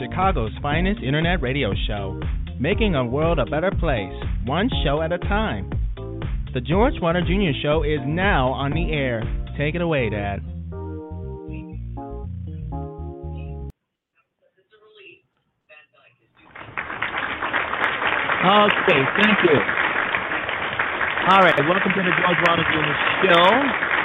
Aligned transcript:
Chicago's 0.00 0.52
finest 0.62 1.02
internet 1.02 1.42
radio 1.42 1.74
show, 1.86 2.18
making 2.58 2.94
a 2.94 3.04
world 3.04 3.38
a 3.38 3.44
better 3.44 3.70
place, 3.70 4.14
one 4.46 4.70
show 4.82 5.02
at 5.02 5.12
a 5.12 5.18
time. 5.18 5.68
The 6.54 6.62
George 6.62 6.94
Wilder 7.02 7.20
Jr. 7.20 7.52
Show 7.60 7.82
is 7.82 8.00
now 8.06 8.48
on 8.48 8.72
the 8.72 8.90
air. 8.92 9.20
Take 9.58 9.74
it 9.74 9.82
away, 9.82 10.08
Dad. 10.08 10.40
Okay, 18.40 19.00
thank 19.20 19.36
you. 19.44 19.58
All 21.28 21.44
right, 21.44 21.60
welcome 21.68 21.92
to 21.92 22.02
the 22.02 22.14
George 22.24 22.40
Wilder 22.48 22.64
Jr. 22.72 22.96
Show. 23.28 23.99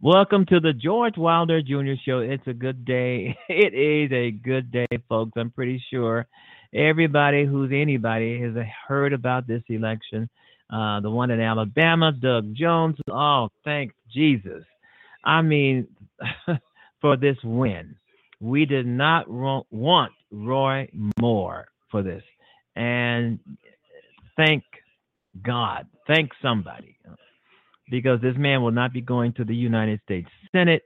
Welcome 0.00 0.46
to 0.46 0.60
the 0.60 0.72
George 0.72 1.16
Wilder 1.16 1.60
Jr. 1.60 1.94
Show. 2.04 2.20
It's 2.20 2.46
a 2.46 2.52
good 2.52 2.84
day. 2.84 3.36
It 3.48 3.74
is 3.74 4.12
a 4.12 4.30
good 4.30 4.70
day, 4.70 4.86
folks. 5.08 5.32
I'm 5.34 5.50
pretty 5.50 5.82
sure 5.90 6.28
everybody 6.72 7.44
who's 7.44 7.72
anybody 7.74 8.40
has 8.40 8.54
heard 8.86 9.12
about 9.12 9.48
this 9.48 9.64
election. 9.68 10.30
Uh, 10.72 11.00
the 11.00 11.10
one 11.10 11.32
in 11.32 11.40
Alabama, 11.40 12.12
Doug 12.12 12.54
Jones. 12.54 12.94
Oh, 13.10 13.48
thank 13.64 13.90
Jesus. 14.14 14.62
I 15.24 15.42
mean, 15.42 15.88
for 17.00 17.16
this 17.16 17.36
win. 17.42 17.96
We 18.40 18.66
did 18.66 18.86
not 18.86 19.28
want 19.28 20.12
Roy 20.30 20.88
Moore 21.18 21.66
for 21.90 22.04
this. 22.04 22.22
And 22.76 23.40
thank 24.36 24.62
God. 25.42 25.88
Thank 26.06 26.30
somebody 26.40 26.98
because 27.90 28.20
this 28.20 28.36
man 28.36 28.62
will 28.62 28.72
not 28.72 28.92
be 28.92 29.00
going 29.00 29.32
to 29.34 29.44
the 29.44 29.54
United 29.54 30.00
States 30.04 30.28
Senate. 30.52 30.82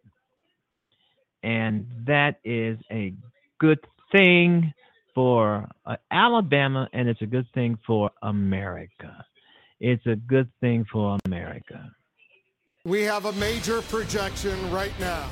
And 1.42 1.86
that 2.06 2.36
is 2.44 2.78
a 2.90 3.14
good 3.58 3.80
thing 4.12 4.72
for 5.14 5.68
uh, 5.84 5.96
Alabama, 6.10 6.88
and 6.92 7.08
it's 7.08 7.22
a 7.22 7.26
good 7.26 7.46
thing 7.54 7.78
for 7.86 8.10
America. 8.22 9.24
It's 9.80 10.06
a 10.06 10.14
good 10.14 10.50
thing 10.60 10.86
for 10.90 11.18
America. 11.24 11.90
We 12.84 13.02
have 13.02 13.26
a 13.26 13.32
major 13.32 13.82
projection 13.82 14.70
right 14.70 14.92
now. 14.98 15.28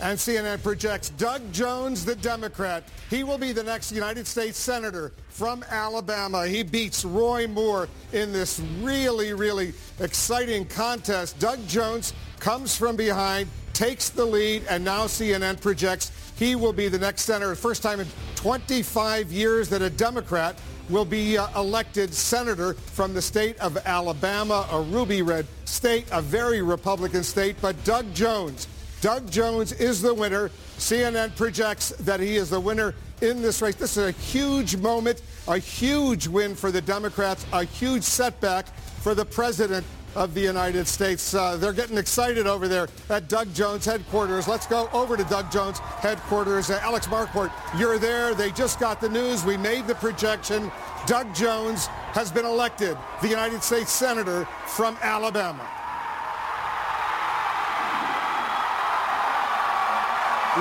And 0.00 0.16
CNN 0.16 0.62
projects 0.62 1.10
Doug 1.10 1.52
Jones, 1.52 2.04
the 2.04 2.14
Democrat. 2.14 2.84
He 3.10 3.24
will 3.24 3.38
be 3.38 3.52
the 3.52 3.64
next 3.64 3.90
United 3.90 4.26
States 4.26 4.56
Senator 4.56 5.12
from 5.28 5.64
Alabama. 5.70 6.46
He 6.46 6.62
beats 6.62 7.04
Roy 7.04 7.48
Moore 7.48 7.88
in 8.12 8.32
this 8.32 8.60
really, 8.80 9.32
really 9.32 9.72
exciting 9.98 10.66
contest. 10.66 11.38
Doug 11.40 11.66
Jones 11.66 12.12
comes 12.38 12.76
from 12.76 12.94
behind, 12.94 13.48
takes 13.72 14.08
the 14.10 14.24
lead, 14.24 14.62
and 14.70 14.84
now 14.84 15.06
CNN 15.06 15.60
projects 15.60 16.12
he 16.38 16.54
will 16.54 16.72
be 16.72 16.86
the 16.86 16.98
next 16.98 17.22
senator. 17.22 17.56
First 17.56 17.82
time 17.82 17.98
in 17.98 18.06
25 18.36 19.32
years 19.32 19.68
that 19.70 19.82
a 19.82 19.90
Democrat 19.90 20.56
will 20.88 21.04
be 21.04 21.36
uh, 21.36 21.48
elected 21.60 22.14
senator 22.14 22.74
from 22.74 23.12
the 23.12 23.20
state 23.20 23.58
of 23.58 23.76
Alabama, 23.84 24.66
a 24.70 24.80
ruby 24.80 25.22
red 25.22 25.46
state, 25.64 26.06
a 26.12 26.22
very 26.22 26.62
Republican 26.62 27.24
state. 27.24 27.56
But 27.60 27.82
Doug 27.84 28.14
Jones, 28.14 28.68
Doug 29.00 29.30
Jones 29.30 29.72
is 29.72 30.02
the 30.02 30.12
winner. 30.12 30.50
CNN 30.76 31.34
projects 31.36 31.90
that 32.00 32.20
he 32.20 32.36
is 32.36 32.50
the 32.50 32.60
winner 32.60 32.94
in 33.20 33.42
this 33.42 33.62
race. 33.62 33.74
This 33.76 33.96
is 33.96 34.04
a 34.08 34.10
huge 34.10 34.76
moment, 34.76 35.22
a 35.46 35.58
huge 35.58 36.26
win 36.26 36.54
for 36.54 36.70
the 36.70 36.80
Democrats, 36.80 37.46
a 37.52 37.64
huge 37.64 38.02
setback 38.02 38.66
for 39.00 39.14
the 39.14 39.24
president 39.24 39.86
of 40.14 40.34
the 40.34 40.40
United 40.40 40.88
States. 40.88 41.34
Uh, 41.34 41.56
they're 41.56 41.72
getting 41.72 41.98
excited 41.98 42.46
over 42.46 42.66
there 42.66 42.88
at 43.08 43.28
Doug 43.28 43.52
Jones 43.54 43.84
headquarters. 43.84 44.48
Let's 44.48 44.66
go 44.66 44.88
over 44.92 45.16
to 45.16 45.24
Doug 45.24 45.52
Jones 45.52 45.78
headquarters. 45.78 46.70
Uh, 46.70 46.80
Alex 46.82 47.06
Marquardt, 47.06 47.52
you're 47.78 47.98
there. 47.98 48.34
They 48.34 48.50
just 48.50 48.80
got 48.80 49.00
the 49.00 49.08
news. 49.08 49.44
We 49.44 49.56
made 49.56 49.86
the 49.86 49.94
projection. 49.94 50.72
Doug 51.06 51.32
Jones 51.34 51.86
has 51.86 52.32
been 52.32 52.44
elected 52.46 52.96
the 53.22 53.28
United 53.28 53.62
States 53.62 53.92
Senator 53.92 54.44
from 54.66 54.96
Alabama. 55.02 55.77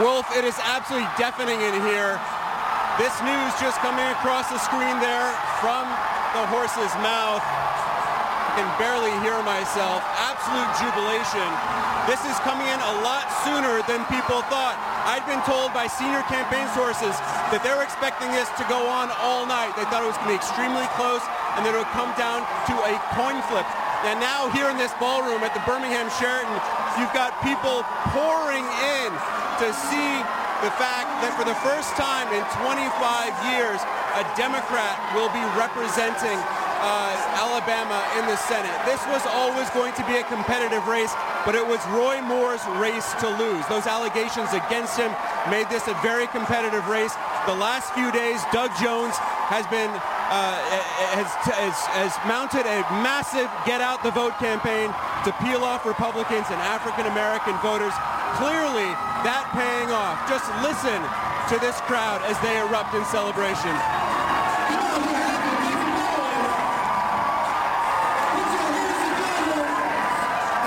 Wolf, 0.01 0.29
it 0.37 0.45
is 0.45 0.53
absolutely 0.61 1.09
deafening 1.17 1.57
in 1.57 1.73
here. 1.89 2.21
This 3.01 3.13
news 3.25 3.49
just 3.57 3.81
coming 3.81 4.05
across 4.13 4.45
the 4.45 4.61
screen 4.61 4.93
there 5.01 5.33
from 5.57 5.89
the 6.37 6.45
horse's 6.53 6.93
mouth. 7.01 7.41
I 7.41 8.61
can 8.61 8.69
barely 8.77 9.09
hear 9.25 9.37
myself. 9.41 10.05
Absolute 10.21 10.69
jubilation. 10.77 11.49
This 12.05 12.21
is 12.29 12.37
coming 12.45 12.69
in 12.69 12.77
a 12.77 12.93
lot 13.01 13.25
sooner 13.41 13.81
than 13.89 14.05
people 14.05 14.45
thought. 14.53 14.77
I'd 15.09 15.25
been 15.25 15.41
told 15.49 15.73
by 15.73 15.89
senior 15.89 16.21
campaign 16.29 16.69
sources 16.77 17.17
that 17.49 17.65
they 17.65 17.73
were 17.73 17.81
expecting 17.81 18.29
this 18.29 18.49
to 18.61 18.65
go 18.69 18.85
on 18.85 19.09
all 19.17 19.49
night. 19.49 19.73
They 19.73 19.85
thought 19.89 20.05
it 20.05 20.09
was 20.13 20.17
going 20.21 20.29
to 20.29 20.37
be 20.37 20.41
extremely 20.41 20.85
close 20.93 21.25
and 21.57 21.65
that 21.65 21.73
it 21.73 21.79
would 21.81 21.95
come 21.97 22.13
down 22.13 22.45
to 22.69 22.75
a 22.85 22.93
coin 23.17 23.41
flip. 23.49 23.65
And 24.05 24.21
now 24.21 24.45
here 24.53 24.69
in 24.69 24.77
this 24.77 24.93
ballroom 25.01 25.41
at 25.41 25.57
the 25.57 25.63
Birmingham 25.65 26.05
Sheraton, 26.21 26.53
you've 27.01 27.13
got 27.17 27.33
people 27.41 27.81
pouring 28.13 28.61
in 29.01 29.09
to 29.59 29.73
see 29.89 30.11
the 30.61 30.73
fact 30.77 31.09
that 31.21 31.33
for 31.37 31.45
the 31.45 31.57
first 31.65 31.93
time 31.97 32.25
in 32.33 32.41
25 32.61 32.77
years, 33.53 33.77
a 34.17 34.23
Democrat 34.37 34.97
will 35.13 35.29
be 35.29 35.41
representing 35.53 36.37
uh, 36.81 37.41
Alabama 37.41 37.97
in 38.17 38.25
the 38.29 38.37
Senate. 38.45 38.73
This 38.85 39.01
was 39.09 39.25
always 39.33 39.69
going 39.73 39.93
to 39.97 40.05
be 40.05 40.17
a 40.17 40.25
competitive 40.29 40.85
race, 40.85 41.13
but 41.45 41.57
it 41.57 41.65
was 41.65 41.81
Roy 41.89 42.21
Moore's 42.21 42.61
race 42.77 43.13
to 43.21 43.29
lose. 43.37 43.65
Those 43.65 43.85
allegations 43.89 44.53
against 44.53 44.97
him 44.97 45.09
made 45.49 45.69
this 45.69 45.89
a 45.89 45.97
very 46.05 46.29
competitive 46.29 46.85
race. 46.85 47.13
The 47.49 47.57
last 47.57 47.93
few 47.93 48.13
days, 48.13 48.41
Doug 48.53 48.69
Jones 48.77 49.17
has 49.49 49.65
been 49.73 49.89
uh, 50.27 50.59
has, 51.15 51.29
has, 51.55 51.77
has 51.95 52.11
mounted 52.27 52.67
a 52.67 52.83
massive 52.99 53.47
get 53.63 53.79
out 53.79 54.03
the 54.03 54.11
vote 54.11 54.35
campaign 54.43 54.91
to 55.23 55.31
peel 55.39 55.63
off 55.63 55.85
Republicans 55.87 56.45
and 56.51 56.59
African 56.59 57.07
American 57.07 57.55
voters. 57.63 57.95
Clearly, 58.35 58.91
that 59.23 59.47
paying 59.55 59.89
off. 59.89 60.19
Just 60.27 60.45
listen 60.59 60.99
to 61.49 61.55
this 61.63 61.79
crowd 61.87 62.21
as 62.27 62.37
they 62.43 62.59
erupt 62.59 62.93
in 62.93 63.03
celebration. 63.05 63.71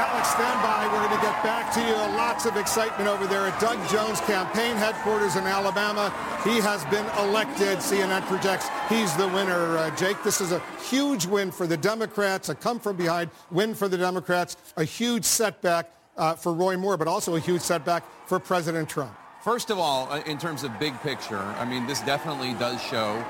Alex, 0.00 0.30
stand 0.30 0.62
by. 0.64 0.88
We're 0.90 1.06
going 1.06 1.20
to 1.20 1.26
get 1.26 1.42
back 1.44 1.72
to 1.74 1.80
you. 1.80 1.94
Lots 2.16 2.46
of 2.46 2.56
excitement 2.56 3.08
over 3.08 3.26
there 3.26 3.46
at 3.46 3.60
Doug 3.60 3.78
Jones' 3.88 4.20
campaign 4.22 4.74
headquarters 4.76 5.36
in 5.36 5.44
Alabama. 5.44 6.12
He 6.44 6.60
has 6.60 6.84
been 6.86 7.06
elected. 7.18 7.78
CNN 7.78 8.22
projects 8.22 8.68
he's 8.88 9.14
the 9.16 9.28
winner. 9.28 9.76
Uh, 9.76 9.94
Jake, 9.96 10.22
this 10.22 10.40
is 10.40 10.52
a 10.52 10.62
huge 10.88 11.26
win 11.26 11.50
for 11.50 11.66
the 11.66 11.76
Democrats, 11.76 12.48
a 12.48 12.54
come 12.54 12.80
from 12.80 12.96
behind 12.96 13.30
win 13.50 13.74
for 13.74 13.88
the 13.88 13.98
Democrats, 13.98 14.56
a 14.76 14.84
huge 14.84 15.24
setback 15.24 15.92
uh, 16.20 16.34
for 16.34 16.52
Roy 16.52 16.76
Moore, 16.76 16.96
but 16.96 17.08
also 17.08 17.34
a 17.34 17.40
huge 17.40 17.62
setback 17.62 18.04
for 18.26 18.38
President 18.38 18.88
Trump. 18.88 19.12
First 19.42 19.70
of 19.70 19.78
all, 19.78 20.06
uh, 20.12 20.20
in 20.26 20.36
terms 20.36 20.62
of 20.62 20.78
big 20.78 20.94
picture, 21.00 21.38
I 21.38 21.64
mean, 21.64 21.86
this 21.86 22.00
definitely 22.02 22.52
does 22.54 22.80
show 22.82 23.24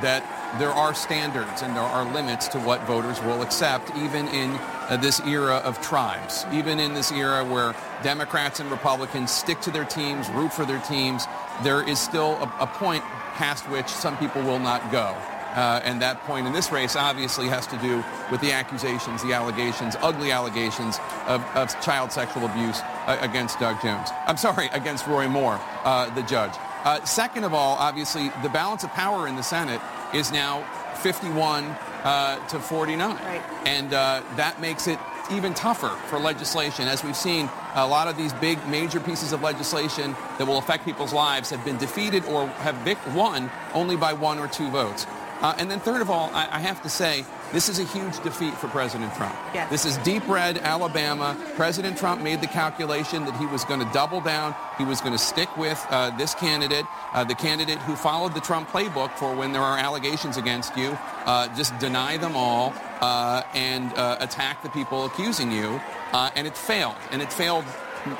that 0.00 0.24
there 0.58 0.70
are 0.70 0.94
standards 0.94 1.62
and 1.62 1.76
there 1.76 1.82
are 1.82 2.10
limits 2.14 2.48
to 2.48 2.58
what 2.60 2.80
voters 2.86 3.20
will 3.22 3.42
accept, 3.42 3.94
even 3.96 4.26
in 4.28 4.50
uh, 4.88 4.96
this 4.96 5.20
era 5.20 5.56
of 5.56 5.80
tribes, 5.82 6.46
even 6.52 6.80
in 6.80 6.94
this 6.94 7.12
era 7.12 7.44
where 7.44 7.74
Democrats 8.02 8.60
and 8.60 8.70
Republicans 8.70 9.30
stick 9.30 9.60
to 9.60 9.70
their 9.70 9.84
teams, 9.84 10.30
root 10.30 10.52
for 10.52 10.64
their 10.64 10.80
teams, 10.80 11.26
there 11.62 11.86
is 11.86 11.98
still 11.98 12.32
a, 12.36 12.52
a 12.60 12.66
point 12.66 13.04
past 13.34 13.68
which 13.68 13.88
some 13.88 14.16
people 14.16 14.42
will 14.42 14.58
not 14.58 14.90
go. 14.90 15.14
Uh, 15.54 15.80
and 15.84 16.00
that 16.00 16.20
point 16.22 16.46
in 16.46 16.52
this 16.52 16.70
race 16.70 16.96
obviously 16.96 17.48
has 17.48 17.66
to 17.66 17.76
do 17.78 18.04
with 18.30 18.40
the 18.40 18.52
accusations, 18.52 19.22
the 19.22 19.32
allegations, 19.32 19.96
ugly 20.00 20.30
allegations 20.30 20.98
of, 21.26 21.42
of 21.54 21.68
child 21.80 22.12
sexual 22.12 22.46
abuse 22.46 22.80
uh, 23.06 23.18
against 23.20 23.58
Doug 23.58 23.80
Jones. 23.82 24.10
I'm 24.26 24.36
sorry, 24.36 24.68
against 24.72 25.06
Roy 25.06 25.28
Moore, 25.28 25.60
uh, 25.84 26.12
the 26.14 26.22
judge. 26.22 26.52
Uh, 26.84 27.04
second 27.04 27.44
of 27.44 27.52
all, 27.52 27.76
obviously, 27.76 28.30
the 28.42 28.48
balance 28.48 28.84
of 28.84 28.90
power 28.90 29.26
in 29.26 29.36
the 29.36 29.42
Senate 29.42 29.80
is 30.14 30.32
now 30.32 30.62
51 31.02 31.64
uh, 32.04 32.46
to 32.48 32.58
49. 32.58 33.16
Right. 33.16 33.42
And 33.66 33.92
uh, 33.92 34.22
that 34.36 34.60
makes 34.60 34.86
it 34.86 34.98
even 35.30 35.54
tougher 35.54 35.94
for 36.08 36.18
legislation. 36.18 36.88
As 36.88 37.04
we've 37.04 37.16
seen, 37.16 37.48
a 37.74 37.86
lot 37.86 38.08
of 38.08 38.16
these 38.16 38.32
big 38.34 38.64
major 38.68 38.98
pieces 38.98 39.32
of 39.32 39.42
legislation 39.42 40.16
that 40.38 40.46
will 40.46 40.58
affect 40.58 40.84
people's 40.84 41.12
lives 41.12 41.50
have 41.50 41.64
been 41.64 41.78
defeated 41.78 42.24
or 42.24 42.46
have 42.48 43.14
won 43.14 43.50
only 43.74 43.96
by 43.96 44.12
one 44.12 44.38
or 44.38 44.48
two 44.48 44.68
votes. 44.70 45.06
Uh, 45.40 45.54
and 45.58 45.70
then 45.70 45.80
third 45.80 46.00
of 46.00 46.10
all, 46.10 46.30
I, 46.34 46.48
I, 46.52 46.58
have 46.58 46.82
to 46.82 46.88
say, 46.88 47.24
this 47.52 47.68
is 47.68 47.78
a 47.78 47.84
huge 47.84 48.22
defeat 48.22 48.54
for 48.54 48.68
President 48.68 49.14
Trump. 49.14 49.34
Yes. 49.54 49.70
This 49.70 49.84
is 49.86 49.96
deep 49.98 50.26
red 50.28 50.58
Alabama. 50.58 51.36
President 51.56 51.96
Trump 51.96 52.22
made 52.22 52.40
the 52.40 52.46
calculation 52.46 53.24
that 53.24 53.36
he 53.36 53.46
was 53.46 53.64
going 53.64 53.80
to 53.80 53.90
double 53.92 54.20
down. 54.20 54.54
He 54.76 54.84
was 54.84 55.00
going 55.00 55.12
to 55.12 55.18
stick 55.18 55.54
with 55.56 55.84
uh, 55.90 56.10
this 56.16 56.34
candidate, 56.34 56.84
uh, 57.14 57.24
the 57.24 57.34
candidate 57.34 57.78
who 57.78 57.96
followed 57.96 58.34
the 58.34 58.40
Trump 58.40 58.68
playbook 58.68 59.16
for 59.16 59.34
when 59.34 59.52
there 59.52 59.62
are 59.62 59.78
allegations 59.78 60.36
against 60.36 60.76
you. 60.76 60.96
Uh, 61.24 61.48
just 61.56 61.76
deny 61.78 62.16
them 62.16 62.36
all 62.36 62.74
uh, 63.00 63.42
and 63.54 63.94
uh, 63.94 64.18
attack 64.20 64.62
the 64.62 64.70
people 64.70 65.06
accusing 65.06 65.50
you. 65.50 65.80
and 66.12 66.46
it 66.46 66.56
failed. 66.56 66.96
And 67.12 67.22
it 67.22 67.32
failed 67.32 67.64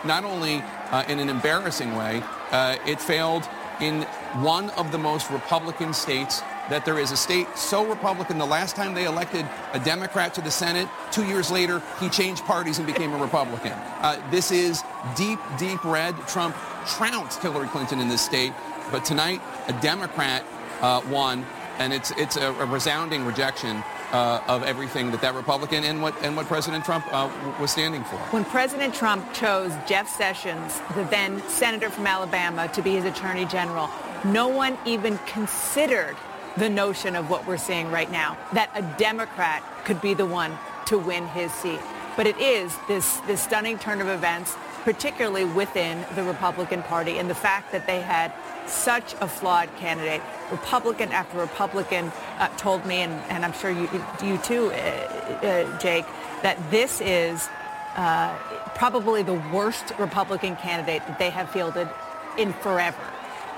not 0.05 0.25
only 0.25 0.63
uh, 0.91 1.05
in 1.09 1.19
an 1.19 1.29
embarrassing 1.29 1.95
way, 1.97 2.23
uh, 2.51 2.77
it 2.87 3.01
failed 3.01 3.49
in 3.81 4.03
one 4.43 4.71
of 4.71 4.93
the 4.93 4.99
most 4.99 5.31
Republican 5.31 5.95
states 5.95 6.43
that 6.71 6.85
there 6.85 6.99
is 6.99 7.11
a 7.11 7.17
state 7.17 7.47
so 7.57 7.87
Republican. 7.87 8.39
The 8.39 8.47
last 8.47 8.77
time 8.77 8.95
they 8.95 9.05
elected 9.05 9.47
a 9.73 9.79
Democrat 9.81 10.33
to 10.35 10.41
the 10.41 10.51
Senate, 10.51 10.89
two 11.11 11.27
years 11.27 11.51
later, 11.51 11.83
he 11.99 12.09
changed 12.09 12.45
parties 12.45 12.79
and 12.79 12.87
became 12.87 13.13
a 13.13 13.19
Republican. 13.19 13.73
Uh, 13.73 14.21
this 14.31 14.51
is 14.51 14.83
deep, 15.17 15.39
deep 15.59 15.85
red. 15.85 16.17
Trump 16.27 16.57
trounced 16.87 17.43
Hillary 17.43 17.69
Clinton 17.69 18.01
in 18.01 18.09
this 18.09 18.23
state. 18.23 18.53
But 18.91 19.05
tonight, 19.05 19.41
a 19.69 19.73
Democrat 19.81 20.45
uh, 20.81 21.03
won, 21.11 21.45
and 21.79 21.93
it's, 21.93 22.11
it's 22.13 22.37
a, 22.37 22.53
a 22.53 22.67
resounding 22.67 23.25
rejection 23.25 23.83
uh, 24.13 24.43
of 24.49 24.63
everything 24.65 25.11
that 25.11 25.21
that 25.21 25.35
Republican 25.35 25.85
and 25.85 26.03
what 26.03 26.21
and 26.23 26.37
what 26.37 26.47
President 26.47 26.85
Trump 26.85 27.05
uh, 27.13 27.31
was 27.61 27.71
standing 27.71 28.03
for. 28.05 28.17
When 28.33 28.45
President 28.45 28.93
Trump 28.93 29.33
chose 29.33 29.73
Jeff 29.87 30.09
Sessions, 30.09 30.81
the 30.95 31.05
then 31.05 31.41
senator 31.49 31.91
from 31.91 32.07
Alabama, 32.07 32.69
to 32.69 32.83
be 32.83 32.95
his 32.95 33.05
attorney 33.05 33.45
general, 33.45 33.89
no 34.25 34.49
one 34.49 34.77
even 34.85 35.19
considered 35.27 36.17
the 36.61 36.69
notion 36.69 37.17
of 37.17 37.31
what 37.31 37.47
we're 37.47 37.57
seeing 37.57 37.91
right 37.91 38.11
now, 38.13 38.37
that 38.53 38.71
a 38.75 38.83
Democrat 38.99 39.65
could 39.85 40.01
be 40.03 40.13
the 40.13 40.27
one 40.27 40.57
to 40.87 40.99
win 40.99 41.27
his 41.29 41.51
seat. 41.53 41.81
But 42.17 42.27
it 42.27 42.39
is 42.39 42.77
this, 42.87 43.17
this 43.27 43.41
stunning 43.41 43.79
turn 43.79 44.03
of 44.03 44.09
events, 44.09 44.55
particularly 44.85 45.47
within 45.47 46.05
the 46.15 46.23
Republican 46.23 46.83
Party, 46.83 47.19
and 47.19 47.31
the 47.31 47.35
fact 47.35 47.73
that 47.73 47.87
they 47.87 48.03
had 48.03 48.31
such 48.67 49.15
a 49.23 49.27
flawed 49.27 49.75
candidate. 49.77 50.21
Republican 50.51 51.11
after 51.13 51.39
Republican 51.39 52.13
uh, 52.39 52.49
told 52.59 52.85
me, 52.85 52.97
and, 52.97 53.13
and, 53.31 53.43
I'm 53.43 53.55
sure 53.55 53.71
you, 53.71 53.89
you 54.23 54.37
too, 54.39 54.67
uh, 54.67 54.77
uh, 54.77 55.79
Jake, 55.79 56.05
that 56.43 56.59
this 56.71 57.01
is 57.01 57.49
uh, 57.97 58.37
probably 58.75 59.23
the 59.23 59.43
worst 59.51 59.95
Republican 59.99 60.57
candidate 60.57 61.07
that 61.07 61.19
they 61.19 61.31
have 61.31 61.51
fielded 61.51 61.89
in 62.37 62.53
forever. 62.53 63.01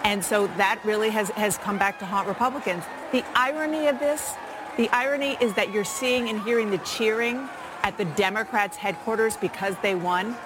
And 0.05 0.25
so 0.25 0.47
that 0.57 0.81
really 0.85 1.11
has, 1.11 1.31
has 1.31 1.57
come 1.59 1.79
back 1.79 1.99
to 2.01 2.05
haunt 2.07 2.27
Republicans. 2.29 2.85
The 3.13 3.25
irony 3.35 3.87
of 3.87 3.99
this, 3.99 4.35
the 4.77 4.89
irony 4.91 5.37
is 5.41 5.55
that 5.55 5.73
you're 5.73 5.85
seeing 5.85 6.29
and 6.29 6.41
hearing 6.43 6.71
the 6.71 6.79
cheering 6.79 7.49
at 7.83 7.97
the 7.99 8.05
Democrats' 8.05 8.77
headquarters 8.77 9.37
because 9.37 9.77
they 9.83 9.95
won. 9.95 10.37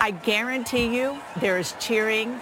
I 0.00 0.10
guarantee 0.10 0.94
you 0.96 1.18
there 1.36 1.58
is 1.58 1.74
cheering 1.78 2.40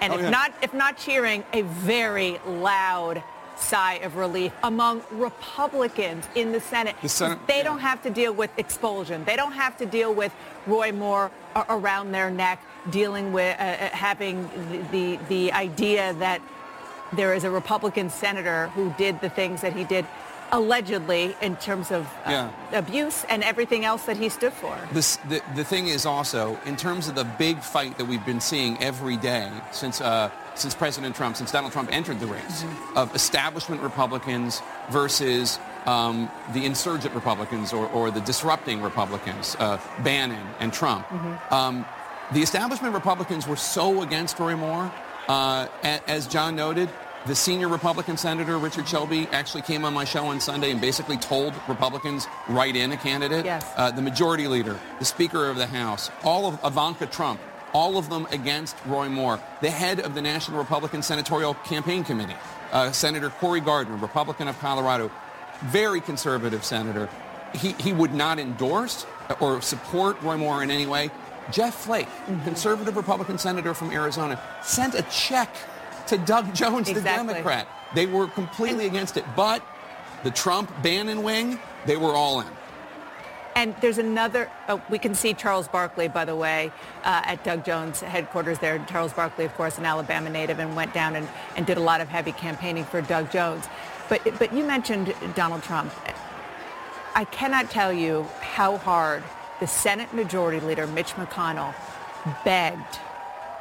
and 0.00 0.12
oh, 0.12 0.16
if 0.16 0.22
yeah. 0.22 0.30
not 0.30 0.52
if 0.62 0.74
not 0.74 0.96
cheering, 0.96 1.44
a 1.52 1.62
very 1.62 2.38
loud 2.46 3.22
sigh 3.60 3.94
of 3.94 4.16
relief 4.16 4.52
among 4.62 5.02
Republicans 5.10 6.26
in 6.34 6.52
the 6.52 6.60
Senate. 6.60 6.96
The 7.02 7.08
Senate 7.08 7.38
they 7.46 7.58
yeah. 7.58 7.64
don't 7.64 7.80
have 7.80 8.02
to 8.02 8.10
deal 8.10 8.32
with 8.32 8.50
expulsion. 8.58 9.24
They 9.24 9.36
don't 9.36 9.52
have 9.52 9.76
to 9.78 9.86
deal 9.86 10.12
with 10.14 10.32
Roy 10.66 10.92
Moore 10.92 11.30
around 11.68 12.12
their 12.12 12.30
neck, 12.30 12.62
dealing 12.90 13.32
with 13.32 13.58
uh, 13.58 13.62
uh, 13.62 13.88
having 13.88 14.48
the, 14.70 14.78
the 14.90 15.18
the 15.28 15.52
idea 15.52 16.14
that 16.14 16.40
there 17.12 17.34
is 17.34 17.44
a 17.44 17.50
Republican 17.50 18.08
senator 18.10 18.68
who 18.68 18.94
did 18.96 19.20
the 19.20 19.28
things 19.28 19.60
that 19.62 19.74
he 19.74 19.84
did 19.84 20.06
allegedly 20.52 21.36
in 21.40 21.56
terms 21.56 21.90
of 21.90 22.06
uh, 22.24 22.30
yeah. 22.30 22.50
abuse 22.72 23.24
and 23.28 23.42
everything 23.44 23.84
else 23.84 24.04
that 24.04 24.16
he 24.16 24.28
stood 24.28 24.52
for. 24.52 24.76
This, 24.92 25.16
the, 25.28 25.40
the 25.54 25.64
thing 25.64 25.88
is 25.88 26.06
also, 26.06 26.58
in 26.66 26.76
terms 26.76 27.08
of 27.08 27.14
the 27.14 27.24
big 27.24 27.60
fight 27.60 27.96
that 27.98 28.04
we've 28.04 28.24
been 28.26 28.40
seeing 28.40 28.76
every 28.82 29.16
day 29.16 29.50
since, 29.72 30.00
uh, 30.00 30.30
since 30.54 30.74
President 30.74 31.14
Trump, 31.14 31.36
since 31.36 31.52
Donald 31.52 31.72
Trump 31.72 31.92
entered 31.92 32.20
the 32.20 32.26
race, 32.26 32.62
mm-hmm. 32.62 32.96
of 32.96 33.14
establishment 33.14 33.82
Republicans 33.82 34.62
versus 34.90 35.58
um, 35.86 36.30
the 36.52 36.64
insurgent 36.64 37.14
Republicans 37.14 37.72
or, 37.72 37.86
or 37.88 38.10
the 38.10 38.20
disrupting 38.20 38.82
Republicans, 38.82 39.56
uh, 39.58 39.80
Bannon 40.02 40.46
and 40.58 40.72
Trump. 40.72 41.06
Mm-hmm. 41.06 41.54
Um, 41.54 41.86
the 42.32 42.42
establishment 42.42 42.94
Republicans 42.94 43.46
were 43.46 43.56
so 43.56 44.02
against 44.02 44.38
Roy 44.38 44.56
Moore, 44.56 44.92
uh, 45.28 45.66
as 45.82 46.26
John 46.26 46.56
noted, 46.56 46.88
the 47.26 47.34
senior 47.34 47.68
Republican 47.68 48.16
senator, 48.16 48.56
Richard 48.58 48.88
Shelby, 48.88 49.26
actually 49.30 49.62
came 49.62 49.84
on 49.84 49.92
my 49.92 50.04
show 50.04 50.26
on 50.26 50.40
Sunday 50.40 50.70
and 50.70 50.80
basically 50.80 51.18
told 51.18 51.54
Republicans 51.68 52.26
write 52.48 52.76
in 52.76 52.92
a 52.92 52.96
candidate. 52.96 53.44
Yes. 53.44 53.70
Uh, 53.76 53.90
the 53.90 54.00
majority 54.00 54.46
leader, 54.46 54.78
the 54.98 55.04
Speaker 55.04 55.50
of 55.50 55.56
the 55.56 55.66
House, 55.66 56.10
all 56.24 56.46
of 56.46 56.58
Ivanka 56.64 57.06
Trump, 57.06 57.40
all 57.72 57.96
of 57.96 58.08
them 58.08 58.26
against 58.30 58.76
Roy 58.86 59.08
Moore. 59.08 59.40
The 59.60 59.70
head 59.70 60.00
of 60.00 60.14
the 60.14 60.22
National 60.22 60.58
Republican 60.58 61.02
Senatorial 61.02 61.54
Campaign 61.54 62.04
Committee, 62.04 62.36
uh, 62.72 62.92
Senator 62.92 63.30
Cory 63.30 63.60
Gardner, 63.60 63.96
Republican 63.96 64.48
of 64.48 64.58
Colorado, 64.58 65.10
very 65.62 66.00
conservative 66.00 66.64
senator. 66.64 67.08
He, 67.54 67.72
he 67.72 67.92
would 67.92 68.14
not 68.14 68.38
endorse 68.38 69.06
or 69.40 69.60
support 69.60 70.20
Roy 70.22 70.36
Moore 70.36 70.62
in 70.62 70.70
any 70.70 70.86
way. 70.86 71.10
Jeff 71.50 71.74
Flake, 71.74 72.06
mm-hmm. 72.06 72.44
conservative 72.44 72.96
Republican 72.96 73.38
senator 73.38 73.74
from 73.74 73.90
Arizona, 73.90 74.40
sent 74.62 74.94
a 74.94 75.02
check 75.10 75.54
to 76.06 76.18
Doug 76.18 76.54
Jones, 76.54 76.88
exactly. 76.88 77.26
the 77.26 77.32
Democrat. 77.32 77.68
They 77.94 78.06
were 78.06 78.28
completely 78.28 78.86
and, 78.86 78.94
against 78.94 79.16
it. 79.16 79.24
But 79.34 79.62
the 80.22 80.30
Trump 80.30 80.70
Bannon 80.82 81.22
wing, 81.22 81.58
they 81.86 81.96
were 81.96 82.14
all 82.14 82.40
in. 82.40 82.46
And 83.56 83.74
there's 83.80 83.98
another, 83.98 84.50
oh, 84.68 84.80
we 84.88 84.98
can 84.98 85.14
see 85.14 85.34
Charles 85.34 85.68
Barkley, 85.68 86.08
by 86.08 86.24
the 86.24 86.36
way, 86.36 86.72
uh, 87.04 87.22
at 87.24 87.42
Doug 87.44 87.64
Jones' 87.64 88.00
headquarters 88.00 88.58
there. 88.58 88.78
Charles 88.88 89.12
Barkley, 89.12 89.44
of 89.44 89.54
course, 89.54 89.76
an 89.76 89.84
Alabama 89.84 90.30
native 90.30 90.58
and 90.58 90.76
went 90.76 90.94
down 90.94 91.16
and, 91.16 91.28
and 91.56 91.66
did 91.66 91.76
a 91.76 91.80
lot 91.80 92.00
of 92.00 92.08
heavy 92.08 92.32
campaigning 92.32 92.84
for 92.84 93.02
Doug 93.02 93.30
Jones. 93.30 93.66
But, 94.08 94.22
but 94.38 94.52
you 94.52 94.64
mentioned 94.64 95.14
Donald 95.34 95.62
Trump. 95.62 95.92
I 97.14 97.24
cannot 97.24 97.70
tell 97.70 97.92
you 97.92 98.22
how 98.40 98.76
hard 98.78 99.22
the 99.58 99.66
Senate 99.66 100.12
Majority 100.14 100.64
Leader, 100.64 100.86
Mitch 100.86 101.12
McConnell, 101.14 101.74
begged 102.44 102.98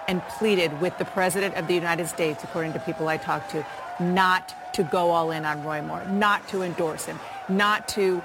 and 0.08 0.24
pleaded 0.24 0.80
with 0.82 0.98
the 0.98 1.06
President 1.06 1.56
of 1.56 1.68
the 1.68 1.74
United 1.74 2.08
States, 2.08 2.44
according 2.44 2.74
to 2.74 2.80
people 2.80 3.08
I 3.08 3.18
talked 3.18 3.52
to, 3.52 3.66
not 4.00 4.56
to 4.74 4.84
go 4.84 5.12
all 5.12 5.32
in 5.32 5.46
on 5.46 5.64
Roy 5.64 5.82
Moore, 5.82 6.04
not 6.06 6.48
to 6.50 6.64
endorse 6.64 7.06
him, 7.06 7.20
not 7.48 7.88
to 7.90 8.22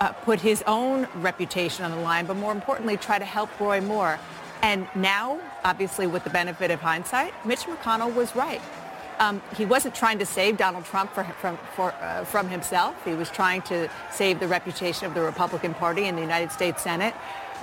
uh, 0.00 0.12
put 0.12 0.40
his 0.40 0.62
own 0.66 1.08
reputation 1.16 1.84
on 1.84 1.90
the 1.90 1.96
line, 1.98 2.26
but 2.26 2.36
more 2.36 2.52
importantly, 2.52 2.96
try 2.96 3.18
to 3.18 3.24
help 3.24 3.48
Roy 3.58 3.80
Moore. 3.80 4.18
And 4.62 4.88
now, 4.94 5.38
obviously, 5.64 6.06
with 6.06 6.24
the 6.24 6.30
benefit 6.30 6.70
of 6.70 6.80
hindsight, 6.80 7.32
Mitch 7.46 7.60
McConnell 7.60 8.14
was 8.14 8.34
right. 8.34 8.60
Um, 9.18 9.40
he 9.56 9.64
wasn't 9.64 9.94
trying 9.94 10.18
to 10.18 10.26
save 10.26 10.58
Donald 10.58 10.84
Trump 10.84 11.12
for, 11.12 11.24
from, 11.24 11.58
for, 11.74 11.92
uh, 11.92 12.24
from 12.24 12.48
himself. 12.48 12.94
He 13.04 13.14
was 13.14 13.30
trying 13.30 13.62
to 13.62 13.88
save 14.10 14.40
the 14.40 14.48
reputation 14.48 15.06
of 15.06 15.14
the 15.14 15.22
Republican 15.22 15.72
Party 15.72 16.04
in 16.04 16.16
the 16.16 16.20
United 16.20 16.52
States 16.52 16.82
Senate. 16.82 17.14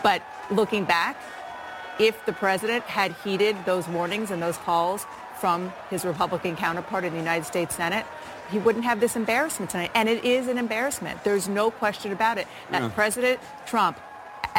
But 0.02 0.24
looking 0.50 0.84
back, 0.86 1.16
if 2.00 2.26
the 2.26 2.34
president 2.34 2.84
had 2.86 3.12
heeded 3.24 3.56
those 3.66 3.88
warnings 3.88 4.32
and 4.32 4.42
those 4.42 4.58
calls 4.58 5.06
from 5.40 5.72
his 5.90 6.06
Republican 6.06 6.56
counterpart 6.56 7.04
in 7.04 7.14
the 7.14 7.20
United 7.20 7.46
States 7.46 7.76
Senate, 7.76 8.06
he 8.52 8.60
wouldn't 8.60 8.86
have 8.86 9.00
this 9.00 9.16
embarrassment 9.16 9.72
tonight. 9.72 9.92
And 9.96 10.08
it 10.10 10.24
is 10.24 10.48
an 10.48 10.58
embarrassment. 10.58 11.24
There's 11.24 11.48
no 11.48 11.72
question 11.72 12.12
about 12.12 12.38
it. 12.38 12.48
That 12.72 12.82
yeah. 12.82 12.90
President 12.90 13.40
Trump, 13.66 14.00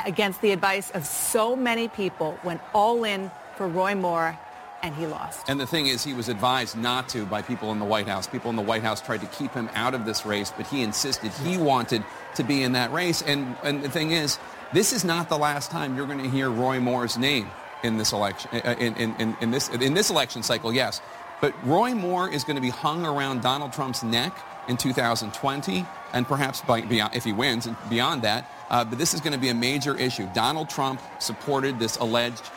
against 0.04 0.40
the 0.40 0.52
advice 0.52 0.90
of 0.90 1.06
so 1.06 1.54
many 1.54 1.88
people, 1.88 2.38
went 2.42 2.60
all 2.72 3.04
in 3.04 3.30
for 3.56 3.68
Roy 3.68 3.94
Moore 3.94 4.38
and 4.82 4.94
he 4.94 5.06
lost. 5.06 5.48
And 5.48 5.58
the 5.58 5.66
thing 5.66 5.86
is, 5.86 6.04
he 6.04 6.12
was 6.12 6.28
advised 6.28 6.76
not 6.76 7.08
to 7.10 7.24
by 7.24 7.40
people 7.40 7.72
in 7.72 7.78
the 7.78 7.86
White 7.86 8.06
House. 8.06 8.26
People 8.26 8.50
in 8.50 8.56
the 8.56 8.62
White 8.62 8.82
House 8.82 9.00
tried 9.00 9.22
to 9.22 9.26
keep 9.28 9.54
him 9.54 9.70
out 9.74 9.94
of 9.94 10.04
this 10.04 10.26
race, 10.26 10.52
but 10.54 10.66
he 10.66 10.82
insisted 10.82 11.32
he 11.32 11.56
wanted 11.56 12.04
to 12.34 12.42
be 12.44 12.62
in 12.62 12.72
that 12.72 12.92
race. 12.92 13.22
And, 13.22 13.56
and 13.62 13.82
the 13.82 13.88
thing 13.88 14.10
is, 14.10 14.38
this 14.74 14.92
is 14.92 15.02
not 15.02 15.30
the 15.30 15.38
last 15.38 15.70
time 15.70 15.96
you're 15.96 16.06
going 16.06 16.22
to 16.22 16.28
hear 16.28 16.50
Roy 16.50 16.80
Moore's 16.80 17.16
name 17.16 17.48
in 17.82 17.96
this 17.96 18.12
election, 18.12 18.50
uh, 18.52 18.74
in, 18.78 18.94
in, 18.96 19.14
in, 19.16 19.36
in, 19.40 19.50
this, 19.50 19.68
in 19.68 19.94
this 19.94 20.10
election 20.10 20.42
cycle, 20.42 20.72
yes. 20.72 21.00
But 21.44 21.54
Roy 21.66 21.94
Moore 21.94 22.30
is 22.30 22.42
going 22.42 22.56
to 22.56 22.62
be 22.62 22.70
hung 22.70 23.04
around 23.04 23.42
Donald 23.42 23.70
Trump's 23.70 24.02
neck 24.02 24.34
in 24.66 24.78
2020 24.78 25.84
and 26.14 26.26
perhaps 26.26 26.62
by, 26.62 26.80
beyond, 26.80 27.14
if 27.14 27.22
he 27.22 27.34
wins 27.34 27.66
and 27.66 27.76
beyond 27.90 28.22
that. 28.22 28.50
Uh, 28.70 28.82
but 28.82 28.96
this 28.96 29.12
is 29.12 29.20
going 29.20 29.34
to 29.34 29.38
be 29.38 29.50
a 29.50 29.54
major 29.54 29.94
issue. 29.98 30.26
Donald 30.32 30.70
Trump 30.70 31.02
supported 31.18 31.78
this 31.78 31.98
alleged 31.98 32.48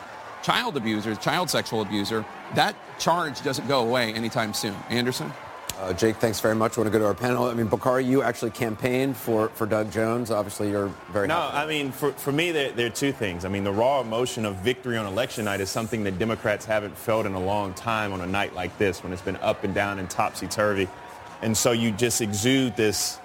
child 0.42 0.78
abuser, 0.78 1.14
child 1.16 1.50
sexual 1.50 1.82
abuser. 1.82 2.24
That 2.54 2.74
charge 2.98 3.42
doesn't 3.42 3.68
go 3.68 3.80
away 3.80 4.14
anytime 4.14 4.54
soon. 4.54 4.74
Anderson? 4.88 5.34
Uh, 5.78 5.92
Jake, 5.92 6.16
thanks 6.16 6.40
very 6.40 6.56
much. 6.56 6.76
I 6.76 6.80
want 6.80 6.92
to 6.92 6.98
go 6.98 6.98
to 6.98 7.06
our 7.06 7.14
panel. 7.14 7.44
I 7.44 7.54
mean, 7.54 7.68
Bakari, 7.68 8.04
you 8.04 8.20
actually 8.20 8.50
campaigned 8.50 9.16
for, 9.16 9.48
for 9.50 9.64
Doug 9.64 9.92
Jones. 9.92 10.32
Obviously, 10.32 10.70
you're 10.70 10.88
very 11.12 11.28
No, 11.28 11.38
I 11.52 11.66
mean, 11.66 11.92
for, 11.92 12.10
for 12.12 12.32
me, 12.32 12.50
there, 12.50 12.72
there 12.72 12.88
are 12.88 12.90
two 12.90 13.12
things. 13.12 13.44
I 13.44 13.48
mean, 13.48 13.62
the 13.62 13.70
raw 13.70 14.00
emotion 14.00 14.44
of 14.44 14.56
victory 14.56 14.96
on 14.96 15.06
election 15.06 15.44
night 15.44 15.60
is 15.60 15.70
something 15.70 16.02
that 16.02 16.18
Democrats 16.18 16.64
haven't 16.64 16.98
felt 16.98 17.26
in 17.26 17.34
a 17.34 17.40
long 17.40 17.74
time 17.74 18.12
on 18.12 18.20
a 18.20 18.26
night 18.26 18.56
like 18.56 18.76
this 18.76 19.04
when 19.04 19.12
it's 19.12 19.22
been 19.22 19.36
up 19.36 19.62
and 19.62 19.72
down 19.72 20.00
and 20.00 20.10
topsy-turvy. 20.10 20.88
And 21.42 21.56
so 21.56 21.70
you 21.70 21.92
just 21.92 22.20
exude 22.20 22.74
this 22.74 23.20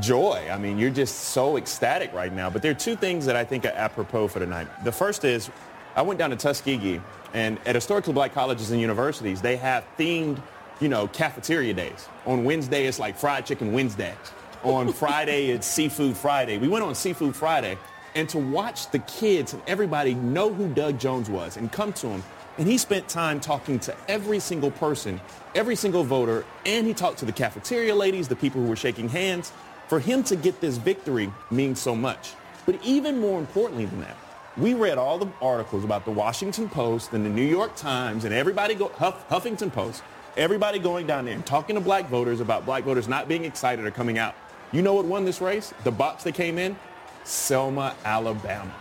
joy. 0.00 0.48
I 0.50 0.58
mean, 0.58 0.80
you're 0.80 0.90
just 0.90 1.14
so 1.16 1.58
ecstatic 1.58 2.12
right 2.12 2.32
now. 2.32 2.50
But 2.50 2.62
there 2.62 2.72
are 2.72 2.74
two 2.74 2.96
things 2.96 3.24
that 3.26 3.36
I 3.36 3.44
think 3.44 3.64
are 3.64 3.68
apropos 3.68 4.26
for 4.26 4.40
tonight. 4.40 4.66
The 4.82 4.92
first 4.92 5.24
is 5.24 5.48
I 5.94 6.02
went 6.02 6.18
down 6.18 6.30
to 6.30 6.36
Tuskegee, 6.36 7.00
and 7.34 7.56
at 7.66 7.76
historically 7.76 8.14
black 8.14 8.34
colleges 8.34 8.72
and 8.72 8.80
universities, 8.80 9.40
they 9.40 9.54
have 9.58 9.84
themed– 9.96 10.42
you 10.80 10.88
know, 10.88 11.08
cafeteria 11.08 11.74
days. 11.74 12.08
On 12.26 12.44
Wednesday, 12.44 12.86
it's 12.86 12.98
like 12.98 13.16
fried 13.16 13.46
chicken 13.46 13.72
Wednesday. 13.72 14.14
On 14.62 14.92
Friday, 14.92 15.50
it's 15.50 15.66
seafood 15.66 16.16
Friday. 16.16 16.58
We 16.58 16.68
went 16.68 16.84
on 16.84 16.94
seafood 16.94 17.34
Friday, 17.34 17.78
and 18.14 18.28
to 18.28 18.38
watch 18.38 18.90
the 18.90 18.98
kids 19.00 19.52
and 19.52 19.62
everybody 19.66 20.14
know 20.14 20.52
who 20.52 20.68
Doug 20.68 20.98
Jones 20.98 21.28
was 21.30 21.56
and 21.56 21.70
come 21.70 21.92
to 21.94 22.08
him. 22.08 22.22
And 22.58 22.66
he 22.66 22.76
spent 22.76 23.08
time 23.08 23.38
talking 23.38 23.78
to 23.80 23.94
every 24.08 24.40
single 24.40 24.72
person, 24.72 25.20
every 25.54 25.76
single 25.76 26.02
voter, 26.02 26.44
and 26.66 26.86
he 26.86 26.94
talked 26.94 27.18
to 27.18 27.24
the 27.24 27.32
cafeteria 27.32 27.94
ladies, 27.94 28.26
the 28.26 28.34
people 28.34 28.60
who 28.60 28.68
were 28.68 28.76
shaking 28.76 29.08
hands. 29.08 29.52
For 29.86 30.00
him 30.00 30.22
to 30.24 30.36
get 30.36 30.60
this 30.60 30.76
victory 30.76 31.32
means 31.50 31.80
so 31.80 31.94
much. 31.94 32.32
But 32.66 32.84
even 32.84 33.20
more 33.20 33.38
importantly 33.38 33.86
than 33.86 34.00
that, 34.00 34.16
we 34.56 34.74
read 34.74 34.98
all 34.98 35.18
the 35.18 35.28
articles 35.40 35.84
about 35.84 36.04
the 36.04 36.10
Washington 36.10 36.68
Post 36.68 37.12
and 37.12 37.24
the 37.24 37.30
New 37.30 37.46
York 37.46 37.76
Times 37.76 38.24
and 38.24 38.34
everybody 38.34 38.74
go 38.74 38.88
Huff, 38.88 39.28
Huffington 39.28 39.72
Post, 39.72 40.02
everybody 40.38 40.78
going 40.78 41.06
down 41.06 41.24
there 41.24 41.34
and 41.34 41.44
talking 41.44 41.74
to 41.74 41.80
black 41.80 42.08
voters 42.08 42.40
about 42.40 42.64
black 42.64 42.84
voters 42.84 43.08
not 43.08 43.28
being 43.28 43.44
excited 43.44 43.84
or 43.84 43.90
coming 43.90 44.18
out. 44.18 44.34
You 44.72 44.82
know 44.82 44.94
what 44.94 45.04
won 45.04 45.24
this 45.24 45.40
race? 45.40 45.74
The 45.84 45.90
box 45.90 46.24
that 46.24 46.34
came 46.34 46.58
in? 46.58 46.76
Selma, 47.24 47.94
Alabama. 48.04 48.74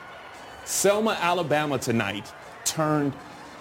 Selma, 0.63 1.17
Alabama 1.19 1.79
tonight 1.79 2.31
turned 2.63 3.13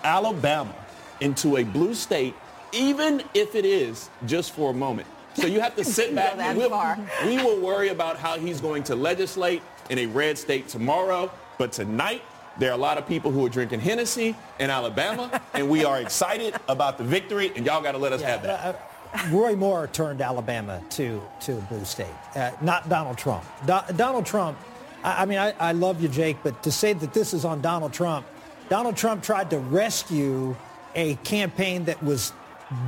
Alabama 0.04 0.74
into 1.20 1.56
a 1.56 1.64
blue 1.64 1.94
state, 1.94 2.34
even 2.72 3.22
if 3.32 3.54
it 3.54 3.64
is 3.64 4.10
just 4.26 4.52
for 4.52 4.70
a 4.70 4.74
moment. 4.74 5.08
So 5.34 5.46
you 5.46 5.60
have 5.60 5.74
to 5.76 5.84
sit 5.98 6.14
back. 6.14 6.36
and 6.36 6.58
we'll, 6.58 6.96
we 7.24 7.36
will 7.38 7.60
worry 7.60 7.88
about 7.88 8.16
how 8.18 8.38
he's 8.38 8.60
going 8.60 8.82
to 8.84 8.94
legislate 8.96 9.62
in 9.88 9.98
a 9.98 10.06
red 10.06 10.36
state 10.36 10.68
tomorrow. 10.68 11.30
But 11.58 11.72
tonight, 11.72 12.22
there 12.58 12.70
are 12.70 12.74
a 12.74 12.78
lot 12.78 12.98
of 12.98 13.06
people 13.06 13.30
who 13.30 13.44
are 13.44 13.48
drinking 13.48 13.80
Hennessy 13.80 14.34
in 14.58 14.70
Alabama, 14.70 15.40
and 15.54 15.68
we 15.68 15.84
are 15.84 16.00
excited 16.00 16.54
about 16.68 16.98
the 16.98 17.04
victory, 17.04 17.52
and 17.54 17.66
y'all 17.66 17.82
got 17.82 17.92
to 17.92 17.98
let 17.98 18.12
us 18.12 18.20
yeah, 18.20 18.28
have 18.28 18.42
that. 18.42 18.64
Uh, 18.64 19.28
Roy 19.30 19.54
Moore 19.56 19.86
turned 19.86 20.20
Alabama 20.20 20.82
to, 20.90 21.22
to 21.40 21.58
a 21.58 21.60
blue 21.62 21.84
state, 21.84 22.06
uh, 22.34 22.50
not 22.60 22.88
Donald 22.88 23.18
Trump. 23.18 23.44
Do, 23.66 23.78
Donald 23.96 24.26
Trump, 24.26 24.58
I, 25.02 25.22
I 25.22 25.26
mean, 25.26 25.38
I, 25.38 25.54
I 25.58 25.72
love 25.72 26.02
you, 26.02 26.08
Jake, 26.08 26.38
but 26.42 26.62
to 26.62 26.72
say 26.72 26.92
that 26.92 27.14
this 27.14 27.32
is 27.34 27.44
on 27.44 27.60
Donald 27.60 27.92
Trump, 27.92 28.26
Donald 28.68 28.96
Trump 28.96 29.22
tried 29.22 29.50
to 29.50 29.58
rescue 29.58 30.56
a 30.94 31.14
campaign 31.16 31.84
that 31.84 32.02
was 32.02 32.32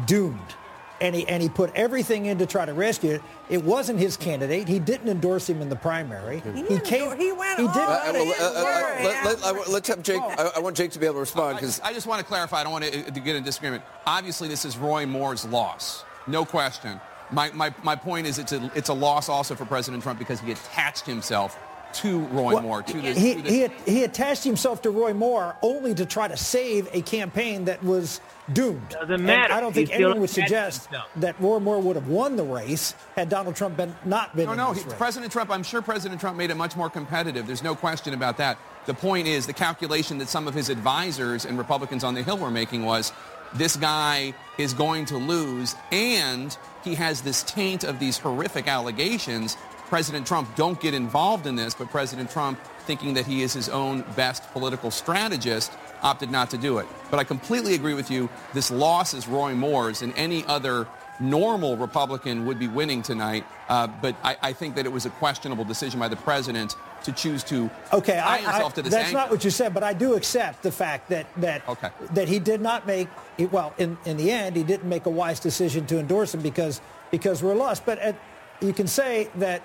doomed 0.06 0.54
and 1.00 1.14
he 1.14 1.26
and 1.28 1.42
he 1.42 1.48
put 1.48 1.74
everything 1.74 2.26
in 2.26 2.38
to 2.38 2.46
try 2.46 2.64
to 2.64 2.72
rescue 2.72 3.12
it. 3.12 3.22
It 3.48 3.64
wasn't 3.64 3.98
his 3.98 4.16
candidate. 4.16 4.68
He 4.68 4.78
didn't 4.78 5.08
endorse 5.08 5.48
him 5.48 5.62
in 5.62 5.68
the 5.68 5.76
primary. 5.76 6.40
He, 6.40 6.62
he 6.64 6.80
came. 6.80 7.16
He 7.16 7.32
went. 7.32 7.58
He 7.58 7.66
did. 7.66 7.76
Uh, 7.76 7.80
uh, 7.80 8.12
uh, 8.40 9.36
uh, 9.42 9.54
let, 9.68 9.82
us 9.82 9.86
have 9.88 10.02
Jake. 10.02 10.20
I, 10.20 10.52
I, 10.56 10.58
want 10.58 10.76
Jake 10.76 10.90
to 10.92 10.98
be 10.98 11.06
able 11.06 11.14
to 11.14 11.20
respond 11.20 11.56
because 11.56 11.80
I, 11.80 11.88
I, 11.88 11.92
just 11.92 12.06
want 12.06 12.20
to 12.20 12.26
clarify. 12.26 12.60
I 12.60 12.62
don't 12.64 12.72
want 12.72 12.84
to, 12.84 13.10
to 13.10 13.20
get 13.20 13.36
in 13.36 13.42
disagreement. 13.42 13.82
Obviously, 14.06 14.48
this 14.48 14.64
is 14.64 14.76
Roy 14.76 15.06
Moore's 15.06 15.44
loss, 15.46 16.04
no 16.26 16.44
question. 16.44 17.00
My, 17.30 17.50
my, 17.52 17.74
my 17.82 17.94
point 17.94 18.26
is 18.26 18.38
it's 18.38 18.52
a, 18.52 18.70
it's 18.74 18.88
a 18.88 18.94
loss 18.94 19.28
also 19.28 19.54
for 19.54 19.66
President 19.66 20.02
Trump 20.02 20.18
because 20.18 20.40
he 20.40 20.50
attached 20.50 21.04
himself 21.04 21.58
to 21.94 22.20
Roy 22.26 22.54
well, 22.54 22.62
Moore. 22.62 22.82
To 22.82 23.00
this, 23.00 23.16
he, 23.16 23.34
to 23.34 23.42
this. 23.42 23.70
he, 23.86 23.92
he 23.92 24.04
attached 24.04 24.44
himself 24.44 24.82
to 24.82 24.90
Roy 24.90 25.12
Moore 25.14 25.56
only 25.62 25.94
to 25.94 26.06
try 26.06 26.28
to 26.28 26.36
save 26.36 26.88
a 26.92 27.02
campaign 27.02 27.64
that 27.66 27.82
was 27.82 28.20
doomed. 28.52 28.88
Doesn't 28.90 29.24
matter. 29.24 29.44
And 29.44 29.52
I 29.52 29.60
don't 29.60 29.72
think 29.72 29.90
anyone 29.90 30.20
would 30.20 30.30
suggest 30.30 30.88
that 31.16 31.40
Roy 31.40 31.58
Moore 31.58 31.80
would 31.80 31.96
have 31.96 32.08
won 32.08 32.36
the 32.36 32.44
race 32.44 32.94
had 33.16 33.28
Donald 33.28 33.56
Trump 33.56 33.76
been 33.76 33.94
not 34.04 34.34
been. 34.34 34.46
No, 34.46 34.54
no. 34.54 34.72
He, 34.72 34.82
President 34.84 35.32
Trump. 35.32 35.50
I'm 35.50 35.62
sure 35.62 35.82
President 35.82 36.20
Trump 36.20 36.36
made 36.36 36.50
it 36.50 36.56
much 36.56 36.76
more 36.76 36.90
competitive. 36.90 37.46
There's 37.46 37.62
no 37.62 37.74
question 37.74 38.14
about 38.14 38.36
that. 38.38 38.58
The 38.86 38.94
point 38.94 39.26
is 39.28 39.46
the 39.46 39.52
calculation 39.52 40.18
that 40.18 40.28
some 40.28 40.48
of 40.48 40.54
his 40.54 40.70
advisors 40.70 41.44
and 41.44 41.58
Republicans 41.58 42.04
on 42.04 42.14
the 42.14 42.22
Hill 42.22 42.38
were 42.38 42.50
making 42.50 42.84
was 42.84 43.12
this 43.54 43.76
guy 43.76 44.34
is 44.58 44.72
going 44.74 45.06
to 45.06 45.16
lose 45.16 45.74
and 45.90 46.56
he 46.84 46.94
has 46.94 47.22
this 47.22 47.42
taint 47.42 47.84
of 47.84 47.98
these 47.98 48.18
horrific 48.18 48.68
allegations 48.68 49.56
President 49.88 50.26
Trump 50.26 50.54
don't 50.54 50.78
get 50.80 50.94
involved 50.94 51.46
in 51.46 51.56
this, 51.56 51.74
but 51.74 51.90
President 51.90 52.30
Trump, 52.30 52.60
thinking 52.80 53.14
that 53.14 53.26
he 53.26 53.42
is 53.42 53.52
his 53.52 53.68
own 53.68 54.02
best 54.16 54.42
political 54.52 54.90
strategist, 54.90 55.72
opted 56.02 56.30
not 56.30 56.50
to 56.50 56.58
do 56.58 56.78
it. 56.78 56.86
But 57.10 57.18
I 57.18 57.24
completely 57.24 57.74
agree 57.74 57.94
with 57.94 58.10
you. 58.10 58.28
This 58.52 58.70
loss 58.70 59.14
is 59.14 59.26
Roy 59.26 59.54
Moore's, 59.54 60.02
and 60.02 60.12
any 60.16 60.44
other 60.46 60.86
normal 61.20 61.76
Republican 61.76 62.46
would 62.46 62.58
be 62.58 62.68
winning 62.68 63.02
tonight. 63.02 63.44
Uh, 63.68 63.86
but 63.86 64.14
I, 64.22 64.36
I, 64.40 64.52
think 64.52 64.76
that 64.76 64.86
it 64.86 64.92
was 64.92 65.04
a 65.04 65.10
questionable 65.10 65.64
decision 65.64 65.98
by 65.98 66.06
the 66.06 66.16
president 66.16 66.76
to 67.02 67.12
choose 67.12 67.42
to 67.44 67.68
okay, 67.92 68.14
tie 68.14 68.34
I, 68.34 68.38
himself 68.38 68.72
I, 68.72 68.74
to 68.76 68.82
this 68.82 68.92
That's 68.92 69.08
angle. 69.08 69.22
not 69.22 69.30
what 69.30 69.44
you 69.44 69.50
said, 69.50 69.74
but 69.74 69.82
I 69.82 69.94
do 69.94 70.14
accept 70.14 70.62
the 70.62 70.70
fact 70.70 71.08
that 71.08 71.26
that 71.38 71.68
okay. 71.68 71.90
that 72.12 72.28
he 72.28 72.38
did 72.38 72.60
not 72.60 72.86
make 72.86 73.08
well 73.50 73.74
in, 73.78 73.98
in 74.04 74.16
the 74.16 74.30
end 74.30 74.54
he 74.54 74.62
didn't 74.62 74.88
make 74.88 75.06
a 75.06 75.10
wise 75.10 75.40
decision 75.40 75.86
to 75.86 75.98
endorse 75.98 76.34
him 76.34 76.40
because 76.40 76.80
because 77.10 77.42
we're 77.42 77.54
lost. 77.54 77.84
But 77.84 77.98
at, 77.98 78.16
you 78.60 78.72
can 78.72 78.86
say 78.86 79.28
that 79.36 79.62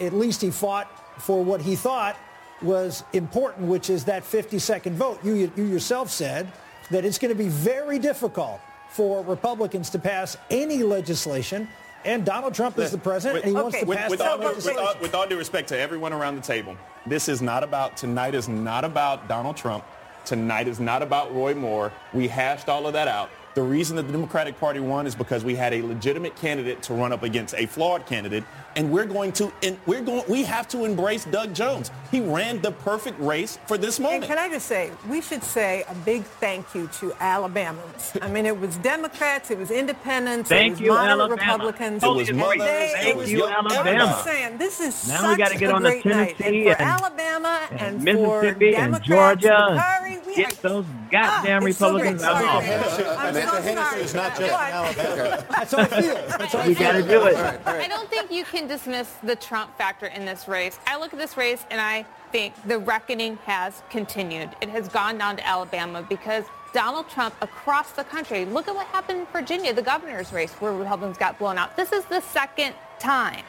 at 0.00 0.12
least 0.12 0.42
he 0.42 0.50
fought 0.50 0.90
for 1.20 1.42
what 1.42 1.60
he 1.60 1.76
thought 1.76 2.16
was 2.62 3.04
important, 3.12 3.68
which 3.68 3.90
is 3.90 4.04
that 4.04 4.22
50-second 4.22 4.96
vote. 4.96 5.18
You, 5.24 5.50
you 5.56 5.64
yourself 5.64 6.10
said 6.10 6.50
that 6.90 7.04
it's 7.04 7.18
going 7.18 7.32
to 7.32 7.38
be 7.38 7.48
very 7.48 7.98
difficult 7.98 8.60
for 8.90 9.22
Republicans 9.24 9.90
to 9.90 9.98
pass 9.98 10.36
any 10.50 10.82
legislation 10.82 11.68
and 12.06 12.24
Donald 12.24 12.54
Trump 12.54 12.78
is 12.78 12.92
the 12.92 12.98
president, 12.98 13.34
with, 13.34 13.44
and 13.44 13.56
he 13.56 13.60
wants 13.60 13.80
to 13.80 13.86
pass 13.86 14.10
with 14.10 14.20
that 14.20 14.30
all, 14.30 14.38
legislation. 14.38 14.80
With 14.80 14.94
all, 14.94 15.02
with 15.02 15.14
all 15.14 15.26
due 15.26 15.36
respect 15.36 15.68
to 15.70 15.78
everyone 15.78 16.12
around 16.12 16.36
the 16.36 16.40
table, 16.40 16.76
this 17.04 17.28
is 17.28 17.42
not 17.42 17.64
about, 17.64 17.96
tonight 17.96 18.34
is 18.34 18.48
not 18.48 18.84
about 18.84 19.26
Donald 19.28 19.56
Trump. 19.56 19.84
Tonight 20.24 20.68
is 20.68 20.78
not 20.78 21.02
about 21.02 21.34
Roy 21.34 21.54
Moore. 21.54 21.92
We 22.12 22.28
hashed 22.28 22.68
all 22.68 22.86
of 22.86 22.92
that 22.92 23.08
out. 23.08 23.28
The 23.56 23.62
reason 23.62 23.96
that 23.96 24.02
the 24.02 24.12
Democratic 24.12 24.60
Party 24.60 24.80
won 24.80 25.06
is 25.06 25.14
because 25.14 25.42
we 25.42 25.54
had 25.54 25.72
a 25.72 25.80
legitimate 25.80 26.36
candidate 26.36 26.82
to 26.82 26.92
run 26.92 27.10
up 27.10 27.22
against 27.22 27.54
a 27.54 27.64
flawed 27.64 28.04
candidate, 28.04 28.44
and 28.76 28.92
we're 28.92 29.06
going 29.06 29.32
to 29.32 29.50
and 29.62 29.78
we're 29.86 30.02
going 30.02 30.22
we 30.28 30.42
have 30.42 30.68
to 30.68 30.84
embrace 30.84 31.24
Doug 31.24 31.54
Jones. 31.54 31.90
He 32.10 32.20
ran 32.20 32.60
the 32.60 32.72
perfect 32.72 33.18
race 33.18 33.58
for 33.64 33.78
this 33.78 33.98
moment. 33.98 34.24
And 34.24 34.32
can 34.32 34.38
I 34.38 34.50
just 34.50 34.66
say, 34.66 34.90
we 35.08 35.22
should 35.22 35.42
say 35.42 35.84
a 35.88 35.94
big 35.94 36.24
thank 36.24 36.74
you 36.74 36.86
to 36.98 37.12
Alabamans. 37.12 38.22
I 38.22 38.28
mean, 38.28 38.44
it 38.44 38.60
was 38.60 38.76
Democrats, 38.76 39.50
it 39.50 39.56
was 39.56 39.70
independents, 39.70 40.50
thank 40.50 40.66
it 40.66 40.70
was 40.72 40.80
you, 40.82 40.88
moderate 40.90 41.10
Alabama. 41.12 41.52
Republicans. 41.64 42.02
It 42.02 42.08
was 42.08 42.32
mothers, 42.32 42.60
it, 42.60 43.06
it 43.06 43.16
was 43.16 43.32
you, 43.32 43.46
Alabama. 43.46 44.04
I'm 44.04 44.24
saying 44.24 44.58
this 44.58 44.80
is 44.80 45.08
now 45.08 45.22
such 45.22 45.30
we 45.30 45.42
got 45.42 45.52
to 45.52 45.58
get 45.58 45.72
on 45.72 45.80
great 45.80 46.04
the. 46.04 46.10
Tennessee 46.10 46.68
and 46.68 46.78
and, 46.78 46.80
Alabama 46.82 47.68
and, 47.70 47.80
and 47.80 48.18
for 48.18 48.42
Mississippi 48.42 48.76
and 48.76 48.92
Democrats, 48.92 49.42
Georgia. 49.42 49.98
Curry, 49.98 50.18
we 50.26 50.36
get 50.36 50.58
are, 50.58 50.68
those 50.68 50.84
goddamn 51.10 51.62
ah, 51.62 51.66
Republicans 51.66 52.20
so 52.20 52.28
out 52.28 52.56
of 52.56 52.64
here. 52.64 52.78
I'm 53.18 53.34
so 53.34 53.74
sorry. 53.74 54.00
is 54.02 54.14
not 54.14 54.38
just 54.38 54.52
Alabama. 54.52 55.44
That's 55.50 55.72
how 55.72 55.78
I 55.78 55.84
feel. 55.86 56.14
That's 56.14 56.52
how 56.52 56.58
I 56.58 56.68
We 56.68 56.74
got 56.74 56.92
to 56.92 57.02
do 57.02 57.26
it. 57.26 57.36
I 57.66 57.88
don't 57.88 58.08
think 58.10 58.30
you 58.30 58.44
can 58.44 58.66
dismiss 58.66 59.12
the 59.22 59.36
Trump 59.36 59.76
factor 59.76 60.06
in 60.06 60.24
this 60.24 60.48
race. 60.48 60.78
I 60.86 60.98
look 60.98 61.12
at 61.12 61.18
this 61.18 61.36
race 61.36 61.64
and 61.70 61.80
I 61.80 62.04
think 62.32 62.54
the 62.66 62.78
reckoning 62.78 63.36
has 63.44 63.82
continued. 63.90 64.50
It 64.60 64.68
has 64.68 64.88
gone 64.88 65.18
down 65.18 65.36
to 65.36 65.46
Alabama 65.46 66.04
because 66.08 66.44
Donald 66.72 67.08
Trump 67.08 67.34
across 67.40 67.92
the 67.92 68.04
country, 68.04 68.44
look 68.44 68.68
at 68.68 68.74
what 68.74 68.86
happened 68.88 69.20
in 69.20 69.26
Virginia, 69.26 69.72
the 69.72 69.82
governor's 69.82 70.32
race 70.32 70.52
where 70.54 70.72
Republicans 70.72 71.16
got 71.16 71.38
blown 71.38 71.56
out. 71.56 71.76
This 71.76 71.92
is 71.92 72.04
the 72.06 72.20
second 72.20 72.74
time. 72.98 73.44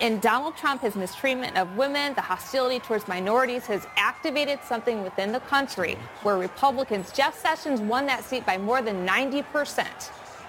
And 0.00 0.20
Donald 0.20 0.56
Trump, 0.56 0.82
his 0.82 0.96
mistreatment 0.96 1.56
of 1.56 1.76
women, 1.76 2.14
the 2.14 2.20
hostility 2.20 2.80
towards 2.80 3.06
minorities 3.06 3.66
has 3.66 3.86
activated 3.96 4.58
something 4.64 5.02
within 5.02 5.32
the 5.32 5.40
country 5.40 5.96
where 6.22 6.36
Republicans, 6.36 7.12
Jeff 7.12 7.38
Sessions 7.38 7.80
won 7.80 8.06
that 8.06 8.24
seat 8.24 8.44
by 8.44 8.58
more 8.58 8.82
than 8.82 9.06
90% 9.06 9.86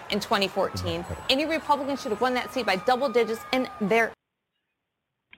in 0.09 0.19
2014. 0.19 1.05
Any 1.29 1.45
Republican 1.45 1.97
should 1.97 2.11
have 2.11 2.21
won 2.21 2.33
that 2.33 2.53
seat 2.53 2.65
by 2.65 2.75
double 2.77 3.09
digits 3.09 3.41
and 3.53 3.69
they're 3.81 4.13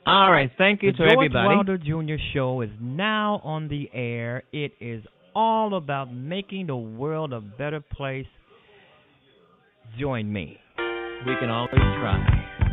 All 0.05 0.31
right, 0.31 0.49
thank 0.57 0.83
you 0.83 0.91
The 0.91 0.97
to 0.97 1.03
George 1.03 1.13
everybody. 1.13 1.55
Wilder 1.55 1.77
Jr. 1.77 2.21
Show 2.33 2.61
is 2.61 2.69
now 2.79 3.41
on 3.43 3.67
the 3.67 3.89
air. 3.93 4.43
It 4.53 4.73
is 4.79 5.03
all 5.35 5.75
about 5.75 6.13
making 6.13 6.67
the 6.67 6.75
world 6.75 7.33
a 7.33 7.41
better 7.41 7.81
place. 7.81 8.25
Join 9.99 10.31
me. 10.31 10.59
We 11.25 11.35
can 11.39 11.49
always 11.49 11.73
try. 11.73 12.66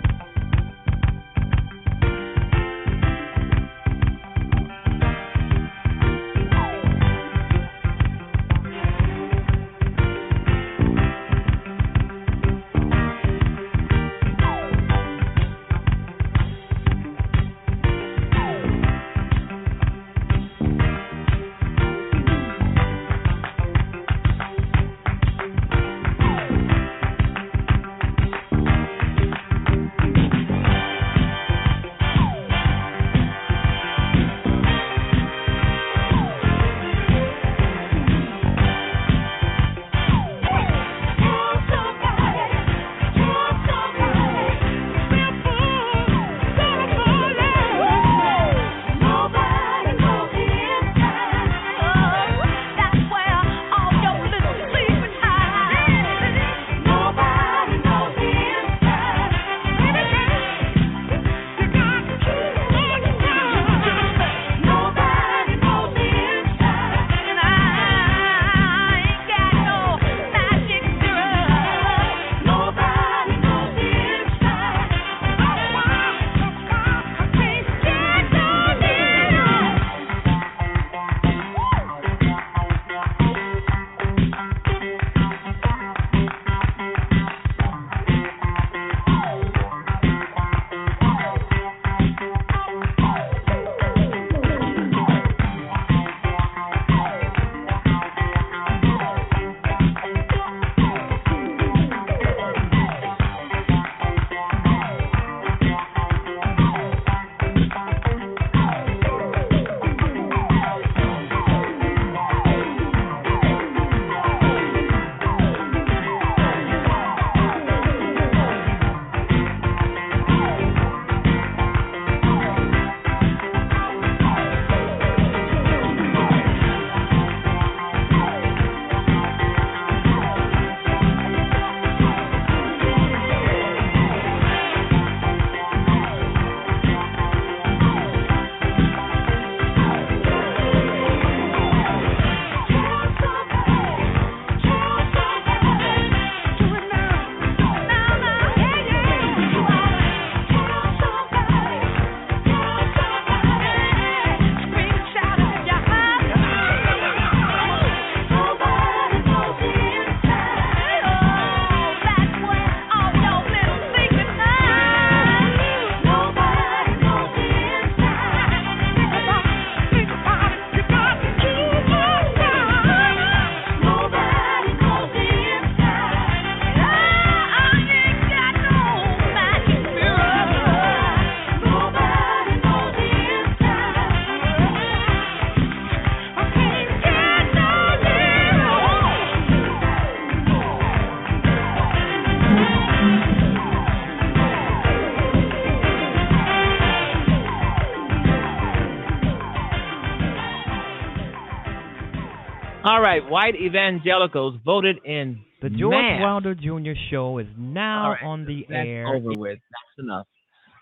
Right, 203.04 203.28
white 203.28 203.54
evangelicals 203.54 204.58
voted 204.64 204.96
in 205.04 205.40
the 205.62 205.68
George 205.68 205.92
mass. 205.92 206.20
Wilder 206.22 206.54
Jr. 206.54 206.98
Show 207.10 207.38
is 207.38 207.46
now 207.56 208.10
right, 208.10 208.22
on 208.24 208.46
the 208.46 208.64
That's 208.68 208.86
air. 208.86 209.08
over 209.08 209.32
with. 209.36 209.58
That's 209.70 210.04
enough. 210.04 210.26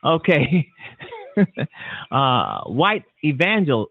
Okay. 0.04 0.68
uh, 2.11 2.61
white 2.64 3.04
evangel. 3.24 3.88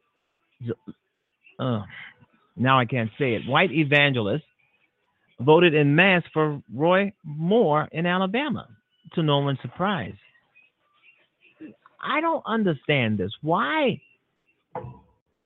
Uh, 1.60 1.82
now 2.56 2.80
I 2.80 2.86
can't 2.86 3.10
say 3.20 3.34
it. 3.34 3.42
White 3.48 3.72
evangelists 3.72 4.44
voted 5.40 5.74
in 5.74 5.96
mass 5.96 6.24
for 6.34 6.62
Roy 6.74 7.14
Moore 7.24 7.88
in 7.92 8.06
Alabama, 8.06 8.68
to 9.16 9.24
no 9.24 9.40
one's 9.40 9.60
surprise. 9.62 10.14
I 12.04 12.22
don't 12.22 12.44
understand 12.46 13.18
this. 13.18 13.32
Why 13.42 14.02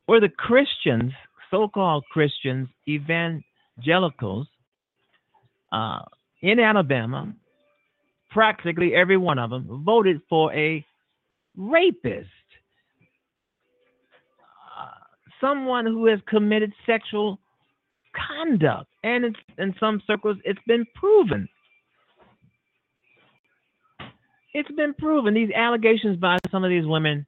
were 0.08 0.20
the 0.20 0.30
Christians, 0.30 1.12
so-called 1.52 2.04
Christians, 2.12 2.68
evangelicals, 2.88 4.48
uh, 5.72 6.00
in 6.42 6.60
Alabama, 6.60 7.34
practically 8.30 8.94
every 8.94 9.18
one 9.18 9.40
of 9.40 9.50
them 9.50 9.84
voted 9.86 10.22
for 10.30 10.54
a 10.54 10.86
rapist, 11.58 12.30
uh, 14.78 14.90
someone 15.42 15.86
who 15.86 16.06
has 16.06 16.20
committed 16.28 16.72
sexual 16.86 17.40
conduct, 18.16 18.90
and 19.04 19.26
it's, 19.26 19.40
in 19.58 19.74
some 19.80 20.02
circles, 20.06 20.38
it's 20.46 20.60
been 20.68 20.86
proven. 20.96 21.48
It's 24.54 24.72
been 24.72 24.94
proven. 24.94 25.34
These 25.34 25.52
allegations 25.52 26.18
by 26.18 26.38
some 26.50 26.64
of 26.64 26.70
these 26.70 26.86
women 26.86 27.26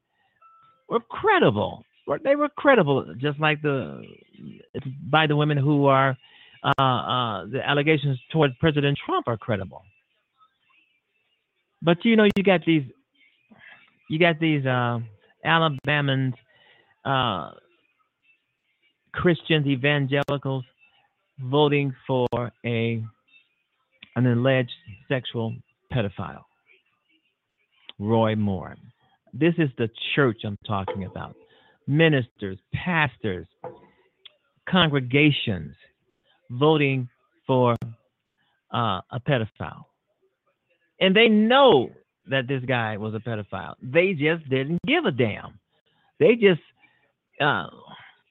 were 0.88 1.02
credible. 1.02 1.84
They 2.24 2.36
were 2.36 2.50
credible, 2.50 3.14
just 3.18 3.40
like 3.40 3.62
the 3.62 4.02
by 5.10 5.28
the 5.28 5.36
women 5.36 5.58
who 5.58 5.86
are 5.88 6.18
uh, 6.64 6.82
uh, 6.82 7.46
the 7.46 7.62
allegations 7.64 8.20
towards 8.32 8.54
President 8.60 8.98
Trump 9.06 9.28
are 9.28 9.38
credible. 9.38 9.84
But 11.82 12.04
you 12.04 12.16
know, 12.16 12.28
you 12.36 12.44
got 12.44 12.62
these, 12.66 12.84
you 14.10 14.20
got 14.20 14.40
these 14.40 14.66
uh, 14.66 15.00
Alabamans, 15.46 16.34
uh, 17.06 17.52
Christians, 19.14 19.68
evangelicals, 19.68 20.64
voting 21.40 21.94
for 22.06 22.28
a 22.66 23.04
an 24.16 24.26
alleged 24.26 24.72
sexual 25.08 25.56
pedophile, 25.94 26.44
Roy 28.00 28.36
Moore. 28.36 28.76
This 29.34 29.54
is 29.58 29.70
the 29.78 29.90
church 30.16 30.42
I'm 30.44 30.58
talking 30.66 31.04
about. 31.04 31.36
Ministers, 31.88 32.58
pastors, 32.74 33.48
congregations 34.70 35.76
voting 36.52 37.08
for 37.46 37.76
uh, 38.74 39.02
a 39.12 39.20
pedophile. 39.28 39.86
And 41.00 41.16
they 41.16 41.28
know 41.28 41.90
that 42.30 42.48
this 42.48 42.64
guy 42.66 42.98
was 42.98 43.14
a 43.14 43.20
pedophile. 43.20 43.76
They 43.82 44.14
just 44.14 44.50
didn't 44.50 44.80
give 44.86 45.06
a 45.06 45.12
damn. 45.12 45.60
They 46.20 46.36
just, 46.36 46.62
uh, 47.40 47.68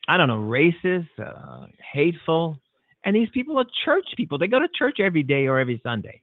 I 0.09 0.17
don't 0.17 0.29
know, 0.29 0.39
racist, 0.39 1.09
uh, 1.19 1.67
hateful. 1.93 2.59
And 3.05 3.15
these 3.15 3.29
people 3.33 3.59
are 3.59 3.65
church 3.85 4.07
people. 4.17 4.37
They 4.39 4.49
go 4.49 4.59
to 4.59 4.69
church 4.77 4.99
every 5.01 5.23
day 5.23 5.47
or 5.47 5.59
every 5.59 5.81
Sunday. 5.83 6.21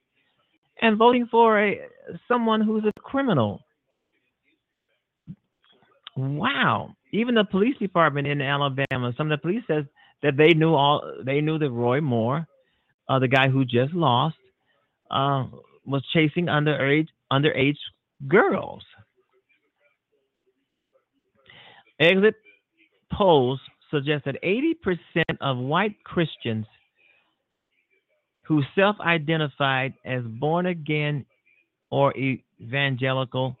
And 0.82 0.98
voting 0.98 1.26
for 1.30 1.60
a 1.60 1.80
someone 2.28 2.60
who's 2.60 2.84
a 2.84 3.00
criminal. 3.00 3.60
Wow. 6.16 6.94
Even 7.14 7.36
the 7.36 7.44
police 7.44 7.76
department 7.78 8.26
in 8.26 8.40
Alabama, 8.40 9.14
some 9.16 9.30
of 9.30 9.38
the 9.38 9.40
police 9.40 9.62
says 9.68 9.84
that 10.24 10.36
they 10.36 10.52
knew 10.52 10.74
all 10.74 11.00
they 11.24 11.40
knew 11.40 11.58
that 11.58 11.70
Roy 11.70 12.00
Moore, 12.00 12.44
uh, 13.08 13.20
the 13.20 13.28
guy 13.28 13.48
who 13.48 13.64
just 13.64 13.94
lost, 13.94 14.34
uh, 15.12 15.44
was 15.86 16.04
chasing 16.12 16.46
underage 16.46 17.06
underage 17.32 17.78
girls. 18.26 18.82
Exit 22.00 22.34
polls 23.12 23.60
suggest 23.92 24.24
that 24.24 24.42
80% 24.42 25.22
of 25.40 25.56
white 25.58 26.02
Christians 26.02 26.66
who 28.42 28.60
self-identified 28.74 29.94
as 30.04 30.24
born 30.24 30.66
again 30.66 31.24
or 31.90 32.12
evangelical 32.16 33.56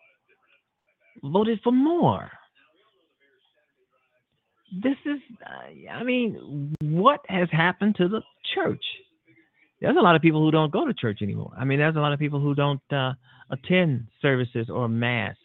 voted 1.22 1.60
for 1.62 1.72
Moore. 1.72 2.32
This 4.82 4.96
is, 5.04 5.20
I 5.90 6.02
mean, 6.02 6.74
what 6.80 7.20
has 7.28 7.48
happened 7.52 7.96
to 7.96 8.08
the 8.08 8.22
church? 8.54 8.84
There's 9.80 9.96
a 9.96 10.00
lot 10.00 10.16
of 10.16 10.22
people 10.22 10.40
who 10.40 10.50
don't 10.50 10.72
go 10.72 10.86
to 10.86 10.94
church 10.94 11.18
anymore. 11.22 11.52
I 11.56 11.64
mean, 11.64 11.78
there's 11.78 11.96
a 11.96 12.00
lot 12.00 12.12
of 12.12 12.18
people 12.18 12.40
who 12.40 12.54
don't 12.54 12.80
uh, 12.90 13.12
attend 13.50 14.06
services 14.22 14.68
or 14.70 14.88
mass 14.88 15.36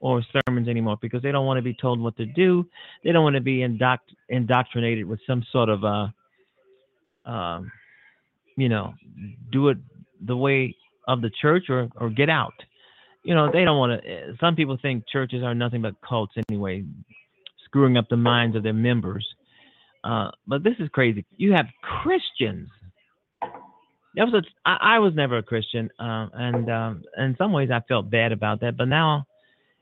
or 0.00 0.22
sermons 0.46 0.68
anymore 0.68 0.98
because 1.00 1.22
they 1.22 1.32
don't 1.32 1.46
want 1.46 1.58
to 1.58 1.62
be 1.62 1.74
told 1.74 2.00
what 2.00 2.16
to 2.18 2.26
do. 2.26 2.66
They 3.02 3.12
don't 3.12 3.24
want 3.24 3.36
to 3.36 3.40
be 3.40 3.58
indoctr- 3.58 3.98
indoctrinated 4.28 5.06
with 5.06 5.20
some 5.26 5.44
sort 5.50 5.68
of, 5.68 5.84
uh, 5.84 6.08
um, 7.28 7.72
you 8.56 8.68
know, 8.68 8.94
do 9.50 9.68
it 9.68 9.78
the 10.24 10.36
way 10.36 10.76
of 11.08 11.22
the 11.22 11.30
church 11.40 11.64
or 11.70 11.88
or 11.96 12.10
get 12.10 12.28
out. 12.28 12.54
You 13.22 13.34
know, 13.34 13.50
they 13.50 13.64
don't 13.64 13.78
want 13.78 14.02
to. 14.02 14.36
Some 14.40 14.54
people 14.54 14.78
think 14.80 15.04
churches 15.08 15.42
are 15.42 15.54
nothing 15.54 15.82
but 15.82 15.94
cults 16.06 16.34
anyway, 16.48 16.84
screwing 17.76 17.98
up 17.98 18.08
the 18.08 18.16
minds 18.16 18.56
of 18.56 18.62
their 18.62 18.72
members. 18.72 19.26
Uh, 20.02 20.30
but 20.46 20.62
this 20.62 20.74
is 20.78 20.88
crazy. 20.92 21.26
You 21.36 21.52
have 21.52 21.66
Christians. 21.82 22.70
That 23.42 24.24
was 24.24 24.34
a, 24.34 24.42
I, 24.64 24.96
I 24.96 24.98
was 24.98 25.12
never 25.14 25.36
a 25.36 25.42
Christian, 25.42 25.90
uh, 26.00 26.28
and 26.32 26.70
um, 26.70 27.02
in 27.18 27.34
some 27.36 27.52
ways 27.52 27.68
I 27.70 27.80
felt 27.86 28.08
bad 28.10 28.32
about 28.32 28.60
that. 28.60 28.78
But 28.78 28.88
now 28.88 29.26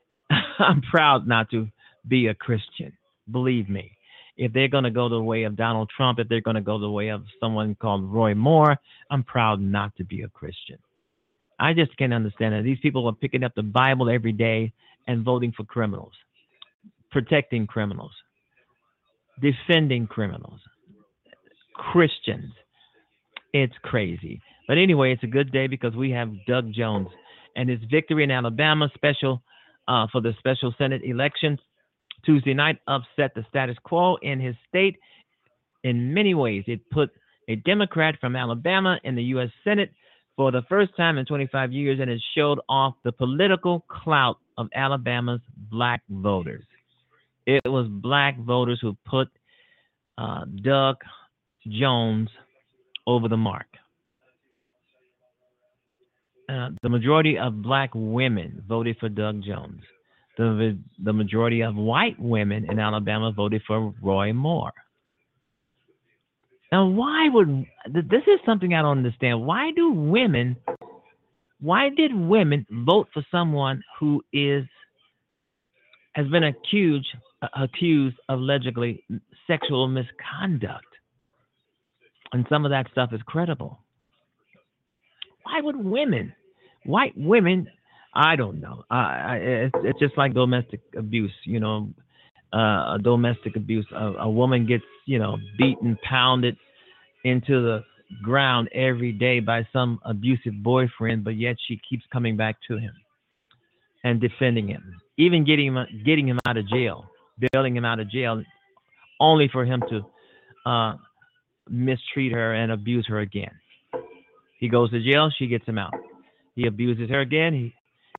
I'm 0.59 0.81
proud 0.81 1.25
not 1.25 1.49
to 1.51 1.69
be 2.05 2.27
a 2.27 2.33
Christian. 2.33 2.91
Believe 3.31 3.69
me. 3.69 3.91
If 4.35 4.51
they're 4.51 4.67
going 4.67 4.83
to 4.83 4.91
go 4.91 5.07
the 5.07 5.21
way 5.21 5.43
of 5.43 5.55
Donald 5.55 5.89
Trump, 5.95 6.19
if 6.19 6.27
they're 6.27 6.41
going 6.41 6.55
to 6.55 6.61
go 6.61 6.77
the 6.77 6.89
way 6.89 7.07
of 7.07 7.23
someone 7.39 7.75
called 7.75 8.03
Roy 8.03 8.35
Moore, 8.35 8.77
I'm 9.09 9.23
proud 9.23 9.61
not 9.61 9.95
to 9.95 10.03
be 10.03 10.23
a 10.23 10.27
Christian. 10.27 10.79
I 11.57 11.71
just 11.71 11.95
can't 11.95 12.13
understand 12.13 12.55
it. 12.55 12.65
These 12.65 12.79
people 12.81 13.07
are 13.07 13.13
picking 13.13 13.45
up 13.45 13.55
the 13.55 13.63
Bible 13.63 14.09
every 14.09 14.33
day 14.33 14.73
and 15.07 15.23
voting 15.23 15.53
for 15.55 15.63
criminals, 15.63 16.11
protecting 17.15 17.65
criminals, 17.65 18.11
defending 19.41 20.05
criminals, 20.05 20.59
Christians. 21.73 22.51
It's 23.53 23.73
crazy. 23.83 24.41
But 24.67 24.77
anyway, 24.77 25.13
it's 25.13 25.23
a 25.23 25.27
good 25.27 25.49
day 25.53 25.67
because 25.67 25.95
we 25.95 26.11
have 26.11 26.29
Doug 26.45 26.73
Jones 26.73 27.07
and 27.55 27.69
his 27.69 27.79
victory 27.89 28.25
in 28.25 28.31
Alabama 28.31 28.91
special 28.95 29.41
uh, 29.87 30.07
for 30.11 30.19
the 30.19 30.33
special 30.39 30.75
Senate 30.77 31.03
election 31.05 31.57
Tuesday 32.25 32.53
night 32.53 32.79
upset 32.85 33.33
the 33.33 33.45
status 33.47 33.77
quo 33.85 34.17
in 34.21 34.41
his 34.41 34.55
state 34.67 34.97
in 35.85 36.13
many 36.13 36.33
ways. 36.33 36.65
It 36.67 36.81
put 36.89 37.11
a 37.47 37.55
Democrat 37.55 38.15
from 38.19 38.35
Alabama 38.35 38.99
in 39.05 39.15
the 39.15 39.23
U.S. 39.35 39.51
Senate 39.63 39.91
for 40.35 40.51
the 40.51 40.63
first 40.67 40.91
time 40.97 41.17
in 41.17 41.25
25 41.25 41.71
years, 41.71 42.01
and 42.01 42.09
it 42.09 42.21
showed 42.35 42.59
off 42.67 42.95
the 43.05 43.13
political 43.13 43.85
clout 43.87 44.35
of 44.57 44.67
Alabama's 44.75 45.39
black 45.71 46.01
voters. 46.09 46.65
It 47.45 47.61
was 47.65 47.87
black 47.89 48.37
voters 48.39 48.79
who 48.81 48.97
put 49.05 49.27
uh, 50.17 50.45
Doug 50.63 50.97
Jones 51.67 52.29
over 53.05 53.27
the 53.27 53.37
mark. 53.37 53.67
Uh, 56.47 56.69
the 56.81 56.89
majority 56.89 57.37
of 57.37 57.61
black 57.61 57.89
women 57.93 58.63
voted 58.67 58.97
for 58.99 59.09
Doug 59.09 59.43
Jones. 59.43 59.81
The, 60.37 60.77
the 61.03 61.13
majority 61.13 61.61
of 61.61 61.75
white 61.75 62.19
women 62.19 62.69
in 62.69 62.77
Alabama 62.77 63.31
voted 63.31 63.61
for 63.65 63.93
Roy 64.01 64.33
Moore. 64.33 64.73
Now, 66.71 66.87
why 66.87 67.29
would 67.29 67.65
this 67.85 68.23
is 68.27 68.39
something 68.45 68.73
I 68.73 68.81
don't 68.81 68.97
understand? 68.97 69.41
Why 69.45 69.71
do 69.71 69.91
women, 69.91 70.57
why 71.61 71.89
did 71.95 72.13
women 72.13 72.65
vote 72.69 73.07
for 73.13 73.25
someone 73.31 73.81
who 73.99 74.21
is 74.33 74.65
has 76.15 76.27
been 76.27 76.43
accused 76.43 77.07
accused 77.55 78.17
of 78.29 78.39
allegedly 78.39 79.03
sexual 79.47 79.87
misconduct, 79.87 80.85
and 82.33 82.45
some 82.49 82.65
of 82.65 82.71
that 82.71 82.87
stuff 82.91 83.11
is 83.13 83.21
credible? 83.25 83.79
Why 85.43 85.61
would 85.61 85.75
women, 85.77 86.33
white 86.85 87.13
women, 87.15 87.67
I 88.13 88.35
don't 88.35 88.61
know. 88.61 88.83
I, 88.89 88.95
I, 88.95 89.35
it's, 89.35 89.75
it's 89.83 89.99
just 89.99 90.17
like 90.17 90.33
domestic 90.33 90.79
abuse. 90.97 91.33
You 91.43 91.59
know, 91.59 91.89
uh, 92.53 92.97
domestic 92.97 93.55
abuse. 93.55 93.85
A, 93.93 94.13
a 94.21 94.29
woman 94.29 94.65
gets, 94.65 94.85
you 95.05 95.19
know, 95.19 95.37
beaten, 95.57 95.97
pounded 96.03 96.55
into 97.25 97.61
the 97.61 97.83
ground 98.23 98.69
every 98.73 99.11
day 99.11 99.39
by 99.39 99.67
some 99.73 99.99
abusive 100.05 100.53
boyfriend, 100.63 101.23
but 101.23 101.35
yet 101.35 101.57
she 101.67 101.79
keeps 101.87 102.03
coming 102.13 102.37
back 102.37 102.55
to 102.67 102.77
him 102.77 102.93
and 104.03 104.21
defending 104.21 104.67
him, 104.67 104.95
even 105.17 105.43
getting 105.43 105.75
him, 105.75 105.85
getting 106.05 106.27
him 106.27 106.39
out 106.45 106.57
of 106.57 106.67
jail, 106.69 107.05
bailing 107.51 107.75
him 107.75 107.85
out 107.85 107.99
of 107.99 108.09
jail, 108.09 108.43
only 109.19 109.49
for 109.51 109.65
him 109.65 109.83
to 109.89 110.69
uh, 110.69 110.95
mistreat 111.69 112.31
her 112.31 112.53
and 112.53 112.71
abuse 112.71 113.05
her 113.07 113.19
again. 113.19 113.51
He 114.59 114.69
goes 114.69 114.91
to 114.91 115.03
jail. 115.03 115.29
She 115.37 115.47
gets 115.47 115.65
him 115.65 115.77
out. 115.77 115.93
He 116.55 116.67
abuses 116.67 117.09
her 117.09 117.21
again. 117.21 117.53
He 117.53 117.73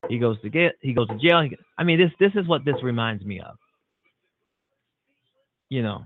he 0.09 0.19
goes 0.19 0.39
to 0.41 0.49
get 0.49 0.73
he 0.81 0.93
goes 0.93 1.07
to 1.07 1.17
jail. 1.17 1.47
I 1.77 1.83
mean, 1.83 1.99
this 1.99 2.11
this 2.19 2.39
is 2.41 2.47
what 2.47 2.63
this 2.63 2.75
reminds 2.83 3.25
me 3.25 3.39
of. 3.39 3.57
You 5.69 5.81
know, 5.83 6.03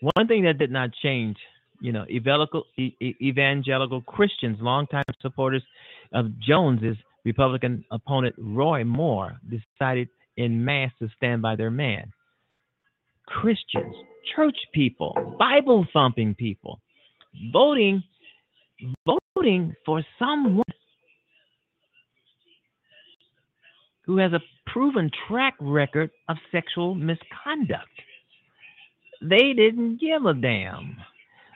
one 0.00 0.28
thing 0.28 0.44
that 0.44 0.58
did 0.58 0.70
not 0.70 0.90
change, 1.02 1.36
you 1.80 1.92
know, 1.92 2.04
evangelical 2.08 2.64
evangelical 2.78 4.00
Christians, 4.02 4.58
longtime 4.60 5.04
supporters 5.20 5.62
of 6.12 6.38
Jones's 6.38 6.96
Republican 7.24 7.84
opponent 7.90 8.34
Roy 8.38 8.84
Moore, 8.84 9.38
decided 9.50 10.08
in 10.38 10.64
mass 10.64 10.90
to 11.00 11.08
stand 11.16 11.42
by 11.42 11.56
their 11.56 11.70
man. 11.70 12.12
Christians, 13.26 13.94
church 14.34 14.56
people, 14.72 15.36
Bible 15.38 15.86
thumping 15.92 16.34
people, 16.34 16.80
voting 17.52 18.02
voting 19.04 19.74
for 19.84 20.04
someone 20.18 20.62
who 24.06 24.16
has 24.18 24.32
a 24.32 24.40
proven 24.66 25.10
track 25.26 25.54
record 25.60 26.10
of 26.28 26.36
sexual 26.52 26.94
misconduct. 26.94 27.88
They 29.20 29.52
didn't 29.52 30.00
give 30.00 30.24
a 30.24 30.34
damn. 30.34 30.96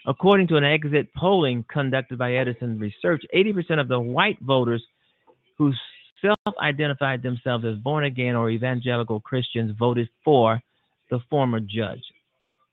According 0.05 0.49
to 0.49 0.57
an 0.57 0.65
exit 0.65 1.15
polling 1.15 1.65
conducted 1.73 2.19
by 2.19 2.35
Edison 2.35 2.79
Research, 2.81 3.23
80% 3.33 3.81
of 3.81 3.87
the 3.87 4.01
white 4.01 4.39
voters 4.41 4.83
who 5.57 5.73
self 6.23 6.57
identified 6.61 7.23
themselves 7.23 7.65
as 7.65 7.77
born 7.77 8.05
again 8.05 8.35
or 8.35 8.51
evangelical 8.51 9.21
Christians 9.21 9.75
voted 9.79 10.09
for 10.25 10.61
the 11.11 11.19
former 11.29 11.61
judge. 11.61 12.03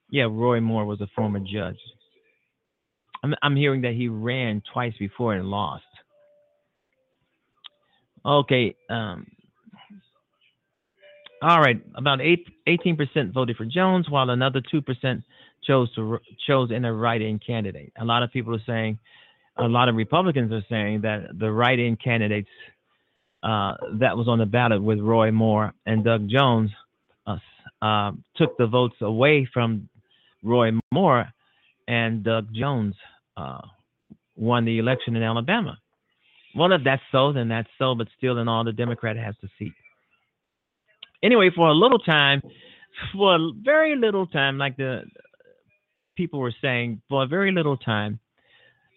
Yeah, 0.09 0.23
Roy 0.23 0.59
Moore 0.61 0.85
was 0.85 1.01
a 1.01 1.07
former 1.15 1.39
judge. 1.39 1.77
I'm, 3.23 3.35
I'm 3.43 3.55
hearing 3.55 3.81
that 3.81 3.93
he 3.93 4.07
ran 4.07 4.61
twice 4.71 4.93
before 4.97 5.33
and 5.33 5.47
lost. 5.47 5.83
Okay. 8.25 8.75
Um, 8.89 9.27
all 11.41 11.59
right. 11.59 11.81
About 11.95 12.21
eight, 12.21 12.45
18% 12.67 13.33
voted 13.33 13.57
for 13.57 13.65
Jones, 13.65 14.09
while 14.09 14.29
another 14.29 14.61
2% 14.73 15.23
chose 15.65 15.93
to 15.95 16.19
chose 16.47 16.71
in 16.71 16.85
a 16.85 16.93
write-in 16.93 17.39
candidate. 17.39 17.91
A 17.99 18.05
lot 18.05 18.23
of 18.23 18.31
people 18.31 18.55
are 18.55 18.63
saying, 18.65 18.97
a 19.57 19.67
lot 19.67 19.89
of 19.89 19.95
Republicans 19.95 20.51
are 20.53 20.63
saying 20.69 21.01
that 21.01 21.37
the 21.37 21.51
write-in 21.51 21.97
candidates 21.97 22.49
uh, 23.43 23.73
that 23.99 24.17
was 24.17 24.27
on 24.27 24.39
the 24.39 24.45
ballot 24.45 24.81
with 24.81 24.99
Roy 24.99 25.31
Moore 25.31 25.73
and 25.85 26.03
Doug 26.03 26.27
Jones 26.29 26.71
uh, 27.25 27.37
uh, 27.81 28.11
took 28.35 28.57
the 28.57 28.67
votes 28.67 28.95
away 29.01 29.47
from 29.53 29.87
Roy 30.43 30.71
Moore 30.91 31.27
and 31.87 32.23
Doug 32.23 32.53
Jones 32.53 32.95
uh, 33.37 33.61
won 34.35 34.65
the 34.65 34.77
election 34.77 35.15
in 35.15 35.23
Alabama. 35.23 35.77
Well, 36.55 36.71
if 36.73 36.83
that's 36.83 37.01
so, 37.11 37.31
then 37.31 37.47
that's 37.47 37.69
so, 37.77 37.95
but 37.95 38.07
still, 38.17 38.37
in 38.39 38.47
all, 38.47 38.63
the 38.63 38.71
Democrat 38.73 39.15
has 39.17 39.35
the 39.41 39.49
seat. 39.57 39.73
Anyway, 41.21 41.49
for 41.55 41.69
a 41.69 41.73
little 41.73 41.99
time, 41.99 42.41
for 43.13 43.35
a 43.35 43.51
very 43.61 43.95
little 43.95 44.25
time, 44.25 44.57
like 44.57 44.77
the 44.77 45.03
people 46.15 46.39
were 46.39 46.53
saying, 46.61 47.01
for 47.07 47.23
a 47.23 47.27
very 47.27 47.51
little 47.51 47.77
time, 47.77 48.19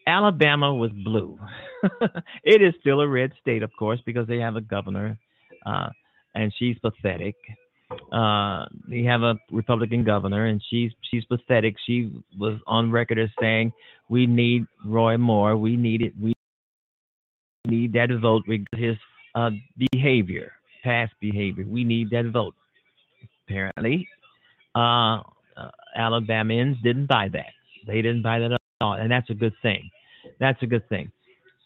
Alabama 0.06 0.74
was 0.74 0.90
blue. 1.04 1.38
it 2.44 2.62
is 2.62 2.74
still 2.80 3.00
a 3.00 3.08
red 3.08 3.32
state, 3.40 3.62
of 3.62 3.70
course, 3.78 4.00
because 4.04 4.26
they 4.26 4.38
have 4.38 4.56
a 4.56 4.60
governor, 4.60 5.18
uh, 5.66 5.88
and 6.34 6.52
she's 6.58 6.76
pathetic 6.78 7.36
uh, 8.12 8.66
they 8.88 9.02
have 9.02 9.22
a 9.22 9.36
Republican 9.50 10.04
governor, 10.04 10.46
and 10.46 10.62
she's 10.70 10.92
she's 11.10 11.24
pathetic. 11.24 11.76
She 11.86 12.10
was 12.38 12.58
on 12.66 12.90
record 12.90 13.18
as 13.18 13.30
saying, 13.40 13.72
"We 14.08 14.26
need 14.26 14.66
Roy 14.84 15.16
Moore. 15.16 15.56
We 15.56 15.76
need 15.76 16.02
it. 16.02 16.12
We 16.20 16.34
need 17.66 17.92
that 17.94 18.08
vote 18.20 18.44
with 18.46 18.64
his 18.76 18.96
uh, 19.34 19.50
behavior, 19.92 20.52
past 20.82 21.12
behavior. 21.20 21.64
We 21.66 21.84
need 21.84 22.10
that 22.10 22.26
vote." 22.32 22.54
Apparently, 23.46 24.08
uh, 24.74 25.20
uh, 25.56 25.70
Alabamians 25.96 26.78
didn't 26.82 27.06
buy 27.06 27.28
that. 27.32 27.52
They 27.86 28.02
didn't 28.02 28.22
buy 28.22 28.38
that 28.38 28.58
and 28.92 29.11
that's 29.11 29.31
a 29.31 29.35
good 29.35 29.55
thing. 29.62 29.90
That's 30.40 30.62
a 30.62 30.66
good 30.66 30.88
thing. 30.88 31.11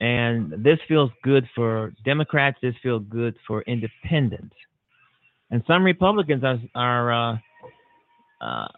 And 0.01 0.53
this 0.63 0.79
feels 0.87 1.11
good 1.23 1.49
for 1.55 1.93
Democrats. 2.05 2.59
This 2.63 2.75
feels 2.83 3.03
good 3.09 3.35
for 3.47 3.63
independents 3.63 4.55
and 5.51 5.63
some 5.67 5.85
Republicans 5.85 6.43
are 6.45 6.59
are 6.75 7.13
uh, 7.13 7.39
uh, 8.41 8.69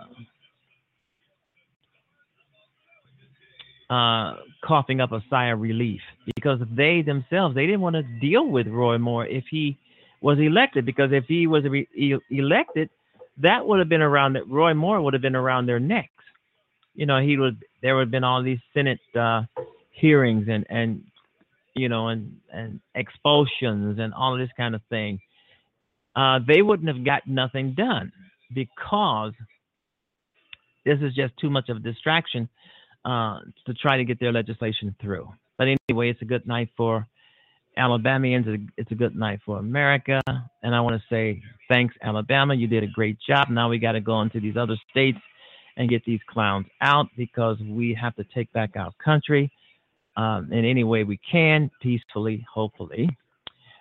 uh, 3.91 4.37
coughing 4.65 5.01
up 5.01 5.13
a 5.13 5.23
sigh 5.31 5.47
of 5.47 5.61
relief 5.61 6.01
because 6.37 6.61
they 6.77 7.03
themselves 7.03 7.55
they 7.55 7.67
didn't 7.67 7.81
want 7.81 7.97
to 7.97 8.03
deal 8.21 8.47
with 8.47 8.67
Roy 8.67 8.99
Moore 8.99 9.27
if 9.27 9.45
he 9.51 9.79
was 10.21 10.39
elected 10.39 10.85
because 10.85 11.11
if 11.13 11.25
he 11.27 11.47
was 11.47 11.65
re- 11.65 11.89
elected, 12.31 12.91
that 13.39 13.67
would 13.67 13.79
have 13.79 13.89
been 13.89 14.03
around 14.03 14.35
that 14.35 14.49
Roy 14.49 14.75
Moore 14.75 15.01
would 15.01 15.15
have 15.15 15.23
been 15.23 15.37
around 15.37 15.67
their 15.67 15.81
necks. 15.81 16.13
You 16.99 17.07
know, 17.07 17.21
he 17.21 17.37
would 17.37 17.65
there 17.83 17.95
would 17.95 18.09
have 18.09 18.11
been 18.11 18.25
all 18.25 18.43
these 18.43 18.59
Senate 18.75 19.01
uh, 19.19 19.43
hearings 19.91 20.47
and 20.49 20.67
and 20.69 21.05
you 21.75 21.89
know 21.89 22.09
and 22.09 22.37
and 22.53 22.81
expulsions 22.95 23.99
and 23.99 24.13
all 24.13 24.37
this 24.37 24.51
kind 24.57 24.75
of 24.75 24.83
thing 24.91 25.21
uh, 26.19 26.41
they 26.47 26.63
wouldn't 26.63 26.89
have 26.89 27.05
got 27.05 27.27
nothing 27.29 27.75
done 27.75 28.11
because 28.53 29.33
this 30.85 30.99
is 31.01 31.15
just 31.15 31.33
too 31.41 31.49
much 31.49 31.69
of 31.69 31.77
a 31.77 31.81
distraction 31.81 32.49
uh, 33.05 33.39
to 33.67 33.75
try 33.75 33.97
to 33.97 34.05
get 34.05 34.19
their 34.19 34.33
legislation 34.33 34.97
through. 35.01 35.29
But 35.59 35.69
anyway, 35.89 36.11
it's 36.11 36.23
a 36.23 36.25
good 36.25 36.47
night 36.47 36.71
for 36.77 37.07
Alabamians. 37.77 38.47
It's 38.77 38.91
a 38.91 38.97
good 38.97 39.15
night 39.15 39.39
for 39.47 39.59
America. 39.59 40.21
And 40.63 40.75
I 40.75 40.81
want 40.81 41.01
to 41.01 41.03
say 41.09 41.41
thanks, 41.69 41.95
Alabama. 42.03 42.55
You 42.55 42.67
did 42.67 42.83
a 42.83 42.89
great 42.89 43.19
job. 43.25 43.49
Now 43.49 43.69
we 43.69 43.79
got 43.79 43.93
to 43.93 44.01
go 44.01 44.21
into 44.21 44.41
these 44.41 44.57
other 44.57 44.77
states 44.91 45.19
and 45.79 45.89
get 45.89 46.05
these 46.05 46.21
clowns 46.29 46.67
out 46.83 47.07
because 47.17 47.57
we 47.61 47.97
have 47.99 48.15
to 48.17 48.25
take 48.35 48.53
back 48.53 48.77
our 48.77 48.93
country 49.03 49.51
um, 50.17 50.53
in 50.53 50.65
any 50.65 50.85
way 50.85 51.05
we 51.05 51.19
can, 51.31 51.71
peacefully, 51.81 52.45
hopefully. 52.53 53.09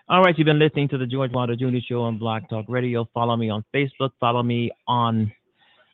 All 0.07 0.21
right, 0.21 0.37
you've 0.37 0.45
been 0.45 0.59
listening 0.59 0.87
to 0.89 0.97
the 0.97 1.05
George 1.05 1.31
Wilder 1.33 1.55
Jr. 1.55 1.79
Show 1.85 2.03
on 2.03 2.17
Blog 2.17 2.43
Talk 2.49 2.65
Radio. 2.69 3.09
Follow 3.13 3.35
me 3.35 3.49
on 3.49 3.65
Facebook. 3.75 4.11
Follow 4.21 4.43
me 4.43 4.71
on 4.87 5.31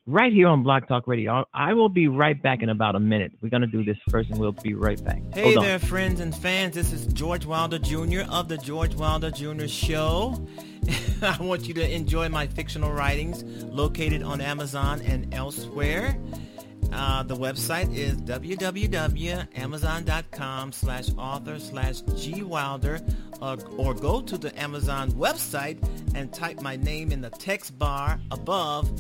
right 0.06 0.34
here 0.34 0.48
on 0.48 0.64
Blog 0.64 0.88
Talk 0.88 1.08
Radio. 1.08 1.46
I 1.54 1.74
will 1.74 1.90
be 1.90 2.08
right 2.08 2.42
back 2.42 2.62
in 2.62 2.70
about 2.70 2.96
a 2.96 3.00
minute. 3.00 3.32
We're 3.42 3.50
going 3.50 3.62
to 3.62 3.68
do 3.68 3.84
this 3.84 3.98
first 4.10 4.30
and 4.30 4.40
we'll 4.40 4.52
be 4.52 4.74
right 4.74 5.04
back. 5.04 5.22
Hey 5.34 5.56
there, 5.56 5.80
friends 5.80 6.20
and 6.20 6.36
fans. 6.36 6.76
This 6.76 6.92
is 6.92 7.08
George 7.08 7.46
Wilder 7.46 7.80
Jr. 7.80 8.22
of 8.30 8.50
the 8.50 8.58
George 8.58 8.96
Wilder 8.96 9.32
Jr. 9.32 9.68
Show. 9.68 10.46
I 11.22 11.38
want 11.40 11.68
you 11.68 11.74
to 11.76 11.90
enjoy 11.90 12.28
my 12.30 12.48
fictional 12.48 12.92
writings 12.92 13.44
located 13.66 14.24
on 14.24 14.42
Amazon 14.42 15.02
and 15.02 15.34
elsewhere. 15.34 16.18
Uh, 16.92 17.24
the 17.24 17.36
website 17.36 17.96
is 17.96 18.18
www.amazon.com 18.18 20.72
slash 20.72 21.10
author 21.18 21.58
slash 21.58 22.04
gwilder 22.04 23.02
uh, 23.42 23.58
or 23.78 23.96
go 23.96 24.22
to 24.22 24.38
the 24.38 24.62
Amazon 24.62 25.12
website 25.14 25.80
and 26.14 26.32
type 26.32 26.62
my 26.62 26.76
name 26.76 27.12
in 27.12 27.22
the 27.22 27.32
text 27.32 27.80
bar 27.80 28.20
above 28.30 28.92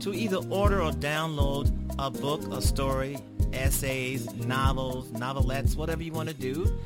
to 0.00 0.14
either 0.14 0.38
order 0.50 0.82
or 0.82 0.92
download 0.92 1.72
a 1.98 2.10
book, 2.10 2.42
a 2.52 2.60
story, 2.60 3.18
essays, 3.52 4.32
novels, 4.34 5.10
novelettes, 5.12 5.76
whatever 5.76 6.02
you 6.02 6.12
want 6.12 6.28
to 6.28 6.34
do. 6.34 6.78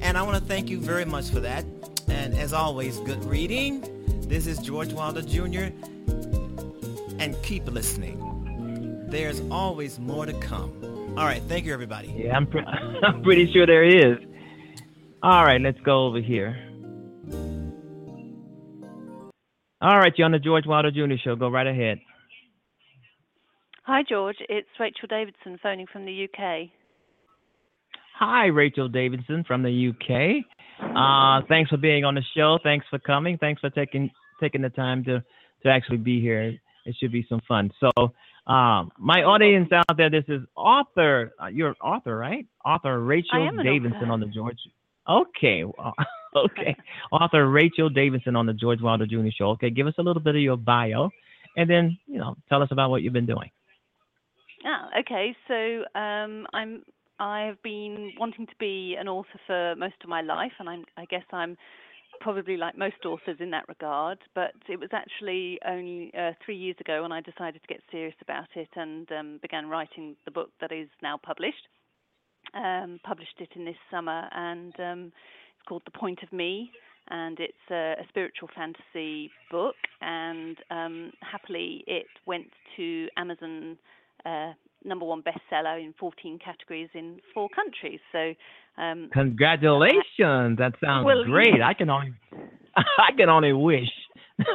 And 0.00 0.16
I 0.18 0.22
want 0.22 0.36
to 0.36 0.44
thank 0.44 0.68
you 0.68 0.80
very 0.80 1.04
much 1.04 1.28
for 1.30 1.40
that. 1.40 1.64
And 2.08 2.34
as 2.34 2.52
always, 2.52 2.98
good 3.00 3.24
reading. 3.24 3.84
This 4.28 4.46
is 4.46 4.58
George 4.58 4.92
Wilder 4.92 5.22
Jr. 5.22 5.72
And 7.18 7.36
keep 7.42 7.66
listening 7.66 8.28
there's 9.10 9.40
always 9.50 9.98
more 9.98 10.26
to 10.26 10.32
come. 10.34 10.72
All 11.16 11.24
right, 11.24 11.42
thank 11.48 11.64
you, 11.64 11.72
everybody. 11.72 12.08
Yeah, 12.16 12.36
I'm, 12.36 12.46
pre- 12.46 12.64
I'm 13.02 13.22
pretty 13.22 13.50
sure 13.52 13.66
there 13.66 13.84
is. 13.84 14.18
All 15.22 15.44
right, 15.44 15.60
let's 15.60 15.80
go 15.80 16.06
over 16.06 16.20
here. 16.20 16.56
All 19.80 19.98
right, 19.98 20.12
you're 20.16 20.26
on 20.26 20.32
the 20.32 20.38
George 20.38 20.66
Wilder 20.66 20.90
Jr. 20.90 21.14
Show. 21.22 21.36
Go 21.36 21.48
right 21.48 21.66
ahead. 21.66 22.00
Hi, 23.88 24.02
George. 24.06 24.36
It's 24.50 24.68
Rachel 24.78 25.08
Davidson 25.08 25.58
phoning 25.62 25.86
from 25.90 26.04
the 26.04 26.24
UK. 26.24 26.68
Hi, 28.18 28.44
Rachel 28.44 28.86
Davidson 28.86 29.44
from 29.48 29.62
the 29.62 29.88
UK. 29.88 30.44
Uh, 30.94 31.40
thanks 31.48 31.70
for 31.70 31.78
being 31.78 32.04
on 32.04 32.14
the 32.14 32.22
show. 32.36 32.58
Thanks 32.62 32.84
for 32.90 32.98
coming. 32.98 33.38
Thanks 33.38 33.62
for 33.62 33.70
taking 33.70 34.10
taking 34.42 34.60
the 34.60 34.68
time 34.68 35.04
to 35.04 35.24
to 35.62 35.68
actually 35.70 35.96
be 35.96 36.20
here. 36.20 36.54
It 36.84 36.96
should 37.00 37.12
be 37.12 37.24
some 37.30 37.40
fun. 37.48 37.70
So, 37.80 38.12
um, 38.46 38.92
my 38.98 39.22
audience 39.22 39.70
out 39.72 39.96
there, 39.96 40.10
this 40.10 40.24
is 40.28 40.42
author. 40.54 41.32
Uh, 41.42 41.46
you're 41.46 41.70
an 41.70 41.76
author, 41.82 42.14
right? 42.14 42.46
Author 42.66 43.00
Rachel 43.00 43.48
Davidson 43.64 44.02
author. 44.02 44.12
on 44.12 44.20
the 44.20 44.26
George. 44.26 44.58
Okay, 45.08 45.64
okay. 46.36 46.76
author 47.10 47.48
Rachel 47.48 47.88
Davidson 47.88 48.36
on 48.36 48.44
the 48.44 48.52
George 48.52 48.82
Wilder 48.82 49.06
Jr. 49.06 49.28
Show. 49.34 49.48
Okay, 49.52 49.70
give 49.70 49.86
us 49.86 49.94
a 49.96 50.02
little 50.02 50.20
bit 50.20 50.34
of 50.34 50.42
your 50.42 50.58
bio, 50.58 51.08
and 51.56 51.70
then 51.70 51.96
you 52.06 52.18
know 52.18 52.36
tell 52.50 52.62
us 52.62 52.68
about 52.70 52.90
what 52.90 53.00
you've 53.00 53.14
been 53.14 53.24
doing. 53.24 53.50
Ah, 54.64 54.88
okay. 55.00 55.36
So 55.46 55.98
um, 55.98 56.46
I'm 56.52 56.82
I've 57.20 57.60
been 57.62 58.12
wanting 58.18 58.46
to 58.46 58.54
be 58.58 58.96
an 58.98 59.08
author 59.08 59.40
for 59.46 59.74
most 59.76 59.96
of 60.02 60.08
my 60.08 60.20
life, 60.20 60.52
and 60.58 60.68
I'm 60.68 60.84
I 60.96 61.04
guess 61.04 61.24
I'm 61.32 61.56
probably 62.20 62.56
like 62.56 62.76
most 62.76 63.04
authors 63.04 63.36
in 63.40 63.50
that 63.50 63.68
regard. 63.68 64.18
But 64.34 64.52
it 64.68 64.80
was 64.80 64.90
actually 64.92 65.58
only 65.66 66.12
uh, 66.18 66.32
three 66.44 66.56
years 66.56 66.76
ago 66.80 67.02
when 67.02 67.12
I 67.12 67.20
decided 67.20 67.62
to 67.62 67.68
get 67.68 67.80
serious 67.90 68.16
about 68.22 68.48
it 68.56 68.68
and 68.74 69.10
um, 69.12 69.38
began 69.42 69.68
writing 69.68 70.16
the 70.24 70.30
book 70.30 70.50
that 70.60 70.72
is 70.72 70.88
now 71.02 71.18
published. 71.22 71.68
Um, 72.54 72.98
published 73.04 73.34
it 73.40 73.50
in 73.56 73.64
this 73.66 73.76
summer, 73.90 74.26
and 74.32 74.72
um, 74.80 75.12
it's 75.56 75.68
called 75.68 75.82
The 75.84 75.98
Point 75.98 76.20
of 76.22 76.32
Me 76.32 76.70
and 77.10 77.38
it's 77.40 77.70
a, 77.70 77.94
a 78.00 78.06
spiritual 78.08 78.48
fantasy 78.54 79.30
book. 79.50 79.74
And 80.00 80.56
um, 80.70 81.12
happily, 81.20 81.84
it 81.86 82.06
went 82.26 82.48
to 82.76 83.08
Amazon 83.16 83.78
uh, 84.24 84.52
number 84.84 85.04
one 85.04 85.22
bestseller 85.22 85.82
in 85.82 85.92
14 85.98 86.38
categories 86.44 86.88
in 86.94 87.20
four 87.34 87.48
countries. 87.48 88.00
So, 88.12 88.34
um, 88.82 89.10
congratulations! 89.12 90.58
That 90.58 90.74
sounds 90.84 91.04
well, 91.04 91.24
great. 91.24 91.60
I 91.62 91.74
can 91.74 91.90
only, 91.90 92.12
I 92.76 93.12
can 93.16 93.28
only 93.28 93.52
wish. 93.52 93.90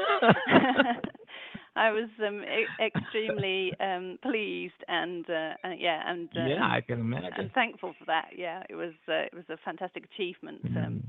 I 1.76 1.91
was 1.91 2.10
um, 2.26 2.43
e- 2.43 2.67
extremely 2.80 3.73
um, 3.80 4.19
pleased 4.21 4.73
and 4.88 5.28
uh, 5.30 5.54
uh, 5.63 5.71
yeah, 5.78 6.04
and 6.06 6.30
uh, 6.36 6.45
yeah, 6.45 6.67
I 6.69 6.82
can 6.82 6.99
imagine. 6.99 7.34
and 7.38 7.52
thankful 7.54 7.93
for 7.97 8.06
that. 8.06 8.30
Yeah, 8.38 8.62
it 8.69 8.76
was 8.76 8.93
uh, 9.10 9.13
it 9.13 9.34
was 9.34 9.45
a 9.49 9.58
fantastic 9.65 10.06
achievement. 10.13 10.62
Um, 10.65 11.04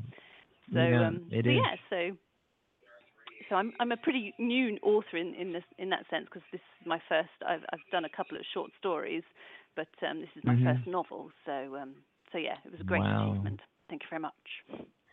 Mm. 0.72 0.72
so 0.72 0.80
Yeah, 0.80 1.06
um, 1.06 1.26
so 1.30 1.50
yeah, 1.50 1.76
so 1.90 2.16
so 3.48 3.56
I'm 3.56 3.72
I'm 3.80 3.92
a 3.92 3.96
pretty 3.96 4.34
new 4.38 4.78
author 4.82 5.16
in 5.16 5.34
in 5.34 5.52
this 5.52 5.64
in 5.78 5.90
that 5.90 6.04
sense 6.10 6.26
because 6.26 6.42
this 6.52 6.60
is 6.80 6.86
my 6.86 7.00
first. 7.08 7.30
I've 7.46 7.62
I've 7.72 7.80
done 7.90 8.04
a 8.04 8.08
couple 8.08 8.36
of 8.36 8.44
short 8.52 8.70
stories, 8.78 9.22
but 9.76 9.88
um, 10.08 10.20
this 10.20 10.30
is 10.36 10.44
my 10.44 10.54
Mhm. 10.54 10.64
first 10.64 10.86
novel. 10.86 11.30
So 11.46 11.76
um, 11.76 11.94
so 12.32 12.38
yeah, 12.38 12.56
it 12.64 12.70
was 12.72 12.80
a 12.80 12.84
great 12.84 13.02
Wow. 13.02 13.32
achievement. 13.32 13.60
Thank 13.88 14.02
you 14.02 14.08
very 14.10 14.22
much. 14.22 14.44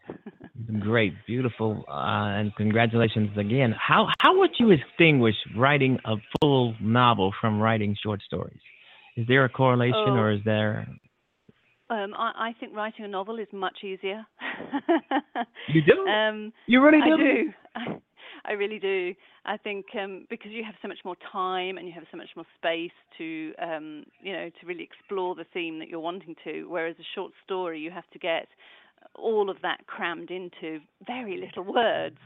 Great, 0.80 1.14
beautiful, 1.26 1.84
uh, 1.88 2.38
and 2.40 2.54
congratulations 2.56 3.36
again. 3.38 3.72
How 3.78 4.08
how 4.22 4.38
would 4.40 4.52
you 4.60 4.76
distinguish 4.76 5.36
writing 5.56 5.98
a 6.06 6.16
full 6.40 6.76
novel 6.82 7.34
from 7.42 7.60
writing 7.60 7.96
short 8.04 8.22
stories? 8.22 8.60
Is 9.18 9.26
there 9.28 9.44
a 9.46 9.50
correlation, 9.50 10.14
Oh. 10.16 10.20
or 10.20 10.32
is 10.32 10.42
there? 10.46 10.88
Um, 11.90 12.14
I, 12.14 12.50
I 12.50 12.54
think 12.60 12.76
writing 12.76 13.06
a 13.06 13.08
novel 13.08 13.40
is 13.40 13.48
much 13.52 13.84
easier. 13.84 14.26
You 15.68 15.82
do? 15.82 16.08
Um, 16.08 16.54
You 16.68 16.82
really 16.84 17.02
I 17.02 17.18
do? 17.18 17.54
I 18.46 18.54
really 18.54 18.80
do. 18.80 19.14
I 19.46 19.58
think 19.58 19.86
um, 20.02 20.26
because 20.30 20.52
you 20.52 20.64
have 20.64 20.76
so 20.82 20.88
much 20.88 21.00
more 21.06 21.16
time 21.32 21.78
and 21.78 21.88
you 21.88 21.94
have 21.94 22.04
so 22.12 22.18
much 22.18 22.30
more 22.36 22.46
space 22.58 22.92
to, 23.18 23.54
um, 23.62 24.04
you 24.22 24.34
know, 24.34 24.50
to 24.50 24.66
really 24.66 24.84
explore 24.84 25.36
the 25.36 25.46
theme 25.54 25.80
that 25.80 25.90
you're 25.90 26.00
wanting 26.00 26.36
to. 26.44 26.66
Whereas 26.66 26.96
a 27.00 27.08
short 27.16 27.32
story, 27.44 27.80
you 27.80 27.92
have 27.92 28.10
to 28.12 28.20
get 28.20 28.48
all 29.16 29.50
of 29.50 29.58
that 29.62 29.86
crammed 29.88 30.32
into 30.32 30.80
very 31.06 31.38
little 31.38 31.72
words. 31.72 32.18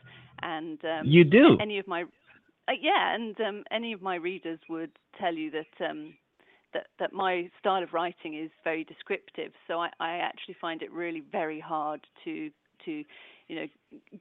And 0.42 0.80
um, 0.86 1.06
You 1.06 1.24
do? 1.24 1.58
Any 1.62 1.80
of 1.80 1.88
my, 1.88 2.04
uh, 2.04 2.74
yeah, 2.82 3.16
and 3.16 3.40
um, 3.42 3.64
any 3.72 3.94
of 3.94 4.02
my 4.02 4.16
readers 4.16 4.60
would 4.70 4.92
tell 5.20 5.34
you 5.34 5.52
that. 5.52 5.90
Um, 5.90 6.16
that, 6.74 6.88
that 7.00 7.14
my 7.14 7.50
style 7.58 7.82
of 7.82 7.94
writing 7.94 8.38
is 8.38 8.52
very 8.66 8.84
descriptive, 8.84 9.54
so 9.66 9.80
I, 9.80 9.90
I 10.02 10.18
actually 10.18 10.58
find 10.60 10.82
it 10.82 10.92
really 10.92 11.24
very 11.32 11.58
hard 11.58 12.02
to 12.26 12.50
to 12.86 13.04
you 13.48 13.56
know 13.56 13.68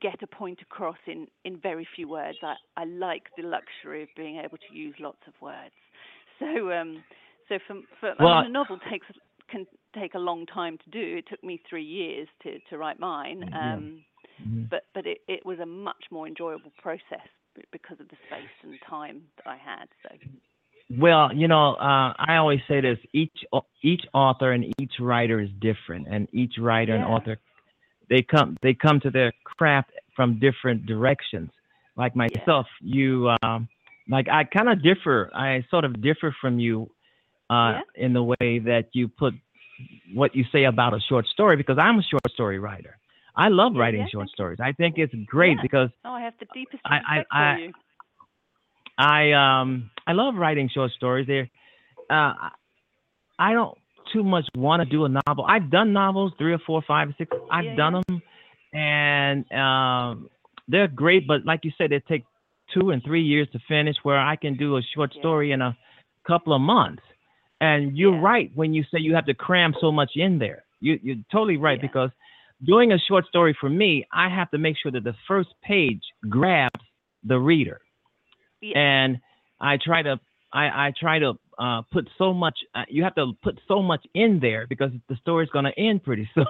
get 0.00 0.22
a 0.22 0.26
point 0.26 0.60
across 0.62 0.98
in, 1.06 1.26
in 1.44 1.58
very 1.58 1.86
few 1.96 2.08
words. 2.08 2.38
I, 2.42 2.54
I 2.76 2.84
like 2.84 3.24
the 3.36 3.42
luxury 3.42 4.02
of 4.02 4.08
being 4.16 4.38
able 4.38 4.58
to 4.58 4.74
use 4.74 4.94
lots 5.00 5.20
of 5.26 5.34
words. 5.40 5.74
So 6.38 6.72
um 6.72 7.02
so 7.48 7.58
for, 7.66 7.76
for 8.00 8.22
I 8.22 8.36
mean, 8.36 8.44
a 8.46 8.52
novel 8.52 8.78
takes 8.90 9.06
can 9.50 9.66
take 9.94 10.14
a 10.14 10.18
long 10.18 10.46
time 10.46 10.78
to 10.78 10.90
do. 10.90 11.16
It 11.18 11.26
took 11.28 11.42
me 11.44 11.60
three 11.68 11.84
years 11.84 12.28
to, 12.42 12.58
to 12.70 12.78
write 12.78 12.98
mine, 12.98 13.44
Yeah. 13.52 13.74
um, 13.74 14.04
Mhm. 14.40 14.68
but 14.70 14.84
but 14.94 15.06
it, 15.06 15.18
it 15.28 15.44
was 15.46 15.58
a 15.60 15.66
much 15.66 16.04
more 16.10 16.26
enjoyable 16.26 16.72
process 16.82 17.28
because 17.70 18.00
of 18.00 18.08
the 18.08 18.16
space 18.26 18.50
and 18.62 18.80
time 18.88 19.22
that 19.36 19.46
I 19.46 19.56
had. 19.56 19.88
So 20.02 20.08
Well, 20.98 21.32
you 21.34 21.48
know, 21.48 21.74
uh, 21.74 22.12
I 22.18 22.36
always 22.36 22.60
say 22.68 22.80
this: 22.80 22.98
each 23.12 23.44
each 23.82 24.02
author 24.12 24.52
and 24.52 24.64
each 24.80 24.94
writer 25.00 25.40
is 25.40 25.50
different, 25.60 26.08
and 26.10 26.28
each 26.32 26.54
writer 26.58 26.94
and 26.94 27.04
author 27.04 27.38
they 28.08 28.22
come 28.22 28.56
they 28.62 28.74
come 28.74 29.00
to 29.00 29.10
their 29.10 29.32
craft 29.44 29.90
from 30.14 30.38
different 30.38 30.86
directions. 30.86 31.50
Like 31.96 32.14
myself, 32.16 32.66
you 32.80 33.30
um, 33.42 33.68
like 34.08 34.28
I 34.28 34.44
kind 34.44 34.68
of 34.68 34.82
differ. 34.82 35.30
I 35.34 35.64
sort 35.70 35.84
of 35.84 36.00
differ 36.02 36.34
from 36.40 36.58
you 36.58 36.90
uh, 37.50 37.80
in 37.94 38.12
the 38.12 38.22
way 38.22 38.58
that 38.58 38.88
you 38.92 39.08
put 39.08 39.34
what 40.12 40.34
you 40.34 40.44
say 40.52 40.64
about 40.64 40.94
a 40.94 41.00
short 41.08 41.26
story 41.26 41.56
because 41.56 41.78
I'm 41.80 41.98
a 41.98 42.02
short 42.02 42.30
story 42.32 42.58
writer. 42.58 42.96
I 43.36 43.48
love 43.48 43.72
Yeah, 43.74 43.80
writing 43.80 44.00
yeah, 44.00 44.06
short 44.12 44.28
stories. 44.30 44.58
I 44.62 44.72
think 44.72 44.98
it's 44.98 45.14
great 45.26 45.56
Yeah. 45.56 45.62
because 45.62 45.90
oh, 46.04 46.10
I 46.12 46.20
have 46.22 46.34
the 46.38 46.46
deepest 46.54 46.82
I- 46.84 46.96
I- 46.96 47.16
respect 47.18 47.32
for 47.32 47.58
you. 47.58 47.72
I 48.96 49.32
um 49.32 49.90
I 50.06 50.12
love 50.12 50.36
writing 50.36 50.68
short 50.72 50.92
stories. 50.92 51.26
There, 51.26 51.50
uh, 52.10 52.50
I 53.38 53.52
don't 53.52 53.76
too 54.14 54.24
much 54.24 54.46
want 54.56 54.82
to 54.82 54.88
do 54.88 55.04
a 55.04 55.08
novel. 55.08 55.44
I've 55.46 55.70
done 55.70 55.92
novels, 55.92 56.32
three 56.38 56.54
or 56.54 56.60
four, 56.66 56.82
five, 56.86 57.08
six. 57.18 57.36
I've 57.50 57.64
Yeah, 57.64 57.76
done 57.76 58.02
them, 58.08 58.22
and 58.72 59.52
um, 59.52 60.30
they're 60.68 60.88
great. 60.88 61.26
But 61.26 61.44
like 61.44 61.64
you 61.64 61.72
said, 61.76 61.90
they 61.90 62.00
take 62.00 62.24
two 62.72 62.90
and 62.90 63.02
three 63.04 63.22
years 63.22 63.48
to 63.52 63.58
finish. 63.68 63.96
Where 64.04 64.18
I 64.18 64.36
can 64.36 64.56
do 64.56 64.76
a 64.78 64.82
short 64.94 65.12
story 65.14 65.52
in 65.52 65.60
a 65.60 65.76
couple 66.26 66.54
of 66.54 66.60
months. 66.60 67.02
And 67.60 67.96
you're 67.96 68.18
right 68.18 68.50
when 68.54 68.72
you 68.74 68.82
say 68.84 68.98
you 69.00 69.14
have 69.14 69.26
to 69.26 69.34
cram 69.34 69.74
so 69.80 69.90
much 69.90 70.12
in 70.16 70.38
there. 70.38 70.64
You, 70.80 70.98
you're 71.02 71.16
totally 71.32 71.56
right 71.56 71.80
because 71.80 72.10
doing 72.66 72.92
a 72.92 72.98
short 72.98 73.26
story 73.26 73.56
for 73.58 73.70
me, 73.70 74.06
I 74.12 74.28
have 74.28 74.50
to 74.50 74.58
make 74.58 74.76
sure 74.82 74.92
that 74.92 75.04
the 75.04 75.14
first 75.26 75.50
page 75.62 76.02
grabs 76.28 76.80
the 77.22 77.38
reader 77.38 77.80
and 78.74 79.18
I 79.60 79.78
try 79.82 80.02
to 80.02 80.20
I, 80.52 80.86
I 80.86 80.92
try 80.98 81.18
to 81.18 81.34
uh, 81.58 81.82
put 81.92 82.08
so 82.18 82.32
much. 82.32 82.58
Uh, 82.74 82.84
you 82.88 83.02
have 83.04 83.14
to 83.16 83.32
put 83.42 83.58
so 83.68 83.82
much 83.82 84.04
in 84.14 84.38
there 84.40 84.66
because 84.66 84.90
the 85.08 85.16
story's 85.16 85.48
going 85.50 85.64
to 85.64 85.78
end 85.78 86.02
pretty 86.04 86.28
soon. 86.34 86.46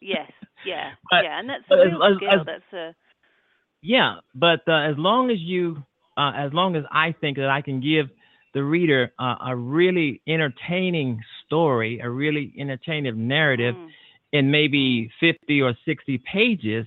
Yes, 0.00 0.30
yeah, 0.66 0.90
But- 1.10 1.24
yeah, 1.24 1.38
and 1.38 1.48
that's 1.48 1.64
a 1.70 1.76
real 1.76 2.02
as- 2.02 2.16
skill. 2.16 2.40
as- 2.40 2.46
that's 2.46 2.72
a 2.72 2.94
yeah, 3.84 4.18
but 4.34 4.60
uh, 4.68 4.74
as 4.90 4.96
long 4.96 5.30
as 5.32 5.38
you, 5.40 5.82
uh, 6.16 6.30
as 6.36 6.52
long 6.52 6.76
as 6.76 6.84
I 6.92 7.12
think 7.20 7.36
that 7.38 7.48
I 7.48 7.62
can 7.62 7.80
give 7.80 8.06
the 8.54 8.62
reader 8.62 9.12
uh, 9.18 9.34
a 9.46 9.56
really 9.56 10.20
entertaining 10.28 11.20
story, 11.44 11.98
a 11.98 12.08
really 12.08 12.52
entertaining 12.58 13.26
narrative, 13.26 13.74
Mm. 13.74 13.88
in 14.34 14.50
maybe 14.52 15.10
fifty 15.18 15.60
or 15.62 15.74
sixty 15.84 16.18
pages, 16.18 16.86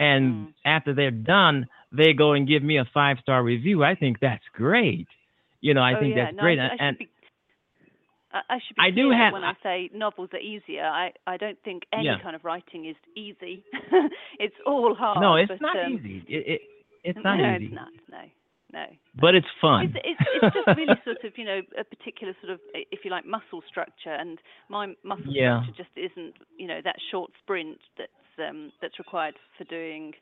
and 0.00 0.52
after 0.64 0.92
they're 0.94 1.10
done, 1.12 1.66
they 1.92 2.12
go 2.12 2.32
and 2.32 2.48
give 2.48 2.62
me 2.64 2.78
a 2.78 2.84
five 2.92 3.18
star 3.22 3.42
review. 3.44 3.84
I 3.84 3.94
think 3.94 4.18
that's 4.20 4.44
great. 4.52 5.06
You 5.60 5.74
know, 5.74 5.82
I 5.82 5.94
oh, 5.94 6.00
think 6.00 6.16
yeah, 6.16 6.24
that's 6.26 6.36
no, 6.36 6.42
great. 6.42 6.58
I, 6.58 6.66
I 6.68 6.76
and 6.80 6.96
should 6.96 6.98
be, 6.98 7.10
I, 8.32 8.58
should 8.66 8.76
be 8.76 8.82
I 8.82 8.90
do 8.90 9.10
have- 9.10 9.32
when 9.32 9.44
I 9.44 9.54
say 9.62 9.90
novels 9.92 10.30
are 10.32 10.38
easier. 10.38 10.84
I, 10.84 11.12
I 11.26 11.36
don't 11.36 11.58
think 11.64 11.82
any 11.92 12.04
Yeah. 12.04 12.18
kind 12.22 12.34
of 12.36 12.44
writing 12.44 12.86
is 12.86 12.96
easy. 13.16 13.64
it's 14.38 14.54
all 14.66 14.94
hard. 14.94 15.20
no, 15.20 15.36
it's 15.36 15.48
but, 15.48 15.60
not 15.60 15.76
um, 15.76 15.94
easy. 15.94 16.24
It, 16.28 16.44
it 16.46 16.60
it's 17.02 17.18
not 17.24 17.36
no, 17.38 17.56
easy, 17.56 17.66
it's 17.66 17.74
not. 17.74 17.88
No, 18.10 18.22
no. 18.72 18.86
but 19.20 19.34
it's 19.34 19.46
fun. 19.60 19.86
It's, 19.86 19.96
it's, 20.04 20.20
it's 20.42 20.54
just 20.54 20.76
really 20.76 20.94
sort 21.04 21.24
of, 21.24 21.32
you 21.36 21.44
know, 21.44 21.60
a 21.78 21.84
particular 21.84 22.34
sort 22.42 22.52
of, 22.52 22.60
if 22.74 23.04
you 23.04 23.10
like, 23.10 23.24
muscle 23.26 23.62
structure, 23.68 24.12
and 24.12 24.38
my 24.68 24.94
muscle 25.02 25.24
Yeah. 25.28 25.62
structure 25.62 25.84
just 25.84 25.96
isn't, 25.96 26.34
you 26.58 26.68
know, 26.68 26.80
that 26.84 26.96
short 27.10 27.30
sprint 27.42 27.78
that's 27.98 28.12
um, 28.48 28.70
that's 28.80 28.98
required 28.98 29.34
for 29.58 29.64
doing 29.64 30.12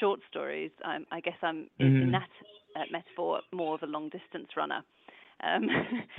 short 0.00 0.20
stories. 0.30 0.70
I'm, 0.84 1.06
I 1.10 1.20
guess 1.20 1.36
I'm 1.42 1.68
in, 1.78 2.02
in 2.02 2.12
that 2.12 2.28
uh, 2.76 2.84
metaphor 2.92 3.40
more 3.52 3.74
of 3.74 3.82
a 3.82 3.86
long 3.86 4.08
distance 4.10 4.48
runner. 4.56 4.82
Um, 5.42 5.68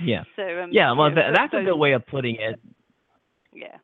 yeah. 0.02 0.22
So 0.36 0.42
um, 0.62 0.70
yeah, 0.72 0.92
you 0.92 0.98
well, 0.98 1.10
know, 1.10 1.16
tha- 1.16 1.28
so- 1.28 1.34
that's 1.36 1.54
a 1.54 1.64
good 1.64 1.76
way 1.76 1.92
of 1.92 2.06
putting 2.06 2.36
it. 2.36 2.58
Yeah. 3.52 3.76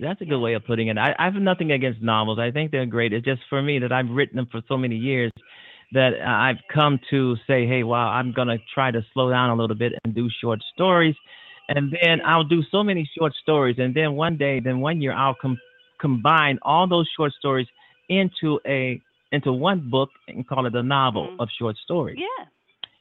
That's 0.00 0.20
a 0.20 0.24
good 0.24 0.38
way 0.38 0.54
of 0.54 0.64
putting 0.64 0.88
it. 0.88 0.96
I, 0.96 1.14
I 1.18 1.24
have 1.24 1.34
nothing 1.34 1.72
against 1.72 2.00
novels. 2.00 2.38
I 2.38 2.52
think 2.52 2.70
they're 2.70 2.86
great. 2.86 3.12
It's 3.12 3.24
just 3.24 3.40
for 3.50 3.60
me 3.60 3.80
that 3.80 3.90
I've 3.90 4.08
written 4.10 4.36
them 4.36 4.46
for 4.50 4.60
so 4.68 4.76
many 4.76 4.94
years 4.94 5.32
that 5.92 6.12
I've 6.24 6.58
come 6.72 7.00
to 7.10 7.34
say, 7.48 7.66
hey, 7.66 7.82
wow, 7.82 8.08
I'm 8.10 8.32
going 8.32 8.46
to 8.48 8.58
try 8.72 8.92
to 8.92 9.00
slow 9.12 9.30
down 9.30 9.50
a 9.50 9.56
little 9.56 9.74
bit 9.74 9.94
and 10.04 10.14
do 10.14 10.28
short 10.40 10.60
stories. 10.72 11.16
And 11.68 11.92
then 12.02 12.20
I'll 12.24 12.44
do 12.44 12.62
so 12.70 12.84
many 12.84 13.10
short 13.18 13.32
stories. 13.42 13.76
And 13.78 13.92
then 13.94 14.14
one 14.14 14.36
day, 14.36 14.60
then 14.60 14.80
one 14.80 15.00
year, 15.00 15.12
I'll 15.14 15.34
com- 15.34 15.58
combine 16.00 16.58
all 16.62 16.86
those 16.86 17.08
short 17.16 17.32
stories 17.32 17.66
into 18.08 18.60
a 18.66 19.00
into 19.32 19.52
one 19.52 19.90
book 19.90 20.10
and 20.26 20.46
call 20.46 20.66
it 20.66 20.74
a 20.74 20.82
novel 20.82 21.36
of 21.38 21.48
short 21.58 21.76
stories. 21.84 22.18
Yeah. 22.18 22.46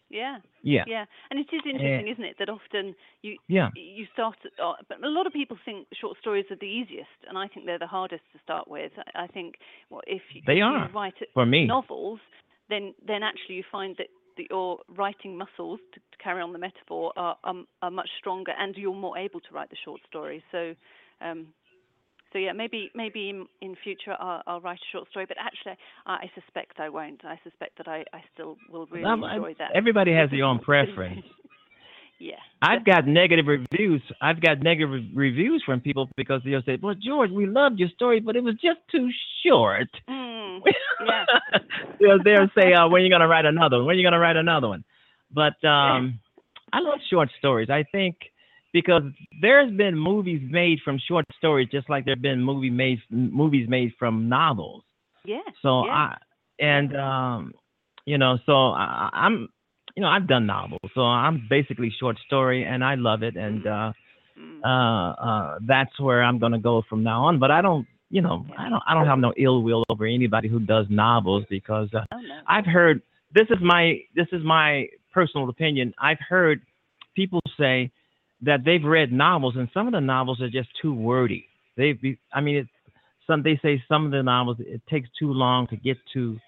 Yeah. 0.09 0.38
Yeah. 0.63 0.84
Yeah. 0.88 1.05
And 1.30 1.39
it 1.39 1.47
is 1.53 1.61
interesting, 1.65 2.07
isn't 2.07 2.23
it, 2.23 2.36
that 2.39 2.49
often 2.49 2.95
you 3.21 3.38
Yeah. 3.47 3.69
you 3.75 4.05
start 4.13 4.38
uh, 4.63 4.73
but 4.88 5.03
a 5.03 5.09
lot 5.09 5.28
of 5.28 5.34
people 5.34 5.57
think 5.65 5.88
short 5.93 6.17
stories 6.19 6.45
are 6.49 6.55
the 6.55 6.65
easiest 6.65 7.19
and 7.28 7.38
I 7.38 7.47
think 7.47 7.65
they're 7.65 7.80
the 7.80 7.88
hardest 7.88 8.23
to 8.34 8.39
start 8.41 8.67
with. 8.67 8.91
I, 9.15 9.28
think 9.28 9.55
well 9.89 10.01
if 10.07 10.21
you, 10.34 10.41
They 10.45 10.57
if 10.57 10.63
are, 10.63 10.88
you 10.88 10.93
write 10.93 11.15
for 11.34 11.45
me. 11.45 11.65
novels 11.65 12.19
then 12.69 12.93
then 13.05 13.21
actually 13.21 13.55
you 13.55 13.63
find 13.69 13.95
that 13.97 14.07
that 14.38 14.45
your 14.49 14.80
writing 14.95 15.38
muscles, 15.38 15.80
to, 15.93 15.99
to 15.99 16.23
carry 16.23 16.41
on 16.41 16.53
the 16.53 16.59
metaphor, 16.59 17.11
are, 17.17 17.38
are, 17.43 17.55
are 17.82 17.91
much 17.91 18.09
stronger, 18.19 18.53
and 18.57 18.75
you're 18.75 18.93
more 18.93 19.17
able 19.17 19.39
to 19.39 19.47
write 19.51 19.69
the 19.69 19.75
short 19.84 19.99
story. 20.07 20.43
So, 20.51 20.75
um, 21.21 21.47
so 22.34 22.39
yeah, 22.39 22.51
maybe 22.51 22.91
maybe 22.93 23.30
in, 23.30 23.45
in 23.61 23.75
future 23.84 24.15
I'll, 24.19 24.41
I'll, 24.47 24.61
write 24.61 24.80
a 24.80 24.91
short 24.91 25.09
story, 25.09 25.25
but 25.28 25.38
actually 25.39 25.78
I, 26.05 26.30
suspect 26.36 26.80
I 26.80 26.89
won't. 26.89 27.23
I 27.23 27.39
suspect 27.43 27.78
that 27.78 27.88
I, 27.88 28.03
I 28.13 28.21
still 28.34 28.57
will 28.71 28.86
really 28.88 29.05
um, 29.05 29.23
enjoy 29.23 29.55
that. 29.59 29.71
Everybody 29.75 30.13
has 30.13 30.30
their 30.30 30.43
own 30.43 30.59
preference. 30.71 31.25
yeah. 32.19 32.36
I've 32.61 32.84
got 32.84 33.07
negative 33.07 33.45
reviews. 33.47 34.01
I've 34.21 34.41
got 34.41 34.61
negative 34.61 34.89
reviews 35.13 35.63
from 35.65 35.80
people 35.80 36.09
because 36.17 36.41
they'll 36.43 36.63
say, 36.63 36.78
"Well, 36.82 36.95
George, 36.95 37.32
we 37.32 37.45
loved 37.45 37.80
your 37.80 37.89
story, 37.89 38.19
but 38.19 38.36
it 38.36 38.43
was 38.43 38.55
just 38.55 38.80
too 38.91 39.09
short." 39.45 39.89
Mm, 40.09 40.59
yeah. 41.05 41.59
they'll, 41.99 42.23
they'll 42.23 42.49
say, 42.57 42.73
uh, 42.73 42.88
"When 42.89 43.01
are 43.01 43.05
you 43.05 43.09
going 43.11 43.21
to 43.21 43.28
write 43.28 43.45
another 43.45 43.78
one? 43.78 43.86
When 43.86 43.95
are 43.95 43.99
you 43.99 44.03
going 44.03 44.13
to 44.13 44.19
write 44.19 44.38
another 44.38 44.67
one?" 44.67 44.84
But 45.34 45.63
um, 45.67 46.19
I 46.73 46.80
love 46.80 46.99
short 47.09 47.30
stories. 47.38 47.69
I 47.69 47.84
think 47.91 48.17
because 48.74 49.03
there's 49.41 49.72
been 49.76 49.97
movies 49.97 50.41
made 50.49 50.80
from 50.84 50.99
short 51.07 51.26
stories, 51.38 51.70
just 51.72 51.89
like 51.89 52.05
there've 52.05 52.22
been 52.22 52.41
movie 52.41 52.70
made 52.70 52.99
movies 53.09 53.68
made 53.70 53.93
from 53.97 54.30
novels. 54.30 54.84
Yeah. 55.26 55.39
So 55.61 55.86
yeah. 55.86 55.91
I 55.91 56.18
and 56.59 56.95
um, 56.95 57.53
you 58.05 58.18
know, 58.18 58.38
so 58.45 58.70
I, 58.72 59.09
I'm 59.13 59.49
you 59.95 60.01
know 60.01 60.09
I've 60.09 60.28
done 60.28 60.45
novels, 60.45 60.91
so 60.93 61.01
I'm 61.01 61.47
basically 61.49 61.93
short 61.99 62.18
story, 62.26 62.63
and 62.63 62.84
I 62.84 62.95
love 62.95 63.24
it, 63.24 63.36
and 63.36 63.65
uh, 63.65 63.91
mm. 64.39 64.61
uh, 64.63 65.22
uh, 65.22 65.59
that's 65.65 65.99
where 65.99 66.24
I'm 66.24 66.39
gonna 66.39 66.59
go 66.59 66.84
from 66.89 67.03
now 67.03 67.26
on. 67.26 67.39
But 67.39 67.51
I 67.51 67.61
don't. 67.61 67.88
You 68.09 68.22
know, 68.22 68.45
I 68.57 68.70
don't. 68.70 68.82
I 68.88 68.93
don't 68.93 69.05
have 69.05 69.20
no 69.20 69.34
ill 69.38 69.63
will 69.63 69.84
over 69.89 70.05
anybody 70.05 70.47
who 70.47 70.59
does 70.61 70.86
novels 70.89 71.43
because 71.49 71.89
uh, 71.93 72.05
oh, 72.13 72.20
no. 72.20 72.39
I've 72.47 72.65
heard. 72.65 73.01
This 73.34 73.47
is 73.49 73.57
my. 73.61 73.99
This 74.15 74.28
is 74.32 74.41
my 74.45 74.88
personal 75.13 75.49
opinion. 75.49 75.93
I've 76.01 76.20
heard 76.28 76.61
people 77.15 77.41
say 77.59 77.91
that 78.41 78.63
they've 78.63 78.83
read 78.83 79.11
novels, 79.11 79.55
and 79.55 79.69
some 79.73 79.88
of 79.88 79.93
the 79.93 80.01
novels 80.01 80.41
are 80.41 80.49
just 80.49 80.69
too 80.81 80.93
wordy. 80.93 81.47
They've, 81.75 81.99
be, 81.99 82.17
I 82.33 82.41
mean, 82.41 82.57
it's 82.57 82.69
some. 83.25 83.43
They 83.43 83.59
say 83.61 83.83
some 83.88 84.05
of 84.05 84.11
the 84.11 84.23
novels 84.23 84.57
it 84.59 84.81
takes 84.89 85.09
too 85.19 85.31
long 85.31 85.67
to 85.67 85.75
get 85.75 85.97
to 86.13 86.39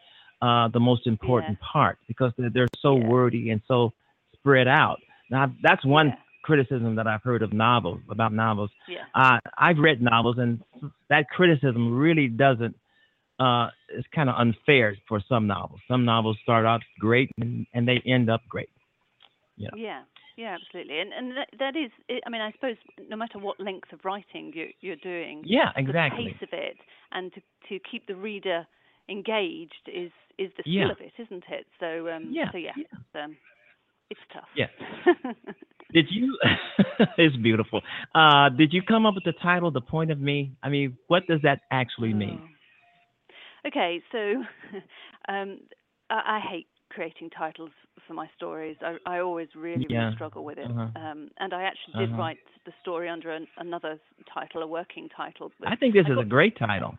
uh, 0.41 0.67
the 0.69 0.79
most 0.79 1.07
important 1.07 1.57
yeah. 1.61 1.67
part 1.71 1.97
because 2.07 2.31
they're, 2.37 2.49
they're 2.49 2.67
so 2.79 2.97
yeah. 2.97 3.07
wordy 3.07 3.49
and 3.49 3.61
so 3.67 3.93
spread 4.33 4.67
out. 4.67 4.99
Now, 5.29 5.53
that's 5.61 5.85
one 5.85 6.07
yeah. 6.07 6.15
criticism 6.43 6.95
that 6.95 7.07
I've 7.07 7.23
heard 7.23 7.43
of 7.43 7.53
novels 7.53 7.99
about 8.09 8.33
novels. 8.33 8.71
Yeah. 8.87 9.03
Uh, 9.13 9.39
I've 9.57 9.77
read 9.77 10.01
novels, 10.01 10.37
and 10.37 10.61
that 11.09 11.29
criticism 11.29 11.97
really 11.97 12.27
doesn't. 12.27 12.75
Uh, 13.39 13.69
it's 13.89 14.07
kind 14.13 14.29
of 14.29 14.35
unfair 14.37 14.97
for 15.07 15.21
some 15.29 15.47
novels. 15.47 15.79
Some 15.87 16.03
novels 16.03 16.37
start 16.43 16.65
out 16.65 16.81
great 16.99 17.31
and, 17.39 17.65
and 17.73 17.87
they 17.87 18.01
end 18.05 18.29
up 18.29 18.41
great. 18.49 18.69
Yeah. 19.55 19.69
Yeah. 19.75 20.01
Yeah, 20.39 20.55
absolutely, 20.55 21.01
and 21.01 21.11
and 21.11 21.35
that, 21.35 21.49
that 21.59 21.75
is, 21.75 21.91
I 22.25 22.29
mean, 22.29 22.39
I 22.39 22.53
suppose 22.53 22.77
no 23.09 23.17
matter 23.17 23.37
what 23.39 23.59
length 23.59 23.91
of 23.91 23.99
writing 24.05 24.53
you, 24.55 24.67
you're 24.79 24.95
doing, 24.95 25.43
yeah, 25.45 25.71
exactly, 25.75 26.27
the 26.27 26.31
pace 26.31 26.41
of 26.43 26.49
it, 26.53 26.77
and 27.11 27.33
to 27.33 27.41
to 27.67 27.79
keep 27.91 28.07
the 28.07 28.15
reader 28.15 28.65
engaged 29.09 29.89
is 29.93 30.11
is 30.37 30.49
the 30.55 30.63
skill 30.63 30.87
yeah. 30.87 30.91
of 30.91 31.01
it, 31.01 31.11
isn't 31.17 31.43
it? 31.49 31.65
So 31.81 32.07
um, 32.07 32.29
yeah, 32.31 32.53
so 32.53 32.57
yeah, 32.57 32.71
yeah. 32.77 32.83
It's, 32.89 33.21
um, 33.21 33.35
it's 34.09 34.19
tough. 34.31 34.47
Yeah. 34.55 34.67
did 35.93 36.05
you? 36.09 36.37
it's 37.17 37.35
beautiful. 37.35 37.81
Uh, 38.15 38.47
did 38.47 38.71
you 38.71 38.81
come 38.81 39.05
up 39.05 39.15
with 39.15 39.25
the 39.25 39.33
title, 39.43 39.71
"The 39.71 39.81
Point 39.81 40.09
of 40.09 40.21
Me"? 40.21 40.53
I 40.63 40.69
mean, 40.69 40.97
what 41.07 41.27
does 41.27 41.41
that 41.43 41.59
actually 41.69 42.13
mean? 42.13 42.39
Oh. 42.41 43.67
Okay, 43.67 44.01
so 44.09 44.17
um, 45.27 45.59
I, 46.09 46.37
I 46.37 46.39
hate 46.39 46.67
creating 46.89 47.29
titles 47.29 47.71
for 48.09 48.15
my 48.15 48.27
stories. 48.35 48.75
I, 48.81 48.97
I 49.05 49.19
always 49.19 49.47
really, 49.55 49.85
yeah. 49.87 49.99
really 49.99 50.15
struggle 50.15 50.43
with 50.43 50.57
it. 50.57 50.69
Uh-huh. 50.69 50.89
Um, 50.99 51.29
and 51.37 51.53
I 51.53 51.63
actually 51.63 51.93
did 51.99 52.09
uh-huh. 52.09 52.19
write 52.19 52.37
the 52.65 52.73
story 52.81 53.07
under 53.07 53.31
an, 53.31 53.47
another 53.57 53.99
title, 54.33 54.63
a 54.63 54.67
working 54.67 55.07
title. 55.15 55.51
I 55.65 55.75
think 55.75 55.93
this 55.93 56.05
I 56.07 56.09
is 56.09 56.15
got, 56.15 56.25
a 56.25 56.27
great 56.27 56.57
title. 56.57 56.97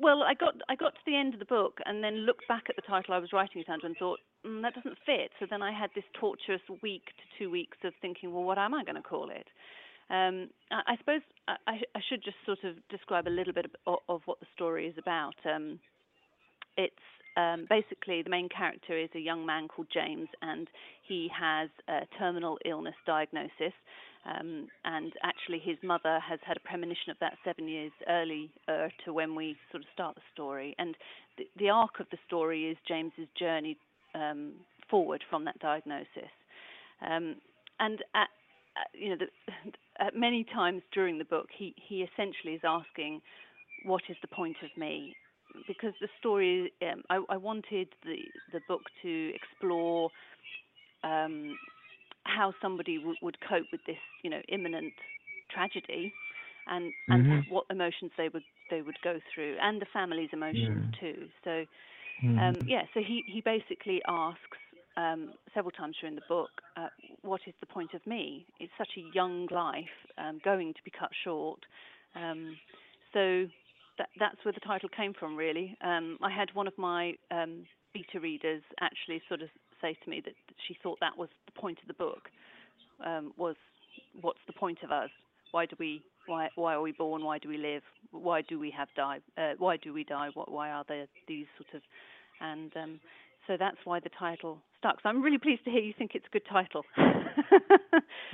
Well, 0.00 0.22
I 0.24 0.34
got 0.34 0.54
I 0.68 0.74
got 0.74 0.94
to 0.94 1.00
the 1.06 1.16
end 1.16 1.34
of 1.34 1.40
the 1.40 1.46
book 1.46 1.78
and 1.86 2.02
then 2.02 2.26
looked 2.26 2.48
back 2.48 2.64
at 2.68 2.76
the 2.76 2.82
title 2.82 3.14
I 3.14 3.18
was 3.18 3.32
writing 3.32 3.60
it 3.60 3.68
under 3.70 3.86
and 3.86 3.96
thought 3.96 4.18
mm, 4.44 4.62
that 4.62 4.74
doesn't 4.74 4.98
fit. 5.06 5.30
So 5.38 5.46
then 5.48 5.62
I 5.62 5.70
had 5.70 5.90
this 5.94 6.04
torturous 6.18 6.62
week 6.82 7.04
to 7.06 7.24
two 7.38 7.50
weeks 7.50 7.78
of 7.84 7.92
thinking, 8.02 8.32
well, 8.32 8.44
what 8.44 8.58
am 8.58 8.74
I 8.74 8.82
going 8.82 8.96
to 8.96 9.02
call 9.02 9.30
it? 9.30 9.46
Um, 10.10 10.50
I, 10.72 10.92
I, 10.92 10.96
suppose 10.98 11.20
I, 11.48 11.80
I, 11.94 12.00
should 12.08 12.22
just 12.22 12.36
sort 12.44 12.62
of 12.64 12.76
describe 12.90 13.26
a 13.26 13.30
little 13.30 13.54
bit 13.54 13.64
of, 13.86 13.98
of 14.08 14.20
what 14.26 14.38
the 14.40 14.46
story 14.54 14.86
is 14.86 14.94
about. 14.98 15.34
Um, 15.46 15.78
it's 16.76 16.94
um, 17.36 17.66
basically 17.68 18.22
the 18.22 18.30
main 18.30 18.48
character 18.48 18.96
is 18.98 19.10
a 19.14 19.18
young 19.18 19.44
man 19.44 19.68
called 19.68 19.88
James, 19.92 20.28
and 20.42 20.68
he 21.06 21.28
has 21.38 21.68
a 21.88 22.06
terminal 22.18 22.58
illness 22.64 22.94
diagnosis. 23.06 23.74
Um, 24.26 24.68
and 24.84 25.12
actually, 25.22 25.58
his 25.58 25.76
mother 25.82 26.18
has 26.20 26.38
had 26.46 26.56
a 26.56 26.60
premonition 26.60 27.10
of 27.10 27.18
that 27.20 27.34
seven 27.44 27.68
years 27.68 27.92
earlier 28.08 28.48
to 29.04 29.12
when 29.12 29.34
we 29.34 29.56
sort 29.70 29.82
of 29.82 29.88
start 29.92 30.14
the 30.14 30.22
story. 30.32 30.74
And 30.78 30.96
the, 31.36 31.44
the 31.58 31.68
arc 31.68 32.00
of 32.00 32.06
the 32.10 32.16
story 32.26 32.70
is 32.70 32.78
James's 32.88 33.28
journey 33.38 33.76
um, 34.14 34.52
forward 34.88 35.22
from 35.28 35.44
that 35.44 35.58
diagnosis. 35.58 36.32
Um, 37.06 37.36
and 37.80 37.98
at, 38.14 38.28
you 38.94 39.10
know, 39.10 39.16
the, 39.16 39.26
at 39.98 40.16
many 40.16 40.46
times 40.54 40.82
during 40.92 41.18
the 41.18 41.24
book, 41.24 41.48
he, 41.54 41.74
he 41.76 41.96
essentially 42.02 42.54
is 42.54 42.62
asking, 42.64 43.20
"What 43.84 44.02
is 44.08 44.16
the 44.22 44.28
point 44.28 44.56
of 44.62 44.70
me?" 44.78 45.16
Because 45.66 45.92
the 46.00 46.08
story 46.18 46.72
um, 46.82 47.02
I, 47.10 47.20
I, 47.28 47.36
wanted 47.36 47.88
the 48.04 48.16
the 48.52 48.60
book 48.68 48.82
to 49.02 49.32
explore 49.34 50.10
um, 51.02 51.56
how 52.24 52.52
somebody 52.60 52.98
w- 52.98 53.16
would 53.22 53.38
cope 53.40 53.66
with 53.72 53.80
this 53.86 53.98
you 54.22 54.30
know 54.30 54.40
imminent 54.48 54.92
tragedy 55.50 56.12
and 56.66 56.92
and 57.08 57.26
mm-hmm. 57.26 57.54
what 57.54 57.64
emotions 57.70 58.10
they 58.16 58.28
would 58.28 58.42
they 58.70 58.82
would 58.82 58.96
go 59.02 59.18
through 59.34 59.56
and 59.60 59.80
the 59.80 59.86
family's 59.92 60.30
emotions 60.32 60.92
yeah. 60.94 61.00
too 61.00 61.28
so 61.44 61.50
mm-hmm. 62.24 62.38
um, 62.38 62.56
yeah 62.66 62.82
so 62.94 63.00
he 63.00 63.22
he 63.26 63.40
basically 63.40 64.00
asks 64.08 64.58
um, 64.96 65.32
several 65.52 65.72
times 65.72 65.96
during 66.00 66.14
the 66.14 66.22
book 66.28 66.50
uh, 66.76 66.88
what 67.22 67.40
is 67.46 67.54
the 67.60 67.66
point 67.66 67.94
of 67.94 68.06
me 68.06 68.46
it's 68.60 68.72
such 68.78 68.90
a 68.96 69.14
young 69.14 69.46
life 69.50 69.96
um, 70.18 70.40
going 70.44 70.72
to 70.72 70.82
be 70.84 70.90
cut 70.90 71.10
short 71.24 71.60
um, 72.14 72.56
so 73.12 73.46
that, 73.98 74.08
that's 74.18 74.44
where 74.44 74.52
the 74.52 74.60
title 74.60 74.88
came 74.88 75.12
from, 75.14 75.36
really. 75.36 75.76
Um, 75.82 76.18
I 76.22 76.30
had 76.30 76.48
one 76.54 76.66
of 76.66 76.76
my 76.76 77.14
um, 77.30 77.64
beta 77.92 78.20
readers 78.20 78.62
actually 78.80 79.22
sort 79.28 79.42
of 79.42 79.48
say 79.80 79.96
to 80.04 80.10
me 80.10 80.22
that, 80.24 80.34
she 80.66 80.76
thought 80.82 80.98
that 81.00 81.16
was 81.16 81.28
the 81.46 81.60
point 81.60 81.78
of 81.80 81.88
the 81.88 81.94
book. 81.94 82.28
Um, 83.04 83.32
was 83.36 83.56
what's 84.20 84.38
the 84.46 84.52
point 84.52 84.78
of 84.82 84.90
us? 84.90 85.10
Why 85.50 85.66
do 85.66 85.76
we? 85.78 86.02
Why 86.26 86.48
why 86.54 86.74
are 86.74 86.80
we 86.80 86.92
born? 86.92 87.24
Why 87.24 87.38
do 87.38 87.48
we 87.48 87.58
live? 87.58 87.82
Why 88.12 88.42
do 88.42 88.58
we 88.58 88.70
have 88.70 88.88
die? 88.96 89.18
Uh, 89.36 89.52
why 89.58 89.76
do 89.76 89.92
we 89.92 90.04
die? 90.04 90.30
What 90.34 90.50
why 90.50 90.70
are 90.70 90.84
there 90.88 91.06
these 91.26 91.46
sort 91.58 91.74
of? 91.74 91.82
And 92.40 92.72
um, 92.76 93.00
so 93.46 93.56
that's 93.58 93.76
why 93.84 94.00
the 94.00 94.10
title 94.16 94.58
stuck. 94.78 95.02
So 95.02 95.08
I'm 95.08 95.22
really 95.22 95.38
pleased 95.38 95.64
to 95.64 95.70
hear 95.70 95.80
you 95.80 95.92
think 95.96 96.12
it's 96.14 96.26
a 96.26 96.32
good 96.32 96.46
title. 96.48 96.84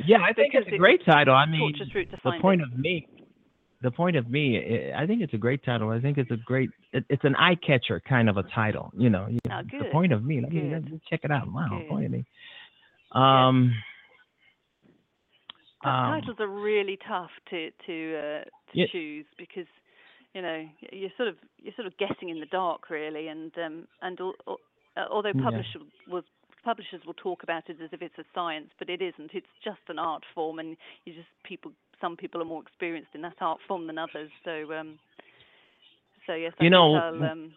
yeah, 0.06 0.18
I 0.22 0.32
think 0.32 0.54
it's 0.54 0.68
a 0.72 0.78
great 0.78 1.04
title. 1.04 1.34
I 1.34 1.46
mean, 1.46 1.72
the 1.78 2.32
point 2.40 2.60
it. 2.60 2.68
of 2.72 2.78
me 2.78 3.06
the 3.82 3.90
point 3.90 4.16
of 4.16 4.28
me, 4.28 4.92
I 4.96 5.06
think 5.06 5.22
it's 5.22 5.32
a 5.32 5.38
great 5.38 5.64
title. 5.64 5.90
I 5.90 6.00
think 6.00 6.18
it's 6.18 6.30
a 6.30 6.36
great, 6.36 6.70
it, 6.92 7.04
it's 7.08 7.24
an 7.24 7.34
eye 7.36 7.54
catcher 7.54 8.00
kind 8.06 8.28
of 8.28 8.36
a 8.36 8.42
title. 8.54 8.92
You 8.96 9.10
know, 9.10 9.26
oh, 9.50 9.60
the 9.70 9.86
point 9.90 10.12
of 10.12 10.24
me. 10.24 10.40
Let 10.40 10.52
me, 10.52 10.70
let 10.70 10.84
me 10.84 11.00
check 11.08 11.20
it 11.24 11.30
out. 11.30 11.50
Wow, 11.50 11.68
good. 11.70 11.88
point 11.88 12.04
of 12.06 12.10
me. 12.10 12.24
Um, 13.12 13.74
um, 15.82 16.20
titles 16.20 16.36
are 16.40 16.48
really 16.48 16.98
tough 17.08 17.30
to 17.50 17.70
to 17.86 18.16
uh, 18.18 18.44
to 18.44 18.74
yeah. 18.74 18.86
choose 18.92 19.24
because 19.38 19.66
you 20.34 20.42
know 20.42 20.66
you're 20.92 21.10
sort 21.16 21.28
of 21.28 21.36
you're 21.58 21.74
sort 21.74 21.86
of 21.86 21.96
guessing 21.96 22.28
in 22.28 22.38
the 22.38 22.46
dark 22.46 22.90
really, 22.90 23.28
and 23.28 23.50
um, 23.64 23.88
and 24.02 24.20
al- 24.20 24.34
al- 24.46 24.60
uh, 24.96 25.06
although 25.10 25.32
publishers 25.32 25.76
yeah. 25.76 26.12
will 26.12 26.22
publishers 26.62 27.00
will 27.06 27.14
talk 27.14 27.42
about 27.42 27.68
it 27.70 27.78
as 27.82 27.88
if 27.92 28.02
it's 28.02 28.18
a 28.18 28.24
science, 28.34 28.68
but 28.78 28.90
it 28.90 29.00
isn't. 29.00 29.30
It's 29.32 29.46
just 29.64 29.80
an 29.88 29.98
art 29.98 30.22
form, 30.34 30.58
and 30.58 30.76
you 31.06 31.14
just 31.14 31.28
people 31.44 31.72
some 32.00 32.16
people 32.16 32.40
are 32.40 32.46
more 32.46 32.62
experienced 32.62 33.10
in 33.14 33.22
that 33.22 33.34
art 33.40 33.58
form 33.68 33.86
than 33.86 33.98
others. 33.98 34.30
So, 34.44 34.72
um, 34.72 34.98
so 36.26 36.34
yes, 36.34 36.52
I 36.58 36.64
you 36.64 36.70
know, 36.70 36.96
um, 36.96 37.52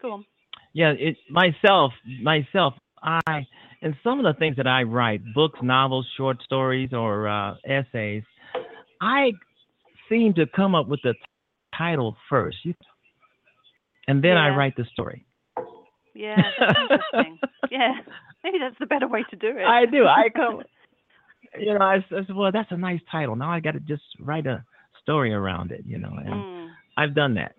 go 0.00 0.12
on. 0.12 0.24
Yeah, 0.72 0.92
it 0.98 1.16
myself, 1.28 1.92
myself, 2.22 2.74
I, 3.02 3.46
and 3.82 3.94
some 4.04 4.18
of 4.18 4.24
the 4.24 4.38
things 4.38 4.56
that 4.56 4.66
I 4.66 4.84
write, 4.84 5.20
books, 5.34 5.58
novels, 5.62 6.06
short 6.16 6.42
stories, 6.44 6.90
or 6.92 7.28
uh, 7.28 7.56
essays, 7.66 8.22
I 9.00 9.32
seem 10.08 10.34
to 10.34 10.46
come 10.46 10.74
up 10.74 10.86
with 10.86 11.00
the 11.02 11.14
title 11.76 12.16
first, 12.28 12.58
and 14.06 14.22
then 14.22 14.32
yeah. 14.32 14.44
I 14.44 14.48
write 14.50 14.76
the 14.76 14.84
story. 14.92 15.26
Yeah, 16.14 16.36
yeah, 17.70 17.92
maybe 18.44 18.58
that's 18.58 18.78
the 18.78 18.86
better 18.86 19.08
way 19.08 19.24
to 19.30 19.36
do 19.36 19.48
it. 19.48 19.64
I 19.64 19.86
do. 19.86 20.06
I 20.06 20.28
come 20.34 20.62
you 21.58 21.74
know, 21.74 21.84
I, 21.84 21.96
I 21.96 22.02
said, 22.10 22.34
well, 22.34 22.52
that's 22.52 22.70
a 22.70 22.76
nice 22.76 23.00
title. 23.10 23.36
Now 23.36 23.50
I 23.50 23.60
got 23.60 23.72
to 23.72 23.80
just 23.80 24.02
write 24.20 24.46
a 24.46 24.64
story 25.02 25.32
around 25.32 25.72
it, 25.72 25.82
you 25.86 25.98
know, 25.98 26.12
and 26.24 26.34
mm. 26.34 26.68
I've 26.96 27.14
done 27.14 27.34
that. 27.34 27.54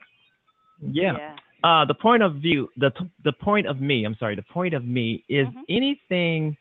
Yeah. 0.82 1.18
yeah. 1.18 1.36
uh, 1.64 1.86
the 1.86 1.94
point 1.94 2.24
of 2.24 2.36
view, 2.36 2.70
the 2.78 2.92
the 3.24 3.34
point 3.34 3.68
of 3.68 3.80
me. 3.80 4.06
I'm 4.06 4.16
sorry. 4.16 4.36
The 4.36 4.44
point 4.54 4.74
of 4.74 4.86
me 4.86 5.24
is 5.30 5.48
Mhm. 5.48 5.64
anything. 5.70 6.58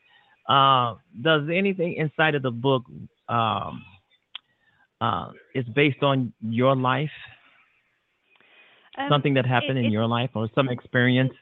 Uh, 0.48 0.96
does 1.22 1.48
anything 1.48 1.94
inside 1.94 2.34
of 2.34 2.42
the 2.42 2.50
book 2.50 2.84
um, 3.28 3.84
uh, 5.00 5.30
is 5.54 5.64
based 5.74 6.02
on 6.02 6.32
your 6.40 6.74
life? 6.74 7.10
Um, 8.98 9.08
Something 9.08 9.34
that 9.34 9.46
happened 9.46 9.78
it- 9.78 9.84
in 9.86 9.92
your 9.92 10.06
life 10.06 10.30
or 10.34 10.48
some 10.54 10.68
experience? 10.68 11.32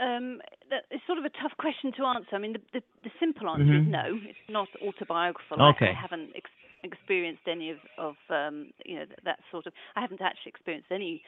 Um, 0.00 0.40
that 0.70 0.84
is 0.90 1.00
sort 1.06 1.18
of 1.18 1.24
a 1.24 1.30
tough 1.30 1.52
question 1.58 1.92
to 1.98 2.04
answer. 2.04 2.34
I 2.34 2.38
mean, 2.38 2.52
the, 2.54 2.62
the, 2.74 2.82
the 3.04 3.10
simple 3.18 3.48
answer 3.48 3.64
is 3.74 3.86
Mhm. 3.86 3.88
no. 3.88 4.20
It's 4.24 4.48
not 4.48 4.68
autobiographical. 4.82 5.60
I- 5.62 5.68
I, 5.90 5.92
haven't 5.94 6.30
ex- 6.36 6.50
experienced 6.84 7.46
any 7.46 7.70
of, 7.70 7.78
of 7.98 8.16
um, 8.30 8.72
you 8.84 8.96
know, 8.96 9.04
th- 9.04 9.18
that 9.24 9.40
sort 9.50 9.66
of. 9.66 9.72
I 9.96 10.00
haven't 10.00 10.20
actually 10.20 10.50
experienced 10.50 10.90
any 10.90 11.22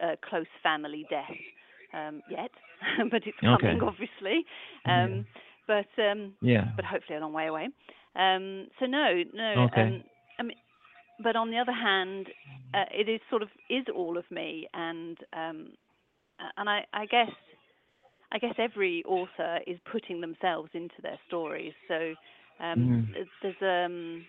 uh, 0.00 0.16
close 0.28 0.46
family 0.62 1.06
death 1.10 1.30
um, 1.94 2.22
yet, 2.28 2.50
but 3.10 3.26
it's 3.26 3.36
Okay. 3.42 3.56
coming, 3.62 3.82
obviously. 3.82 4.44
Um, 4.86 5.26
But 5.66 5.88
um, 5.98 6.34
Yeah. 6.40 6.64
but 6.76 6.84
hopefully 6.86 7.18
a 7.18 7.20
long 7.20 7.34
way 7.34 7.46
away. 7.46 7.68
Um, 8.16 8.68
so 8.78 8.86
no, 8.86 9.22
no. 9.34 9.64
Okay. 9.64 9.82
Um, 9.82 10.02
I 10.38 10.42
mean, 10.42 10.56
but 11.22 11.36
on 11.36 11.50
the 11.50 11.58
other 11.58 11.72
hand, 11.72 12.26
uh, 12.74 12.84
it 12.90 13.06
is 13.08 13.20
sort 13.28 13.42
of 13.42 13.50
is 13.68 13.84
all 13.94 14.16
of 14.16 14.24
me, 14.30 14.66
and 14.72 15.18
um, 15.34 15.72
and 16.56 16.70
I, 16.70 16.86
I 16.94 17.04
guess 17.06 17.30
I 18.32 18.38
guess 18.38 18.54
every 18.58 19.02
author 19.04 19.60
is 19.66 19.78
putting 19.90 20.20
themselves 20.20 20.70
into 20.74 20.94
their 21.02 21.18
stories. 21.26 21.74
So 21.88 22.14
um, 22.60 22.90
Mhm. 22.90 23.16
there's- 23.42 23.62
um 23.62 24.26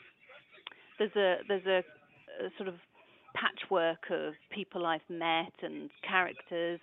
there's 1.00 1.16
a 1.16 1.38
there's 1.48 1.66
a, 1.66 1.80
a 2.46 2.50
sort 2.58 2.70
of 2.70 2.76
patchwork 3.36 4.04
of 4.12 4.34
people 4.52 4.86
I've 4.86 5.08
met 5.10 5.54
and 5.62 5.90
characters 6.08 6.80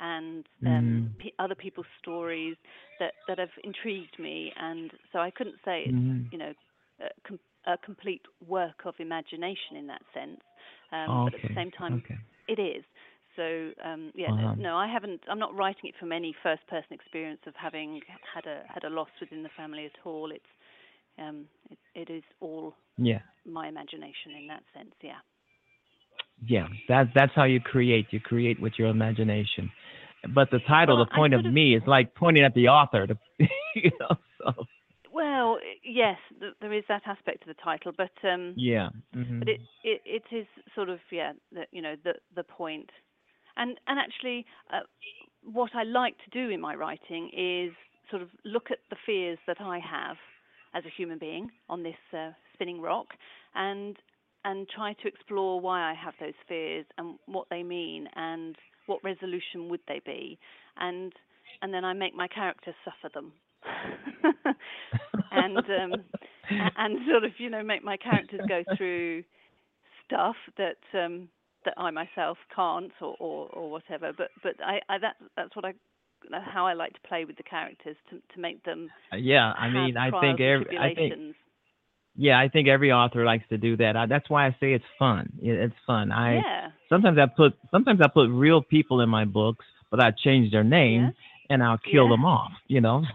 and 0.00 0.46
um, 0.66 1.02
Mhm. 1.02 1.14
pe 1.20 1.30
other 1.38 1.54
people's 1.54 1.86
stories 2.00 2.56
that 3.00 3.14
that 3.28 3.38
have 3.38 3.50
intrigued 3.64 4.18
me, 4.18 4.52
and 4.56 4.92
so 5.12 5.18
I 5.18 5.30
couldn't 5.30 5.56
say 5.64 5.84
it's 5.88 5.98
Mhm. 5.98 6.30
you 6.30 6.38
know 6.38 6.52
a, 7.00 7.08
com- 7.26 7.40
a 7.66 7.76
complete 7.78 8.22
work 8.46 8.82
of 8.86 8.94
imagination 8.98 9.76
in 9.76 9.86
that 9.88 10.02
sense, 10.14 10.40
um, 10.92 11.20
but 11.24 11.34
at 11.34 11.42
the 11.42 11.50
same 11.54 11.70
time 11.70 12.02
okay. 12.04 12.18
it 12.48 12.58
is. 12.58 12.84
So 13.36 13.70
um, 13.84 14.12
yeah, 14.14 14.28
no- 14.28 14.34
Uh-huh. 14.48 14.54
no, 14.58 14.76
I 14.76 14.86
haven't. 14.88 15.20
I'm 15.28 15.38
not 15.38 15.54
writing 15.54 15.86
it 15.90 15.94
from 16.00 16.10
any 16.12 16.34
first-person 16.42 16.90
experience 16.92 17.40
of 17.46 17.54
having 17.56 18.00
had 18.34 18.46
a 18.46 18.62
had 18.72 18.84
a 18.84 18.90
loss 18.90 19.10
within 19.20 19.42
the 19.42 19.50
family 19.56 19.84
at 19.86 19.98
all. 20.06 20.30
It's 20.32 20.52
um, 21.18 21.46
it, 21.70 21.78
it 21.94 22.10
is 22.10 22.24
all 22.40 22.74
Yeah. 22.98 23.20
my 23.44 23.68
imagination 23.68 24.32
in 24.38 24.46
that 24.48 24.62
sense. 24.74 24.94
Yeah. 25.02 25.20
Yeah, 26.44 26.68
that's 26.88 27.08
that's 27.14 27.32
how 27.34 27.44
you 27.44 27.60
create. 27.60 28.06
You 28.10 28.20
create 28.20 28.60
with 28.60 28.74
your 28.78 28.88
imagination. 28.88 29.70
But 30.34 30.50
the 30.50 30.58
title, 30.60 30.96
Well, 30.96 31.04
the 31.04 31.14
point 31.14 31.34
of 31.34 31.44
of- 31.46 31.52
me, 31.52 31.74
is 31.76 31.82
like 31.86 32.14
pointing 32.14 32.44
at 32.44 32.54
the 32.54 32.68
author. 32.68 33.06
To, 33.06 33.16
you 33.74 33.90
know, 34.00 34.16
so 34.38 34.66
Well, 35.12 35.58
yes, 35.82 36.18
th- 36.40 36.52
there 36.60 36.72
is 36.74 36.84
that 36.88 37.02
aspect 37.06 37.42
to 37.42 37.46
the 37.48 37.54
title, 37.54 37.92
but 37.96 38.10
um, 38.24 38.52
yeah. 38.56 38.90
mhm. 39.14 39.38
but 39.38 39.48
it, 39.48 39.60
it 39.82 40.02
it 40.04 40.24
is 40.34 40.46
sort 40.74 40.90
of 40.90 40.98
yeah, 41.10 41.32
the, 41.52 41.64
you 41.72 41.80
know, 41.80 41.94
the 42.04 42.14
the 42.34 42.42
point, 42.44 42.90
and 43.56 43.78
and 43.86 43.98
actually, 43.98 44.46
uh, 44.72 44.80
what 45.42 45.70
I 45.74 45.84
like 45.84 46.16
to 46.18 46.30
do 46.30 46.52
in 46.52 46.60
my 46.60 46.74
writing 46.74 47.30
is 47.36 47.72
sort 48.10 48.22
of 48.22 48.28
look 48.44 48.70
at 48.70 48.78
the 48.90 48.96
fears 49.04 49.38
that 49.46 49.60
I 49.60 49.78
have 49.78 50.16
as 50.74 50.84
a 50.84 50.90
human 50.96 51.18
being 51.18 51.50
on 51.68 51.82
this 51.82 51.94
uh, 52.12 52.30
spinning 52.54 52.80
rock, 52.80 53.06
and 53.54 53.96
and 54.44 54.68
try 54.68 54.92
to 54.94 55.08
explore 55.08 55.60
why 55.60 55.90
I 55.90 55.94
have 55.94 56.14
those 56.20 56.34
fears 56.48 56.86
and 56.98 57.18
what 57.26 57.46
they 57.50 57.62
mean 57.62 58.08
and 58.14 58.56
what 58.86 59.02
resolution 59.02 59.68
would 59.68 59.80
they 59.88 60.00
be, 60.04 60.38
and 60.76 61.12
and 61.62 61.72
then 61.72 61.84
I 61.84 61.92
make 61.92 62.14
my 62.14 62.28
characters 62.28 62.74
suffer 62.84 63.12
them. 63.12 63.32
and 65.32 65.58
um, 65.58 66.04
and 66.76 66.98
sort 67.10 67.24
of 67.24 67.32
you 67.38 67.50
know 67.50 67.62
make 67.62 67.82
my 67.84 67.96
characters 67.96 68.40
go 68.48 68.62
through 68.76 69.24
stuff 70.06 70.36
that 70.56 70.78
um, 70.94 71.28
that 71.66 71.74
I 71.76 71.90
myself 71.90 72.38
can't 72.54 72.90
or, 73.02 73.14
or, 73.20 73.48
or 73.48 73.70
whatever. 73.70 74.12
But 74.16 74.30
but 74.42 74.54
I, 74.64 74.80
I 74.88 74.98
that 74.98 75.16
that's 75.36 75.54
what 75.54 75.66
I 75.66 75.74
how 76.32 76.66
I 76.66 76.72
like 76.72 76.94
to 76.94 77.00
play 77.08 77.24
with 77.26 77.36
the 77.36 77.42
characters 77.42 77.96
to 78.10 78.16
to 78.34 78.40
make 78.40 78.62
them 78.64 78.90
Uh, 79.12 79.16
yeah, 79.16 79.52
I 79.52 79.68
mean, 79.70 79.96
I 79.98 80.10
think 80.10 80.40
every, 80.40 80.78
I 80.78 80.94
think, 80.94 81.14
yeah, 82.16 82.38
I 82.38 82.48
think 82.48 82.68
every 82.68 82.90
author 82.92 83.24
likes 83.24 83.44
to 83.50 83.58
do 83.58 83.76
that. 83.76 83.96
I, 83.96 84.06
that's 84.06 84.28
why 84.30 84.46
I 84.46 84.50
say 84.58 84.72
it's 84.72 84.84
fun. 84.98 85.30
It, 85.42 85.52
it's 85.52 85.74
fun. 85.86 86.10
I 86.12 86.36
Yeah. 86.36 86.68
sometimes 86.88 87.18
I 87.18 87.26
put 87.26 87.54
sometimes 87.70 88.00
I 88.02 88.08
put 88.08 88.30
real 88.30 88.62
people 88.62 89.00
in 89.02 89.08
my 89.08 89.24
books, 89.24 89.64
but 89.90 90.00
I 90.00 90.10
change 90.24 90.50
their 90.50 90.64
name 90.64 91.12
and 91.50 91.62
I'll 91.62 91.78
kill 91.90 92.04
Yeah. 92.04 92.16
them 92.16 92.24
off. 92.24 92.52
You 92.68 92.80
know. 92.80 93.04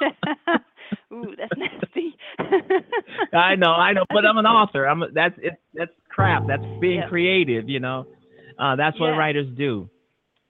Ooh, 1.12 1.34
that's 1.36 1.52
nasty. 1.56 2.14
I 3.32 3.56
know, 3.56 3.72
I 3.72 3.92
know, 3.92 4.04
but 4.10 4.24
I'm 4.26 4.38
an 4.38 4.46
author. 4.46 4.86
I'm 4.86 5.02
a, 5.02 5.10
that's 5.10 5.34
it's 5.38 5.56
that's 5.74 5.90
crap. 6.18 6.46
That's 6.46 6.64
being 6.80 7.00
Yeah. 7.00 7.08
creative. 7.08 7.68
You 7.68 7.80
know, 7.80 8.06
uh, 8.58 8.76
that's 8.76 8.98
what 8.98 9.08
Yeah. 9.10 9.16
writers 9.18 9.48
do. 9.56 9.88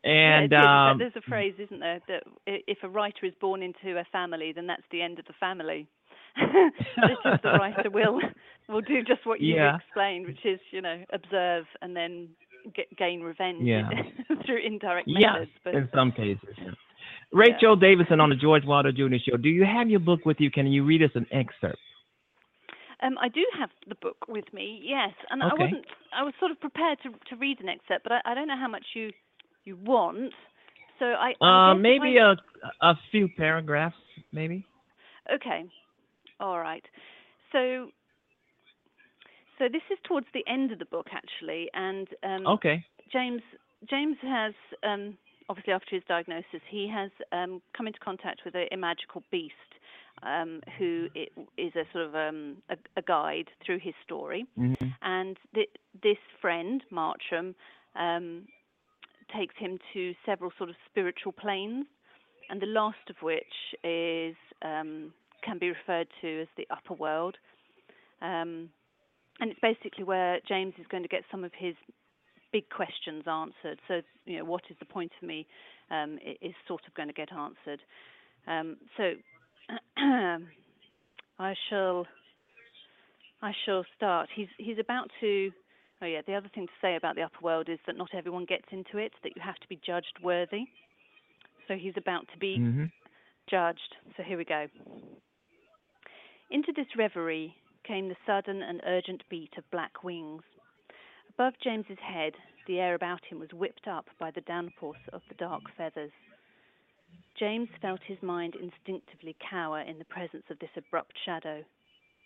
And 0.04 0.44
it 0.44 0.52
is. 0.54 0.58
In 0.58 0.62
fact, 0.62 0.92
um, 0.92 0.98
there's 0.98 1.16
a 1.16 1.20
phrase, 1.22 1.54
isn't 1.58 1.80
there, 1.80 2.00
that 2.08 2.22
if 2.46 2.82
a 2.82 2.88
writer 2.88 3.26
is 3.26 3.34
born 3.40 3.62
into 3.62 3.98
a 3.98 4.04
family, 4.04 4.52
then 4.52 4.66
that's 4.66 4.86
the 4.90 5.02
end 5.02 5.18
of 5.18 5.26
the 5.26 5.32
family. 5.34 5.86
it's 6.36 7.22
just 7.24 7.42
the 7.42 7.52
writer 7.52 7.90
will 7.90 8.20
will 8.68 8.80
do 8.82 9.02
just 9.02 9.24
what 9.26 9.40
you 9.40 9.56
Yeah. 9.56 9.76
explained, 9.76 10.26
which 10.26 10.44
is 10.44 10.60
you 10.70 10.80
know 10.80 11.04
observe 11.10 11.66
and 11.82 11.96
then 11.96 12.28
get, 12.74 12.94
gain 12.96 13.22
revenge 13.22 13.62
Yeah. 13.62 13.88
through 14.46 14.58
indirect 14.58 15.08
yeah, 15.08 15.32
methods. 15.32 15.50
But 15.64 15.74
in 15.74 15.88
some 15.92 16.12
cases. 16.12 16.54
yeah. 16.58 16.70
Rachel 17.32 17.76
Davidson 17.76 18.20
on 18.20 18.30
the 18.30 18.36
George 18.36 18.64
Wilder 18.64 18.92
Jr. 18.92 19.16
Show. 19.18 19.36
Do 19.36 19.48
you 19.48 19.64
have 19.64 19.90
your 19.90 20.00
book 20.00 20.24
with 20.24 20.40
you? 20.40 20.50
Can 20.50 20.66
you 20.66 20.84
read 20.84 21.02
us 21.02 21.10
an 21.14 21.26
excerpt? 21.32 21.78
Um, 23.01 23.16
I 23.20 23.28
do 23.28 23.44
have 23.59 23.70
the 23.88 23.94
book 23.94 24.16
with 24.28 24.53
me, 24.53 24.80
yes, 24.82 25.12
and 25.30 25.42
I 25.42 25.53
wasn't. 25.55 25.84
I 26.12 26.24
was 26.24 26.34
sort 26.40 26.51
of 26.51 26.61
prepared 26.61 26.99
to 27.05 27.11
to 27.30 27.36
read 27.36 27.61
an 27.61 27.68
excerpt, 27.68 28.03
but 28.03 28.12
I, 28.12 28.20
I 28.24 28.34
don't 28.34 28.49
know 28.49 28.59
how 28.59 28.68
much 28.68 28.84
you 28.94 29.12
you 29.64 29.76
want. 29.76 30.32
So 30.99 31.05
I, 31.07 31.34
I 31.40 31.70
Uh, 31.70 31.74
maybe 31.74 32.18
I, 32.18 32.32
a 32.32 32.36
a 32.90 32.99
few 33.11 33.28
paragraphs, 33.28 33.96
maybe. 34.32 34.66
Okay. 35.32 35.64
All 36.40 36.59
right. 36.59 36.84
So 37.53 37.90
so 39.59 39.64
this 39.70 39.82
is 39.90 39.99
towards 40.05 40.26
the 40.34 40.44
end 40.49 40.72
of 40.72 40.78
the 40.78 40.84
book 40.86 41.07
actually 41.12 41.68
and 41.74 42.09
um 42.22 42.46
Okay. 42.46 42.84
James 43.12 43.42
James 43.88 44.16
has 44.22 44.55
um 44.82 45.16
obviously 45.49 45.72
after 45.72 45.94
his 45.94 46.05
diagnosis 46.09 46.62
he 46.68 46.88
has 46.88 47.11
um 47.32 47.61
come 47.76 47.86
into 47.86 47.99
contact 48.01 48.42
with 48.44 48.55
a, 48.55 48.66
a 48.72 48.76
magical 48.76 49.22
beast 49.30 49.55
um 50.22 50.60
who 50.78 51.08
i- 51.16 51.28
a 51.76 51.84
sort 51.92 52.04
of 52.06 52.14
um 52.14 52.56
a, 52.70 52.76
a 52.96 53.02
guide 53.02 53.48
through 53.64 53.78
his 53.78 53.94
story 54.04 54.46
Mhm. 54.58 54.94
and 55.02 55.36
th- 55.54 55.70
this 56.02 56.18
friend 56.40 56.82
Marcham 56.90 57.54
um 57.96 58.46
takes 59.36 59.54
him 59.56 59.78
to 59.92 60.14
several 60.24 60.50
sort 60.56 60.70
of 60.70 60.76
spiritual 60.90 61.32
planes 61.32 61.86
and 62.50 62.60
the 62.60 62.66
last 62.66 63.10
of 63.10 63.16
which 63.22 63.74
is 63.84 64.34
um, 64.62 65.12
can 65.42 65.58
be 65.58 65.68
referred 65.68 66.08
to 66.20 66.42
as 66.42 66.48
the 66.56 66.66
upper 66.70 66.94
world. 66.94 67.36
Um, 68.22 68.70
and 69.40 69.50
it's 69.50 69.60
basically 69.60 70.04
where 70.04 70.40
James 70.48 70.74
is 70.80 70.86
going 70.88 71.02
to 71.02 71.08
get 71.08 71.22
some 71.30 71.44
of 71.44 71.52
his 71.56 71.74
big 72.52 72.68
questions 72.70 73.24
answered. 73.26 73.78
So, 73.86 74.00
you 74.24 74.38
know, 74.38 74.44
what 74.44 74.62
is 74.70 74.76
the 74.80 74.86
point 74.86 75.12
of 75.20 75.28
me 75.28 75.46
um, 75.90 76.18
is 76.40 76.54
sort 76.66 76.82
of 76.86 76.94
going 76.94 77.08
to 77.08 77.14
get 77.14 77.32
answered. 77.32 77.80
Um, 78.46 78.78
so, 78.96 79.12
I 81.38 81.54
shall, 81.68 82.06
I 83.42 83.52
shall 83.64 83.84
start. 83.96 84.28
He's 84.34 84.48
he's 84.58 84.78
about 84.78 85.10
to. 85.20 85.50
Oh 86.00 86.06
yeah, 86.06 86.20
the 86.26 86.34
other 86.34 86.50
thing 86.54 86.66
to 86.66 86.72
say 86.80 86.96
about 86.96 87.16
the 87.16 87.22
upper 87.22 87.40
world 87.42 87.68
is 87.68 87.78
that 87.86 87.96
not 87.96 88.10
everyone 88.14 88.44
gets 88.44 88.66
into 88.70 88.98
it. 88.98 89.12
That 89.22 89.32
you 89.34 89.42
have 89.42 89.56
to 89.56 89.68
be 89.68 89.80
judged 89.84 90.18
worthy. 90.22 90.64
So 91.66 91.74
he's 91.74 91.94
about 91.96 92.26
to 92.32 92.38
be 92.38 92.58
Mm-hmm. 92.58 92.84
judged. 93.50 93.96
So 94.16 94.22
here 94.22 94.38
we 94.38 94.44
go. 94.44 94.66
Into 96.50 96.72
this 96.74 96.86
reverie 96.96 97.54
came 97.86 98.08
the 98.08 98.16
sudden 98.26 98.62
and 98.62 98.80
urgent 98.86 99.22
beat 99.28 99.52
of 99.58 99.70
black 99.70 100.02
wings. 100.02 100.42
Above 101.34 101.54
James's 101.62 101.98
head, 102.02 102.32
the 102.66 102.80
air 102.80 102.94
about 102.94 103.20
him 103.30 103.38
was 103.38 103.50
whipped 103.52 103.86
up 103.86 104.06
by 104.18 104.30
the 104.30 104.40
downpour 104.42 104.94
of 105.12 105.22
the 105.28 105.34
dark 105.36 105.62
feathers. 105.76 106.10
James 107.39 107.68
felt 107.80 108.01
his 108.05 108.20
mind 108.20 108.57
instinctively 108.57 109.36
cower 109.49 109.80
in 109.80 109.99
the 109.99 110.05
presence 110.05 110.43
of 110.51 110.59
this 110.59 110.70
abrupt 110.76 111.12
shadow. 111.24 111.62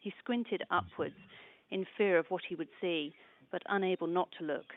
He 0.01 0.15
squinted 0.19 0.63
upwards 0.71 1.15
in 1.71 1.87
fear 1.99 2.19
of 2.19 2.27
what 2.31 2.43
he 2.49 2.55
would 2.55 2.69
see, 2.81 3.13
but 3.51 3.63
unable 3.69 4.07
not 4.07 4.29
to 4.39 4.45
look. 4.45 4.73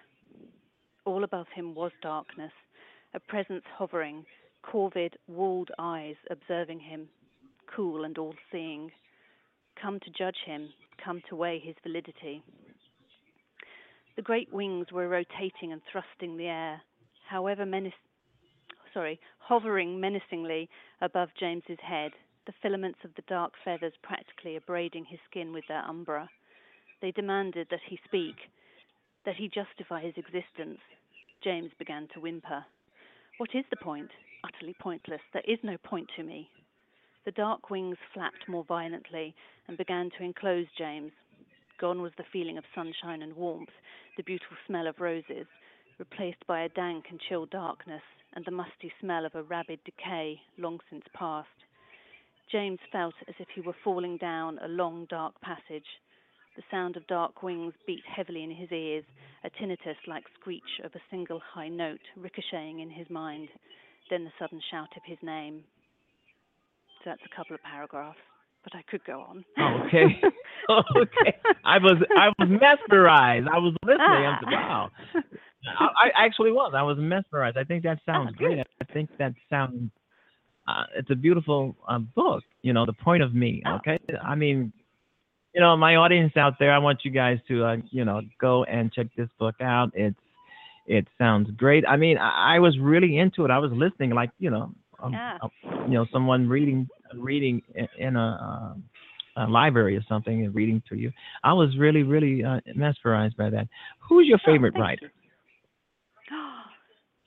All 1.05 1.23
above 1.23 1.47
him 1.55 1.73
was 1.73 1.91
darkness, 2.01 2.51
a 3.13 3.19
presence 3.19 3.63
hovering, 3.77 4.25
corvid, 4.61 5.13
walled 5.27 5.71
eyes 5.79 6.15
observing 6.29 6.81
him, 6.81 7.07
cool 7.73 8.03
and 8.03 8.17
all 8.17 8.35
seeing. 8.51 8.91
Come 9.81 9.99
to 10.01 10.09
judge 10.17 10.39
him, 10.45 10.69
come 11.03 11.21
to 11.29 11.35
weigh 11.35 11.59
his 11.59 11.75
validity. 11.81 12.43
The 14.17 14.21
great 14.21 14.51
wings 14.51 14.87
were 14.91 15.07
rotating 15.07 15.71
and 15.71 15.81
thrusting 15.89 16.35
the 16.35 16.47
air. 16.47 16.81
however 17.27 17.65
menace, 17.65 17.93
sorry, 18.95 19.19
hovering 19.39 19.99
menacingly 19.99 20.69
above 21.01 21.29
James's 21.37 21.77
head, 21.83 22.11
the 22.47 22.53
filaments 22.61 22.99
of 23.03 23.11
the 23.15 23.23
dark 23.27 23.51
feathers 23.63 23.93
practically 24.01 24.55
abrading 24.55 25.05
his 25.05 25.19
skin 25.29 25.51
with 25.51 25.65
their 25.67 25.83
umbra. 25.83 26.29
They 27.01 27.11
demanded 27.11 27.67
that 27.69 27.81
he 27.87 27.99
speak, 28.05 28.35
that 29.25 29.35
he 29.35 29.49
justify 29.49 30.01
his 30.01 30.13
existence. 30.15 30.79
James 31.43 31.71
began 31.77 32.07
to 32.13 32.21
whimper. 32.21 32.63
What 33.37 33.49
is 33.53 33.65
the 33.69 33.83
point? 33.83 34.09
Utterly 34.45 34.75
pointless. 34.79 35.21
There 35.33 35.43
is 35.45 35.59
no 35.61 35.77
point 35.83 36.09
to 36.15 36.23
me. 36.23 36.49
The 37.25 37.31
dark 37.31 37.69
wings 37.69 37.97
flapped 38.13 38.47
more 38.47 38.63
violently 38.63 39.35
and 39.67 39.77
began 39.77 40.09
to 40.17 40.23
enclose 40.23 40.67
James. 40.77 41.11
Gone 41.81 42.01
was 42.01 42.13
the 42.17 42.23
feeling 42.31 42.57
of 42.57 42.63
sunshine 42.73 43.23
and 43.23 43.35
warmth, 43.35 43.73
the 44.15 44.23
beautiful 44.23 44.55
smell 44.67 44.87
of 44.87 45.01
roses, 45.01 45.47
replaced 45.99 46.45
by 46.47 46.61
a 46.61 46.69
dank 46.69 47.05
and 47.09 47.19
chill 47.27 47.45
darkness 47.47 48.01
and 48.35 48.45
the 48.45 48.51
musty 48.51 48.91
smell 48.99 49.25
of 49.25 49.35
a 49.35 49.43
rabid 49.43 49.79
decay 49.85 50.39
long 50.57 50.79
since 50.89 51.03
past. 51.13 51.47
James 52.51 52.79
felt 52.91 53.15
as 53.27 53.35
if 53.39 53.47
he 53.55 53.61
were 53.61 53.75
falling 53.83 54.17
down 54.17 54.59
a 54.63 54.67
long, 54.67 55.07
dark 55.09 55.39
passage. 55.41 55.85
The 56.55 56.63
sound 56.69 56.95
of 56.95 57.07
dark 57.07 57.43
wings 57.43 57.73
beat 57.85 58.03
heavily 58.05 58.43
in 58.43 58.51
his 58.51 58.71
ears, 58.71 59.03
a 59.43 59.49
tinnitus 59.49 59.97
like 60.07 60.23
screech 60.39 60.79
of 60.83 60.91
a 60.95 61.01
single 61.09 61.41
high 61.53 61.67
note 61.67 61.99
ricocheting 62.15 62.79
in 62.79 62.89
his 62.89 63.09
mind, 63.09 63.49
then 64.09 64.23
the 64.23 64.31
sudden 64.39 64.61
shout 64.71 64.89
of 64.95 65.03
his 65.05 65.17
name. 65.21 65.63
So 67.03 67.09
that's 67.09 67.21
a 67.25 67.35
couple 67.35 67.55
of 67.55 67.63
paragraphs, 67.63 68.17
but 68.63 68.73
I 68.75 68.83
could 68.89 69.03
go 69.05 69.21
on. 69.21 69.43
Oh, 69.57 69.83
okay. 69.87 70.21
Oh, 70.67 70.81
okay. 70.97 71.37
I 71.63 71.77
was 71.77 72.01
I 72.17 72.29
was 72.39 72.49
mesmerized. 72.49 73.47
I 73.47 73.59
was 73.59 73.75
listening. 73.83 74.01
I 74.01 74.39
said, 74.39 74.47
wow. 74.51 74.89
I, 75.67 76.09
I 76.21 76.25
actually 76.25 76.51
was. 76.51 76.73
I 76.75 76.83
was 76.83 76.97
mesmerized. 76.99 77.57
I 77.57 77.63
think 77.63 77.83
that 77.83 77.99
sounds 78.05 78.29
Oh, 78.33 78.37
great. 78.37 78.59
I 78.81 78.83
think 78.93 79.09
that 79.17 79.33
sounds. 79.49 79.91
Uh, 80.67 80.83
it's 80.95 81.09
a 81.11 81.15
beautiful 81.15 81.75
uh, 81.87 81.99
book. 81.99 82.43
You 82.61 82.73
know, 82.73 82.85
the 82.85 82.93
point 82.93 83.21
of 83.23 83.33
me. 83.35 83.61
Oh. 83.65 83.75
Okay. 83.75 83.99
I 84.23 84.35
mean, 84.35 84.71
you 85.53 85.61
know, 85.61 85.75
my 85.77 85.95
audience 85.95 86.35
out 86.37 86.53
there. 86.59 86.73
I 86.73 86.77
want 86.77 87.05
you 87.05 87.11
guys 87.11 87.39
to, 87.47 87.63
uh, 87.63 87.77
you 87.91 88.03
know, 88.05 88.21
go 88.39 88.63
and 88.65 88.91
check 88.91 89.07
this 89.15 89.29
book 89.39 89.55
out. 89.61 89.91
It's 89.93 90.17
it 90.87 91.07
sounds 91.17 91.49
great. 91.57 91.83
I 91.87 91.97
mean, 91.97 92.17
I, 92.17 92.55
I 92.55 92.59
was 92.59 92.77
really 92.79 93.17
into 93.17 93.45
it. 93.45 93.51
I 93.51 93.57
was 93.59 93.71
listening, 93.73 94.11
like 94.11 94.31
you 94.39 94.49
know, 94.49 94.71
um, 95.01 95.13
Yeah. 95.13 95.37
uh, 95.41 95.47
you 95.87 95.93
know, 95.93 96.05
someone 96.11 96.47
reading 96.49 96.87
reading 97.15 97.61
in- 97.97 98.15
a, 98.15 98.19
um 98.19 98.83
a 99.37 99.45
library 99.45 99.97
or 99.97 100.03
something 100.07 100.45
and 100.45 100.55
reading 100.55 100.81
to 100.87 100.95
you. 100.95 101.11
I 101.43 101.51
was 101.51 101.77
really, 101.77 102.03
really 102.03 102.41
uh, 102.43 102.61
mesmerized 102.73 103.35
by 103.35 103.49
that. 103.49 103.67
Who's 104.07 104.27
your 104.27 104.39
favorite 104.45 104.73
thank 104.73 104.81
writer? 104.83 105.11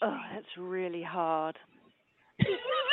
Oh, 0.03 0.19
that's 0.35 0.47
really 0.57 1.03
hard. 1.03 1.57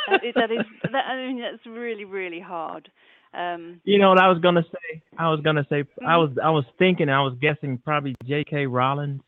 that, 0.10 0.24
is, 0.26 0.34
that 0.36 0.52
is 0.52 0.66
that, 0.92 1.06
I 1.08 1.16
mean 1.28 1.40
that's 1.40 1.66
really 1.66 2.06
really 2.06 2.40
hard. 2.40 2.90
Um, 3.34 3.80
You 3.84 4.00
know 4.00 4.10
what 4.10 4.20
I 4.22 4.28
was 4.28 4.40
gonna 4.40 4.64
say? 4.64 5.02
I 5.20 5.30
was 5.30 5.40
gonna 5.42 5.66
say 5.70 5.84
Mm-hmm. 5.84 6.06
I 6.08 6.18
was 6.18 6.32
I 6.44 6.50
was 6.50 6.66
thinking 6.80 7.10
I 7.10 7.22
was 7.22 7.36
guessing 7.40 7.78
probably 7.78 8.16
J.K. 8.26 8.66
Rowling. 8.66 9.22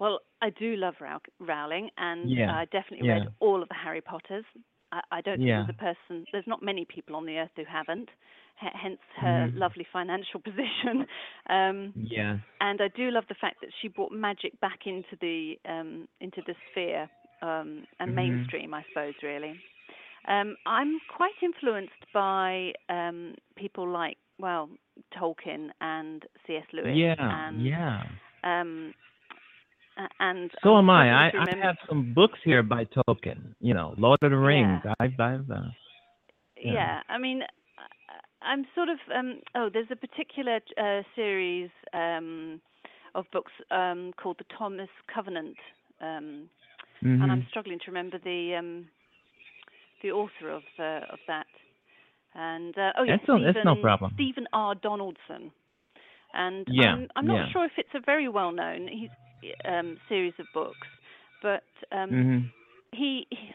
well, 0.00 0.20
I 0.42 0.50
do 0.50 0.76
love 0.76 0.94
Row- 1.00 1.18
Rowling, 1.38 1.90
and 1.98 2.30
Yeah, 2.30 2.52
I 2.52 2.64
definitely 2.66 3.06
yeah. 3.06 3.14
read 3.14 3.28
all 3.40 3.62
of 3.62 3.68
the 3.68 3.74
Harry 3.74 4.00
Potters. 4.00 4.44
I, 4.92 5.00
I 5.12 5.20
don't 5.20 5.36
think 5.36 5.48
Yeah. 5.48 5.64
there's 5.66 5.76
a 5.78 5.82
person, 6.08 6.26
there's 6.32 6.46
not 6.46 6.62
many 6.62 6.84
people 6.84 7.14
on 7.16 7.26
the 7.26 7.38
earth 7.38 7.50
who 7.56 7.64
haven't. 7.64 8.08
Hence 8.56 9.00
her 9.16 9.48
Mhm. 9.48 9.58
lovely 9.58 9.84
financial 9.92 10.40
position. 10.48 11.06
Um, 11.48 11.92
Yeah. 11.96 12.38
and 12.60 12.80
I 12.80 12.88
do 12.88 13.10
love 13.10 13.24
the 13.28 13.34
fact 13.34 13.60
that 13.60 13.70
she 13.80 13.88
brought 13.88 14.12
magic 14.12 14.58
back 14.60 14.86
into 14.86 15.16
the 15.20 15.58
um, 15.66 16.08
into 16.20 16.42
the 16.46 16.54
sphere 16.70 17.08
um, 17.42 17.86
and 18.00 18.10
Mhm. 18.10 18.14
mainstream, 18.14 18.74
I 18.74 18.82
suppose, 18.84 19.14
really. 19.22 19.60
Um, 20.26 20.56
I'm 20.64 21.00
quite 21.08 21.34
influenced 21.42 22.04
by 22.12 22.72
um, 22.88 23.34
people 23.56 23.86
like, 23.86 24.16
well, 24.38 24.70
Tolkien 25.12 25.70
and 25.80 26.24
C.S. 26.46 26.64
Lewis. 26.72 26.96
Yeah, 26.96 27.14
and, 27.18 27.60
yeah. 27.60 28.02
Um, 28.42 28.94
and 30.20 30.50
So 30.62 30.76
am 30.78 30.90
I. 30.90 31.28
I, 31.28 31.32
I 31.38 31.56
have 31.62 31.76
some 31.88 32.14
books 32.14 32.38
here 32.44 32.62
by 32.62 32.86
Tolkien. 32.86 33.54
You 33.60 33.74
know, 33.74 33.94
Lord 33.98 34.18
of 34.22 34.30
the 34.30 34.36
Rings. 34.36 34.80
Yeah. 34.84 34.94
I've, 34.98 35.20
I've 35.20 35.50
uh, 35.50 35.60
yeah. 36.56 36.72
yeah. 36.72 37.00
I 37.08 37.18
mean, 37.18 37.42
I'm 38.44 38.66
sort 38.74 38.88
of 38.88 38.98
um, 39.14 39.40
oh, 39.54 39.68
there's 39.72 39.90
a 39.90 39.96
particular 39.96 40.60
uh, 40.78 41.02
series 41.14 41.70
um, 41.92 42.60
of 43.14 43.24
books 43.32 43.52
um, 43.70 44.12
called 44.20 44.36
the 44.38 44.44
Thomas 44.58 44.88
Covenant, 45.12 45.56
um, 46.00 46.48
and 47.02 47.22
I'm 47.32 47.40
Mhm. 47.40 47.48
struggling 47.50 47.78
to 47.80 47.90
remember 47.90 48.18
the 48.18 48.54
um, 48.58 48.88
the 50.02 50.12
author 50.12 50.50
of 50.50 50.62
uh, 50.78 51.06
of 51.12 51.18
that. 51.26 51.46
And 52.34 52.76
uh, 52.76 52.92
oh 52.98 53.04
yeah, 53.04 53.16
That's 53.16 53.28
no- 53.28 53.38
that's 53.44 53.64
no 53.64 53.74
Stephen- 53.74 53.82
problem. 53.82 54.10
Stephen 54.14 54.46
R. 54.52 54.74
Donaldson. 54.74 55.52
And 56.34 56.66
Yeah, 56.68 56.94
I'm, 56.94 57.08
I'm 57.16 57.26
not 57.26 57.36
yeah. 57.36 57.46
sure 57.52 57.64
if 57.64 57.72
it's 57.78 57.94
a 57.94 58.00
very 58.00 58.28
well 58.28 58.50
known 58.50 58.88
um, 59.64 59.96
series 60.08 60.34
of 60.40 60.46
books, 60.52 60.88
but 61.42 61.62
he, 62.92 63.26
he 63.30 63.54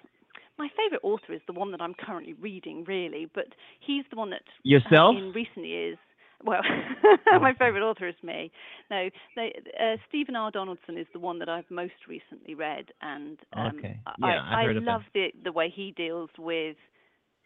my 0.59 0.67
favorite 0.77 1.01
author 1.03 1.33
is 1.33 1.41
the 1.47 1.53
one 1.53 1.71
that 1.71 1.81
I'm 1.81 1.95
currently 1.95 2.33
reading 2.33 2.83
really 2.87 3.27
but 3.33 3.47
he's 3.79 4.03
the 4.11 4.17
one 4.17 4.29
that 4.31 4.43
Yourself? 4.63 5.15
in 5.15 5.31
recent 5.33 5.65
years 5.65 5.97
well 6.43 6.61
my 7.41 7.53
favorite 7.53 7.81
author 7.83 8.07
is 8.07 8.15
me 8.21 8.51
no 8.91 9.09
they, 9.35 9.53
uh, 9.79 9.95
Stephen 10.07 10.35
R 10.35 10.51
Donaldson 10.51 10.97
is 10.97 11.07
the 11.13 11.19
one 11.19 11.39
that 11.39 11.49
I've 11.49 11.69
most 11.71 11.93
recently 12.07 12.53
read 12.53 12.85
and 13.01 13.39
um, 13.57 13.79
Okay. 13.79 13.97
I, 14.05 14.13
Yeah, 14.19 14.41
I've 14.51 14.69
I 14.69 14.73
love 14.73 15.01
the 15.13 15.27
the 15.43 15.51
way 15.51 15.73
he 15.73 15.91
deals 15.91 16.29
with 16.37 16.77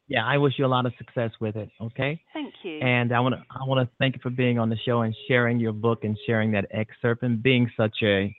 Yeah, 0.08 0.26
I 0.26 0.38
wish 0.38 0.58
you 0.58 0.66
a 0.66 0.68
lot 0.68 0.86
of 0.86 0.94
success 0.96 1.30
with 1.38 1.54
it. 1.54 1.70
Okay. 1.80 2.20
Thank 2.32 2.52
you. 2.64 2.80
And 2.80 3.12
I 3.12 3.20
want 3.20 3.36
to 3.36 3.44
I 3.50 3.64
want 3.64 3.88
to 3.88 3.96
thank 3.98 4.16
you 4.16 4.20
for 4.20 4.30
being 4.30 4.58
on 4.58 4.68
the 4.68 4.76
show 4.78 5.02
and 5.02 5.14
sharing 5.28 5.60
your 5.60 5.72
book 5.72 6.02
and 6.02 6.18
sharing 6.26 6.50
that 6.52 6.66
excerpt 6.72 7.22
and 7.22 7.40
being 7.40 7.70
such 7.76 8.02
a 8.02 8.34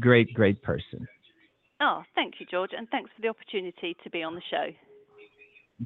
great 0.00 0.34
great 0.34 0.62
person. 0.62 1.06
Oh, 1.80 2.04
thank 2.14 2.40
you, 2.40 2.46
George, 2.46 2.72
and 2.76 2.88
thanks 2.90 3.10
for 3.14 3.22
the 3.22 3.28
opportunity 3.28 3.94
to 4.02 4.10
be 4.10 4.22
on 4.22 4.34
the 4.34 4.42
show. 4.50 4.72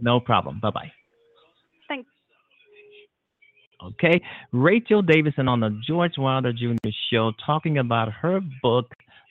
No 0.01 0.21
problem. 0.21 0.59
Bye 0.61 0.71
bye. 0.71 0.93
Okay, 3.83 4.23
Rachel 4.53 5.03
Davidson 5.03 5.49
on 5.49 5.61
the 5.61 5.79
George 5.87 6.17
Wilder 6.17 6.53
Jr. 6.53 6.89
Show 7.13 7.33
talking 7.45 7.79
about 7.79 8.11
her 8.11 8.41
book, 8.63 8.87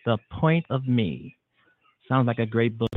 The 0.05 0.17
Point 0.31 0.65
of 0.69 0.87
Me. 0.87 1.35
Sounds 2.07 2.27
like 2.27 2.39
a 2.39 2.45
great 2.45 2.77
book. 2.77 2.91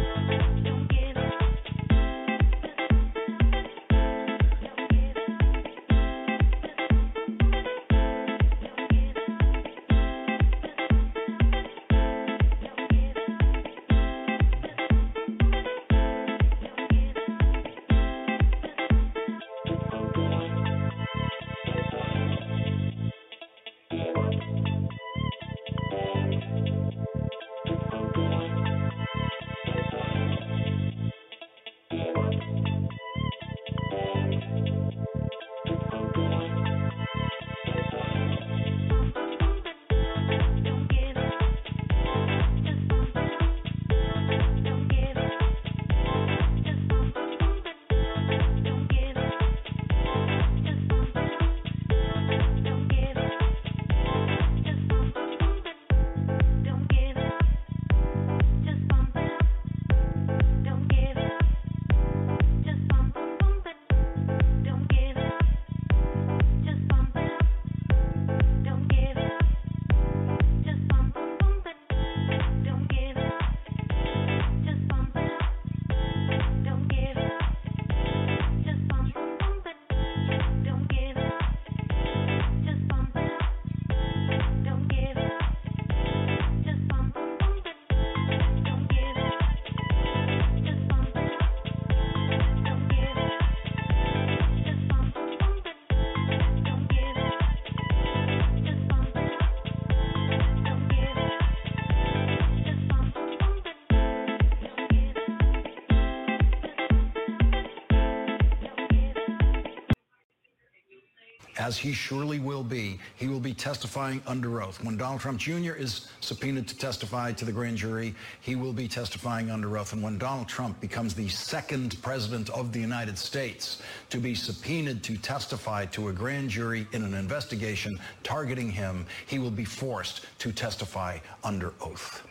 As 111.69 111.77
he 111.77 111.93
surely 111.93 112.39
will 112.39 112.65
be, 112.65 112.99
he 113.15 113.29
will 113.29 113.39
be 113.39 113.53
testifying 113.53 114.23
under 114.27 114.63
oath. 114.63 114.83
When 114.83 114.97
Donald 114.97 115.21
Trump 115.21 115.39
Jr. 115.39 115.75
is 115.75 116.09
subpoenaed 116.21 116.67
to 116.67 116.79
testify 116.79 117.33
to 117.33 117.45
the 117.45 117.53
grand 117.53 117.77
jury, 117.77 118.15
he 118.41 118.57
will 118.57 118.73
be 118.73 118.89
testifying 118.89 119.51
under 119.51 119.77
oath. 119.77 119.93
And 119.93 120.03
when 120.03 120.17
Donald 120.17 120.49
Trump 120.49 120.81
becomes 120.81 121.13
the 121.13 121.29
second 121.29 122.01
president 122.01 122.49
of 122.49 122.73
the 122.73 122.81
United 122.81 123.19
States 123.19 123.83
to 124.09 124.17
be 124.17 124.35
subpoenaed 124.35 125.03
to 125.03 125.19
testify 125.19 125.85
to 125.87 126.09
a 126.09 126.13
grand 126.13 126.49
jury 126.49 126.87
in 126.93 127.05
an 127.05 127.13
investigation 127.13 128.01
targeting 128.23 128.71
him, 128.71 129.05
he 129.27 129.39
will 129.39 129.51
be 129.51 129.67
forced 129.67 130.25
to 130.39 130.53
testify 130.53 131.19
under 131.45 131.75
oath. 131.83 132.27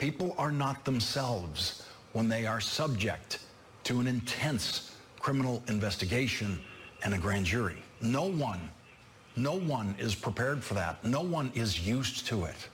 People 0.00 0.34
are 0.36 0.50
not 0.50 0.84
themselves 0.84 1.86
when 2.12 2.28
they 2.28 2.44
are 2.44 2.60
subject 2.60 3.38
to 3.84 4.00
an 4.00 4.08
intense 4.08 4.96
criminal 5.20 5.62
investigation 5.68 6.58
and 7.04 7.14
a 7.14 7.18
grand 7.18 7.46
jury. 7.46 7.83
No 8.00 8.24
one, 8.24 8.70
no 9.36 9.56
one 9.56 9.94
is 9.98 10.14
prepared 10.14 10.62
for 10.62 10.74
that. 10.74 11.04
No 11.04 11.20
one 11.22 11.50
is 11.54 11.86
used 11.86 12.26
to 12.26 12.44
it. 12.44 12.68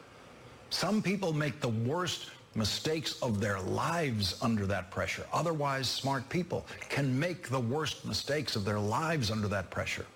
Some 0.71 1.03
people 1.03 1.33
make 1.33 1.61
the 1.61 1.69
worst 1.69 2.31
mistakes 2.55 3.21
of 3.23 3.41
their 3.41 3.61
lives 3.61 4.37
under 4.43 4.67
that 4.67 4.91
pressure. 4.91 5.25
Otherwise, 5.33 5.89
smart 5.89 6.29
people 6.29 6.67
can 6.89 7.17
make 7.19 7.49
the 7.49 7.61
worst 7.61 8.05
mistakes 8.05 8.57
of 8.57 8.65
their 8.65 8.79
lives 8.79 9.31
under 9.31 9.49
that 9.49 9.71
pressure. 9.71 10.07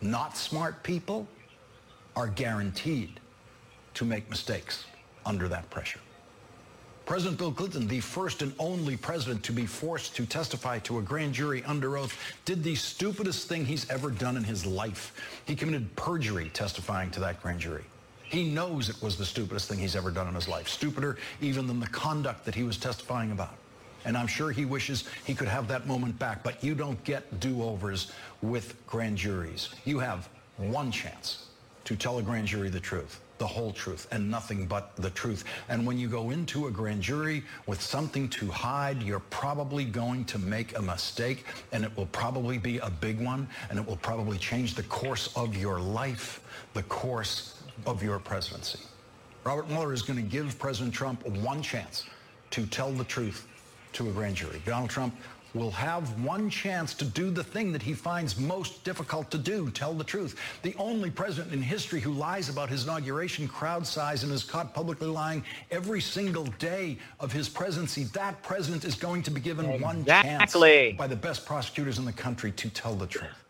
Not 0.00 0.36
smart 0.36 0.82
people 0.82 1.28
are 2.16 2.26
guaranteed 2.26 3.20
to 3.94 4.04
make 4.04 4.28
mistakes 4.30 4.84
under 5.24 5.48
that 5.48 5.68
pressure. 5.70 6.00
President 7.10 7.38
Bill 7.38 7.50
Clinton, 7.50 7.88
the 7.88 7.98
first 7.98 8.40
and 8.40 8.54
only 8.60 8.96
president 8.96 9.42
to 9.42 9.50
be 9.50 9.66
forced 9.66 10.14
to 10.14 10.24
testify 10.24 10.78
to 10.78 10.98
a 10.98 11.02
grand 11.02 11.34
jury 11.34 11.64
under 11.64 11.98
oath, 11.98 12.16
did 12.44 12.62
the 12.62 12.76
stupidest 12.76 13.48
thing 13.48 13.66
he's 13.66 13.90
ever 13.90 14.12
done 14.12 14.36
in 14.36 14.44
his 14.44 14.64
life. 14.64 15.12
He 15.44 15.56
committed 15.56 15.96
perjury 15.96 16.50
testifying 16.54 17.10
to 17.10 17.18
that 17.18 17.42
grand 17.42 17.58
jury. 17.58 17.82
He 18.22 18.48
knows 18.48 18.88
it 18.88 19.02
was 19.02 19.16
the 19.16 19.26
stupidest 19.26 19.68
thing 19.68 19.80
he's 19.80 19.96
ever 19.96 20.12
done 20.12 20.28
in 20.28 20.36
his 20.36 20.46
life, 20.46 20.68
stupider 20.68 21.16
even 21.40 21.66
than 21.66 21.80
the 21.80 21.88
conduct 21.88 22.44
that 22.44 22.54
he 22.54 22.62
was 22.62 22.76
testifying 22.76 23.32
about. 23.32 23.56
And 24.04 24.16
I'm 24.16 24.28
sure 24.28 24.52
he 24.52 24.64
wishes 24.64 25.02
he 25.24 25.34
could 25.34 25.48
have 25.48 25.66
that 25.66 25.88
moment 25.88 26.16
back, 26.16 26.44
but 26.44 26.62
you 26.62 26.76
don't 26.76 27.02
get 27.02 27.40
do-overs 27.40 28.12
with 28.40 28.76
grand 28.86 29.16
juries. 29.16 29.70
You 29.84 29.98
have 29.98 30.28
one 30.58 30.92
chance 30.92 31.48
to 31.86 31.96
tell 31.96 32.18
a 32.18 32.22
grand 32.22 32.46
jury 32.46 32.68
the 32.68 32.78
truth 32.78 33.20
the 33.40 33.46
whole 33.46 33.72
truth 33.72 34.06
and 34.12 34.30
nothing 34.30 34.66
but 34.66 34.94
the 34.96 35.10
truth. 35.10 35.44
And 35.70 35.84
when 35.86 35.98
you 35.98 36.08
go 36.08 36.30
into 36.30 36.66
a 36.66 36.70
grand 36.70 37.00
jury 37.02 37.42
with 37.66 37.80
something 37.80 38.28
to 38.28 38.48
hide, 38.50 39.02
you're 39.02 39.26
probably 39.30 39.84
going 39.84 40.26
to 40.26 40.38
make 40.38 40.76
a 40.78 40.82
mistake 40.82 41.46
and 41.72 41.82
it 41.82 41.90
will 41.96 42.06
probably 42.06 42.58
be 42.58 42.78
a 42.78 42.90
big 42.90 43.18
one 43.18 43.48
and 43.70 43.78
it 43.78 43.84
will 43.84 43.96
probably 43.96 44.36
change 44.36 44.74
the 44.74 44.82
course 44.84 45.34
of 45.36 45.56
your 45.56 45.80
life, 45.80 46.42
the 46.74 46.82
course 46.84 47.62
of 47.86 48.02
your 48.02 48.18
presidency. 48.18 48.80
Robert 49.42 49.68
Mueller 49.68 49.94
is 49.94 50.02
going 50.02 50.18
to 50.18 50.30
give 50.30 50.58
President 50.58 50.94
Trump 50.94 51.26
one 51.26 51.62
chance 51.62 52.04
to 52.50 52.66
tell 52.66 52.92
the 52.92 53.04
truth 53.04 53.48
to 53.94 54.08
a 54.10 54.12
grand 54.12 54.36
jury. 54.36 54.60
Donald 54.66 54.90
Trump 54.90 55.14
will 55.54 55.70
have 55.70 56.22
one 56.22 56.48
chance 56.48 56.94
to 56.94 57.04
do 57.04 57.30
the 57.30 57.42
thing 57.42 57.72
that 57.72 57.82
he 57.82 57.92
finds 57.92 58.38
most 58.38 58.84
difficult 58.84 59.30
to 59.30 59.38
do, 59.38 59.70
tell 59.70 59.94
the 59.94 60.04
truth. 60.04 60.36
The 60.62 60.74
only 60.78 61.10
president 61.10 61.52
in 61.52 61.62
history 61.62 62.00
who 62.00 62.12
lies 62.12 62.48
about 62.48 62.68
his 62.68 62.84
inauguration 62.84 63.48
crowd 63.48 63.86
size 63.86 64.22
and 64.22 64.32
is 64.32 64.44
caught 64.44 64.74
publicly 64.74 65.08
lying 65.08 65.44
every 65.70 66.00
single 66.00 66.44
day 66.58 66.98
of 67.18 67.32
his 67.32 67.48
presidency, 67.48 68.04
that 68.04 68.42
president 68.42 68.84
is 68.84 68.94
going 68.94 69.22
to 69.24 69.30
be 69.30 69.40
given 69.40 69.66
exactly. 69.66 69.84
one 69.84 70.04
chance 70.04 70.54
by 70.96 71.06
the 71.06 71.16
best 71.16 71.46
prosecutors 71.46 71.98
in 71.98 72.04
the 72.04 72.12
country 72.12 72.52
to 72.52 72.70
tell 72.70 72.94
the 72.94 73.06
truth. 73.06 73.49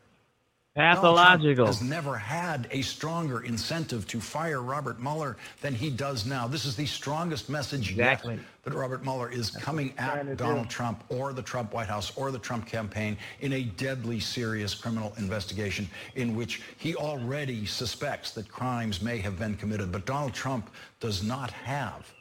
Pathological. 0.76 1.66
has 1.66 1.82
never 1.82 2.16
had 2.16 2.68
a 2.70 2.82
stronger 2.82 3.40
incentive 3.40 4.06
to 4.06 4.20
fire 4.20 4.62
Robert 4.62 5.00
Mueller 5.00 5.36
than 5.60 5.74
he 5.74 5.90
does 5.90 6.24
now. 6.24 6.46
This 6.46 6.64
is 6.64 6.76
the 6.76 6.86
strongest 6.86 7.48
message 7.48 7.90
exactly. 7.90 8.34
yet 8.34 8.44
that 8.62 8.74
Robert 8.74 9.02
Mueller 9.02 9.28
is 9.28 9.50
That's 9.50 9.64
coming 9.64 9.92
at 9.98 10.36
Donald 10.36 10.68
do. 10.68 10.70
Trump 10.70 11.02
or 11.08 11.32
the 11.32 11.42
Trump 11.42 11.74
White 11.74 11.88
House 11.88 12.16
or 12.16 12.30
the 12.30 12.38
Trump 12.38 12.66
campaign 12.66 13.16
in 13.40 13.54
a 13.54 13.64
deadly 13.64 14.20
serious 14.20 14.72
criminal 14.72 15.12
investigation 15.18 15.88
in 16.14 16.36
which 16.36 16.62
he 16.76 16.94
already 16.94 17.66
suspects 17.66 18.30
that 18.32 18.48
crimes 18.48 19.02
may 19.02 19.18
have 19.18 19.36
been 19.40 19.56
committed. 19.56 19.90
But 19.90 20.06
Donald 20.06 20.34
Trump 20.34 20.70
does 21.00 21.20
not 21.24 21.50
have 21.50 22.12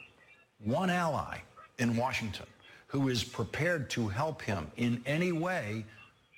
one 0.58 0.90
ally 0.90 1.38
in 1.78 1.96
Washington 1.96 2.46
who 2.88 3.08
is 3.08 3.22
prepared 3.22 3.88
to 3.90 4.08
help 4.08 4.42
him 4.42 4.68
in 4.76 5.00
any 5.06 5.30
way 5.30 5.84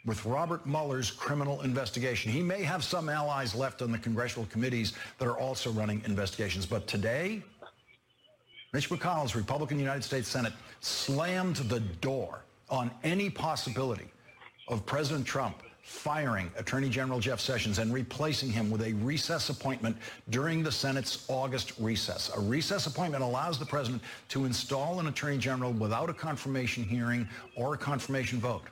with 0.05 0.25
Robert 0.25 0.67
Mueller's 0.67 1.11
criminal 1.11 1.61
investigation. 1.63 2.33
He 2.33 2.43
may 2.43 2.63
have 2.63 2.83
some 2.83 3.09
allies 3.09 3.55
left 3.55 3.83
on 3.83 3.93
the 3.93 3.99
congressional 3.99 4.47
committees 4.47 4.95
that 5.19 5.29
are 5.29 5.39
also 5.39 5.71
running 5.71 6.03
investigations. 6.07 6.67
But 6.67 6.87
today, 6.87 7.43
Mitch 8.73 8.89
McConnell's 8.91 9.37
Republican 9.37 9.79
United 9.79 10.03
States 10.03 10.29
Senate 10.29 10.53
slammed 10.81 11.57
the 11.57 11.81
door 11.81 12.41
on 12.69 12.91
any 13.05 13.31
possibility 13.31 14.09
of 14.69 14.85
President 14.87 15.27
Trump 15.27 15.63
firing 15.83 16.51
Attorney 16.57 16.89
General 16.89 17.19
Jeff 17.21 17.41
Sessions 17.41 17.79
and 17.79 17.93
replacing 17.93 18.51
him 18.51 18.71
with 18.71 18.83
a 18.83 18.93
recess 18.95 19.51
appointment 19.51 19.97
during 20.31 20.63
the 20.63 20.71
Senate's 20.71 21.25
August 21.29 21.73
recess. 21.79 22.31
A 22.37 22.41
recess 22.41 22.87
appointment 22.87 23.23
allows 23.23 23.59
the 23.59 23.67
president 23.67 24.03
to 24.29 24.45
install 24.45 25.01
an 25.01 25.09
attorney 25.09 25.39
general 25.39 25.73
without 25.73 26.09
a 26.09 26.15
confirmation 26.15 26.85
hearing 26.85 27.29
or 27.57 27.75
a 27.75 27.77
confirmation 27.79 28.39
vote. 28.39 28.63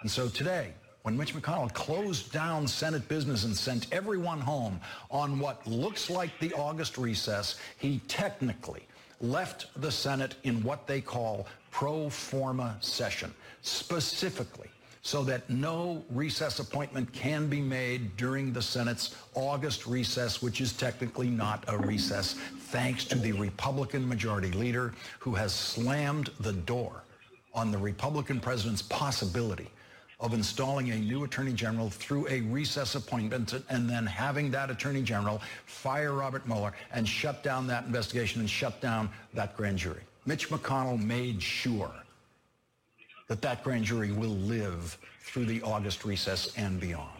And 0.00 0.10
so 0.10 0.28
today, 0.28 0.72
when 1.02 1.16
Mitch 1.16 1.34
McConnell 1.34 1.72
closed 1.72 2.30
down 2.32 2.68
Senate 2.68 3.08
business 3.08 3.44
and 3.44 3.56
sent 3.56 3.92
everyone 3.92 4.40
home 4.40 4.80
on 5.10 5.38
what 5.40 5.66
looks 5.66 6.08
like 6.08 6.38
the 6.38 6.52
August 6.54 6.98
recess, 6.98 7.56
he 7.78 8.00
technically 8.06 8.86
left 9.20 9.66
the 9.80 9.90
Senate 9.90 10.36
in 10.44 10.62
what 10.62 10.86
they 10.86 11.00
call 11.00 11.48
pro 11.70 12.08
forma 12.08 12.76
session, 12.80 13.34
specifically 13.62 14.68
so 15.02 15.24
that 15.24 15.48
no 15.48 16.04
recess 16.10 16.58
appointment 16.58 17.10
can 17.12 17.48
be 17.48 17.60
made 17.60 18.16
during 18.16 18.52
the 18.52 18.60
Senate's 18.60 19.16
August 19.34 19.86
recess, 19.86 20.42
which 20.42 20.60
is 20.60 20.72
technically 20.72 21.28
not 21.28 21.64
a 21.68 21.78
recess, 21.78 22.34
thanks 22.58 23.04
to 23.04 23.16
the 23.16 23.32
Republican 23.32 24.06
majority 24.06 24.50
leader 24.50 24.92
who 25.18 25.34
has 25.34 25.52
slammed 25.52 26.30
the 26.40 26.52
door 26.52 27.04
on 27.54 27.70
the 27.70 27.78
Republican 27.78 28.38
president's 28.38 28.82
possibility 28.82 29.68
of 30.20 30.34
installing 30.34 30.90
a 30.90 30.96
new 30.96 31.24
attorney 31.24 31.52
general 31.52 31.90
through 31.90 32.26
a 32.28 32.40
recess 32.42 32.96
appointment 32.96 33.54
and 33.68 33.88
then 33.88 34.04
having 34.04 34.50
that 34.50 34.70
attorney 34.70 35.02
general 35.02 35.40
fire 35.66 36.12
Robert 36.12 36.46
Mueller 36.46 36.72
and 36.92 37.08
shut 37.08 37.44
down 37.44 37.66
that 37.68 37.84
investigation 37.84 38.40
and 38.40 38.50
shut 38.50 38.80
down 38.80 39.08
that 39.34 39.56
grand 39.56 39.78
jury. 39.78 40.02
Mitch 40.26 40.50
McConnell 40.50 41.02
made 41.02 41.40
sure 41.40 41.92
that 43.28 43.40
that 43.42 43.62
grand 43.62 43.84
jury 43.84 44.10
will 44.10 44.36
live 44.36 44.98
through 45.20 45.44
the 45.44 45.62
August 45.62 46.04
recess 46.04 46.52
and 46.56 46.80
beyond. 46.80 47.10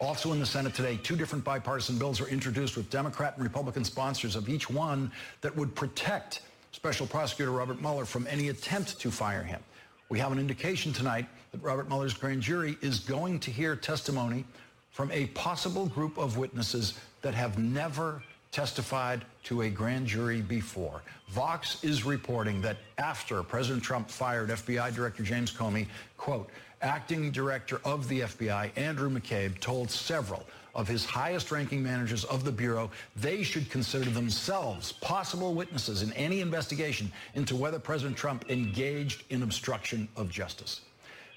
Also 0.00 0.32
in 0.32 0.40
the 0.40 0.46
Senate 0.46 0.74
today, 0.74 0.98
two 1.02 1.14
different 1.14 1.44
bipartisan 1.44 1.96
bills 1.96 2.20
are 2.20 2.26
introduced 2.26 2.76
with 2.76 2.90
Democrat 2.90 3.34
and 3.36 3.44
Republican 3.44 3.84
sponsors 3.84 4.34
of 4.34 4.48
each 4.48 4.68
one 4.68 5.12
that 5.42 5.54
would 5.56 5.74
protect 5.74 6.40
Special 6.72 7.06
Prosecutor 7.06 7.52
Robert 7.52 7.80
Mueller 7.80 8.04
from 8.04 8.26
any 8.26 8.48
attempt 8.48 8.98
to 9.00 9.10
fire 9.12 9.44
him. 9.44 9.60
We 10.08 10.18
have 10.18 10.32
an 10.32 10.38
indication 10.38 10.92
tonight 10.92 11.26
that 11.52 11.62
Robert 11.62 11.88
Mueller's 11.88 12.14
grand 12.14 12.42
jury 12.42 12.76
is 12.82 12.98
going 12.98 13.40
to 13.40 13.50
hear 13.50 13.74
testimony 13.74 14.44
from 14.90 15.10
a 15.10 15.26
possible 15.28 15.86
group 15.86 16.18
of 16.18 16.36
witnesses 16.36 16.94
that 17.22 17.34
have 17.34 17.58
never 17.58 18.22
testified 18.52 19.24
to 19.42 19.62
a 19.62 19.70
grand 19.70 20.06
jury 20.06 20.40
before. 20.40 21.02
Vox 21.30 21.82
is 21.82 22.04
reporting 22.04 22.60
that 22.60 22.76
after 22.98 23.42
President 23.42 23.82
Trump 23.82 24.08
fired 24.08 24.50
FBI 24.50 24.94
Director 24.94 25.24
James 25.24 25.50
Comey, 25.50 25.88
quote, 26.16 26.48
acting 26.80 27.32
director 27.32 27.80
of 27.84 28.08
the 28.08 28.20
FBI, 28.20 28.70
Andrew 28.76 29.10
McCabe, 29.10 29.58
told 29.58 29.90
several 29.90 30.44
of 30.74 30.88
his 30.88 31.04
highest 31.04 31.50
ranking 31.50 31.82
managers 31.82 32.24
of 32.24 32.44
the 32.44 32.52
Bureau 32.52 32.90
they 33.16 33.42
should 33.42 33.70
consider 33.70 34.10
themselves 34.10 34.92
possible 34.92 35.54
witnesses 35.54 36.02
in 36.02 36.12
any 36.14 36.40
investigation 36.40 37.10
into 37.34 37.56
whether 37.56 37.78
President 37.78 38.16
Trump 38.16 38.50
engaged 38.50 39.24
in 39.30 39.42
obstruction 39.42 40.08
of 40.16 40.30
justice. 40.30 40.82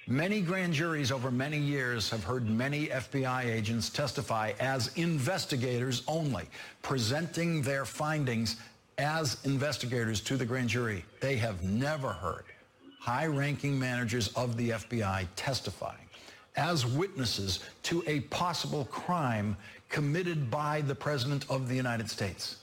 Many 0.09 0.39
grand 0.39 0.73
juries 0.73 1.11
over 1.11 1.29
many 1.29 1.57
years 1.57 2.09
have 2.09 2.23
heard 2.23 2.49
many 2.49 2.87
FBI 2.87 3.43
agents 3.43 3.89
testify 3.89 4.53
as 4.59 4.89
investigators 4.95 6.03
only, 6.07 6.45
presenting 6.81 7.61
their 7.61 7.83
findings 7.83 8.55
as 8.97 9.37
investigators 9.43 10.21
to 10.21 10.37
the 10.37 10.45
grand 10.45 10.69
jury. 10.69 11.03
They 11.19 11.35
have 11.35 11.61
never 11.63 12.13
heard 12.13 12.45
high-ranking 12.99 13.77
managers 13.77 14.29
of 14.29 14.57
the 14.57 14.71
FBI 14.71 15.27
testifying 15.35 16.06
as 16.57 16.85
witnesses 16.85 17.59
to 17.83 18.03
a 18.07 18.21
possible 18.21 18.85
crime 18.85 19.55
committed 19.89 20.51
by 20.51 20.81
the 20.81 20.95
President 20.95 21.45
of 21.49 21.69
the 21.69 21.75
United 21.75 22.09
States. 22.09 22.57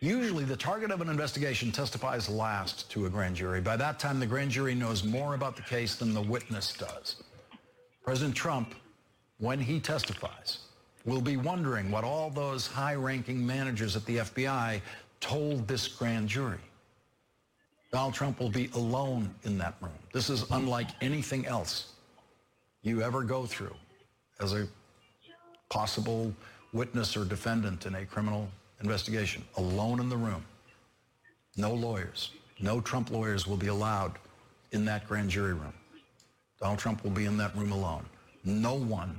Usually 0.00 0.44
the 0.44 0.56
target 0.56 0.90
of 0.90 1.00
an 1.00 1.08
investigation 1.08 1.70
testifies 1.70 2.28
last 2.28 2.90
to 2.90 3.06
a 3.06 3.10
grand 3.10 3.36
jury. 3.36 3.60
By 3.60 3.76
that 3.76 3.98
time, 3.98 4.18
the 4.18 4.26
grand 4.26 4.50
jury 4.50 4.74
knows 4.74 5.04
more 5.04 5.34
about 5.34 5.56
the 5.56 5.62
case 5.62 5.94
than 5.94 6.12
the 6.12 6.20
witness 6.20 6.74
does. 6.74 7.22
President 8.02 8.34
Trump, 8.34 8.74
when 9.38 9.60
he 9.60 9.80
testifies, 9.80 10.58
will 11.06 11.22
be 11.22 11.36
wondering 11.36 11.90
what 11.90 12.04
all 12.04 12.28
those 12.28 12.66
high-ranking 12.66 13.46
managers 13.46 13.96
at 13.96 14.04
the 14.04 14.18
FBI 14.18 14.80
told 15.20 15.66
this 15.68 15.88
grand 15.88 16.28
jury. 16.28 16.58
Donald 17.90 18.12
Trump 18.12 18.40
will 18.40 18.50
be 18.50 18.68
alone 18.74 19.32
in 19.44 19.56
that 19.58 19.76
room. 19.80 19.92
This 20.12 20.28
is 20.28 20.44
unlike 20.50 20.88
anything 21.00 21.46
else 21.46 21.93
you 22.84 23.02
ever 23.02 23.22
go 23.22 23.46
through 23.46 23.74
as 24.40 24.52
a 24.52 24.68
possible 25.70 26.32
witness 26.72 27.16
or 27.16 27.24
defendant 27.24 27.86
in 27.86 27.94
a 27.94 28.04
criminal 28.04 28.48
investigation, 28.80 29.42
alone 29.56 30.00
in 30.00 30.08
the 30.08 30.16
room. 30.16 30.44
No 31.56 31.72
lawyers. 31.72 32.30
No 32.60 32.80
Trump 32.80 33.10
lawyers 33.10 33.46
will 33.46 33.56
be 33.56 33.68
allowed 33.68 34.12
in 34.72 34.84
that 34.84 35.08
grand 35.08 35.30
jury 35.30 35.54
room. 35.54 35.72
Donald 36.60 36.78
Trump 36.78 37.02
will 37.02 37.10
be 37.10 37.24
in 37.24 37.36
that 37.38 37.56
room 37.56 37.72
alone. 37.72 38.04
No 38.44 38.74
one 38.74 39.16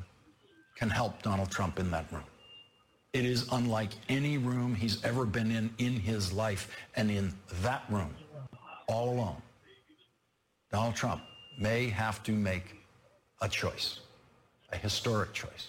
can 0.77 0.89
help 0.89 1.21
Donald 1.23 1.49
Trump 1.49 1.79
in 1.79 1.89
that 1.91 2.11
room. 2.11 2.23
It 3.13 3.25
is 3.25 3.47
unlike 3.51 3.91
any 4.09 4.37
room 4.37 4.75
he's 4.75 5.03
ever 5.03 5.25
been 5.25 5.49
in 5.49 5.73
in 5.79 5.93
his 5.93 6.33
life. 6.33 6.69
And 6.95 7.09
in 7.09 7.33
that 7.61 7.83
room, 7.89 8.13
all 8.87 9.09
alone, 9.09 9.41
Donald 10.71 10.95
Trump 10.95 11.23
may 11.57 11.87
have 11.87 12.21
to 12.23 12.31
make 12.31 12.84
a 13.41 13.49
choice, 13.49 13.99
a 14.71 14.77
historic 14.77 15.33
choice. 15.33 15.67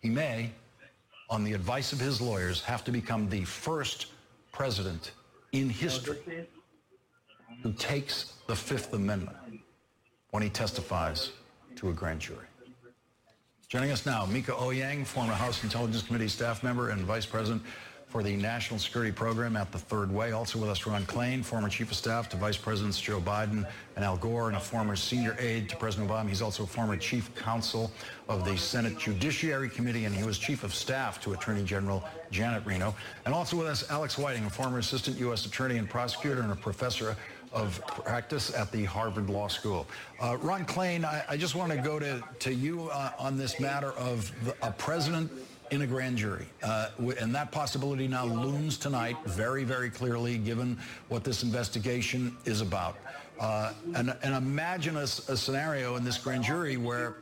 He 0.00 0.08
may 0.08 0.50
on 1.30 1.44
the 1.44 1.52
advice 1.52 1.92
of 1.92 2.00
his 2.00 2.20
lawyers, 2.20 2.60
have 2.60 2.84
to 2.84 2.90
become 2.90 3.28
the 3.28 3.44
first 3.44 4.06
president 4.52 5.12
in 5.52 5.70
history 5.70 6.18
who 7.62 7.72
takes 7.74 8.34
the 8.48 8.56
Fifth 8.56 8.92
Amendment 8.92 9.36
when 10.32 10.42
he 10.42 10.48
testifies 10.48 11.30
to 11.76 11.88
a 11.88 11.92
grand 11.92 12.20
jury. 12.20 12.46
Joining 13.68 13.92
us 13.92 14.04
now, 14.04 14.26
Mieke 14.26 14.46
Eoyang, 14.46 15.06
former 15.06 15.32
House 15.32 15.62
Intelligence 15.62 16.02
Committee 16.02 16.26
staff 16.26 16.64
member 16.64 16.90
and 16.90 17.02
vice 17.02 17.26
president 17.26 17.62
for 18.10 18.24
the 18.24 18.34
National 18.34 18.80
Security 18.80 19.12
Program 19.12 19.56
at 19.56 19.70
the 19.70 19.78
Third 19.78 20.12
Way. 20.12 20.32
Also 20.32 20.58
with 20.58 20.68
us, 20.68 20.84
Ron 20.84 21.04
Klain, 21.04 21.44
former 21.44 21.68
Chief 21.68 21.92
of 21.92 21.96
Staff 21.96 22.28
to 22.30 22.36
Vice 22.36 22.56
Presidents 22.56 23.00
Joe 23.00 23.20
Biden 23.20 23.64
and 23.94 24.04
Al 24.04 24.16
Gore, 24.16 24.48
and 24.48 24.56
a 24.56 24.60
former 24.60 24.96
senior 24.96 25.36
aide 25.38 25.68
to 25.68 25.76
President 25.76 26.10
Obama. 26.10 26.28
He's 26.28 26.42
also 26.42 26.64
a 26.64 26.66
former 26.66 26.96
Chief 26.96 27.32
Counsel 27.36 27.92
of 28.28 28.44
the 28.44 28.58
Senate 28.58 28.98
Judiciary 28.98 29.68
Committee, 29.68 30.06
and 30.06 30.14
he 30.14 30.24
was 30.24 30.38
Chief 30.38 30.64
of 30.64 30.74
Staff 30.74 31.20
to 31.22 31.34
Attorney 31.34 31.62
General 31.62 32.02
Janet 32.32 32.66
Reno. 32.66 32.96
And 33.26 33.32
also 33.32 33.56
with 33.56 33.68
us, 33.68 33.88
Alex 33.90 34.18
Whiting, 34.18 34.44
a 34.44 34.50
former 34.50 34.78
Assistant 34.78 35.16
U.S. 35.20 35.46
Attorney 35.46 35.78
and 35.78 35.88
Prosecutor 35.88 36.42
and 36.42 36.50
a 36.50 36.56
professor 36.56 37.16
of 37.52 37.80
practice 37.86 38.52
at 38.54 38.72
the 38.72 38.84
Harvard 38.84 39.30
Law 39.30 39.46
School. 39.46 39.86
Uh, 40.20 40.36
Ron 40.40 40.64
Klain, 40.64 41.04
I, 41.04 41.24
I, 41.28 41.36
just 41.36 41.54
want 41.54 41.72
to 41.72 41.78
go 41.78 41.98
to, 41.98 42.22
to 42.40 42.54
you 42.54 42.88
uh, 42.90 43.12
on 43.18 43.36
this 43.36 43.58
matter 43.58 43.92
of 43.92 44.32
the, 44.44 44.54
a 44.62 44.70
president 44.72 45.30
in 45.70 45.82
a 45.82 45.86
grand 45.86 46.16
jury. 46.16 46.46
Uh, 46.62 46.88
and 47.20 47.34
that 47.34 47.52
possibility 47.52 48.08
now 48.08 48.24
looms 48.24 48.76
tonight 48.76 49.16
very, 49.24 49.64
very 49.64 49.90
clearly, 49.90 50.38
given 50.38 50.78
what 51.08 51.24
this 51.24 51.42
investigation 51.42 52.36
is 52.44 52.60
about. 52.60 52.96
Uh, 53.38 53.72
and, 53.94 54.14
and, 54.22 54.34
imagine 54.34 54.96
a, 54.96 55.02
a, 55.02 55.06
scenario 55.36 55.96
in 55.96 56.04
this 56.04 56.18
grand 56.18 56.44
jury 56.44 56.76
where 56.76 57.16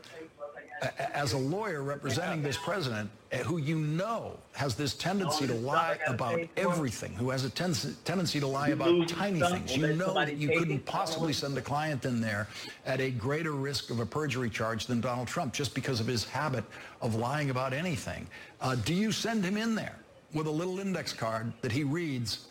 as 1.12 1.32
a 1.32 1.38
lawyer 1.38 1.82
representing 1.82 2.42
this 2.42 2.56
president, 2.56 3.10
eh, 3.32 3.42
who 3.42 3.58
you 3.58 3.76
know 3.78 4.36
has 4.52 4.74
this 4.74 4.94
tendency 4.94 5.46
to 5.46 5.54
lie 5.54 5.98
about 6.06 6.40
everything, 6.56 7.12
who 7.14 7.30
has 7.30 7.44
a 7.44 7.50
ten- 7.50 7.74
tendency 8.04 8.40
to 8.40 8.46
lie 8.46 8.68
about 8.68 9.08
tiny 9.08 9.40
things, 9.40 9.76
you 9.76 9.94
know 9.94 10.14
that 10.14 10.36
you 10.36 10.48
couldn't 10.48 10.84
possibly 10.84 11.32
send 11.32 11.56
a 11.58 11.62
client 11.62 12.04
in 12.04 12.20
there 12.20 12.48
at 12.86 13.00
a 13.00 13.10
greater 13.10 13.52
risk 13.52 13.90
of 13.90 14.00
a 14.00 14.06
perjury 14.06 14.50
charge 14.50 14.86
than 14.86 15.00
Donald 15.00 15.28
Trump 15.28 15.52
just 15.52 15.74
because 15.74 16.00
of 16.00 16.06
his 16.06 16.24
habit 16.24 16.64
of 17.00 17.14
lying 17.14 17.50
about 17.50 17.72
anything. 17.72 18.26
Uh, 18.60 18.74
do 18.74 18.94
you 18.94 19.12
send 19.12 19.44
him 19.44 19.56
in 19.56 19.74
there 19.74 19.96
with 20.34 20.46
a 20.46 20.50
little 20.50 20.78
index 20.78 21.12
card 21.12 21.52
that 21.62 21.72
he 21.72 21.84
reads 21.84 22.48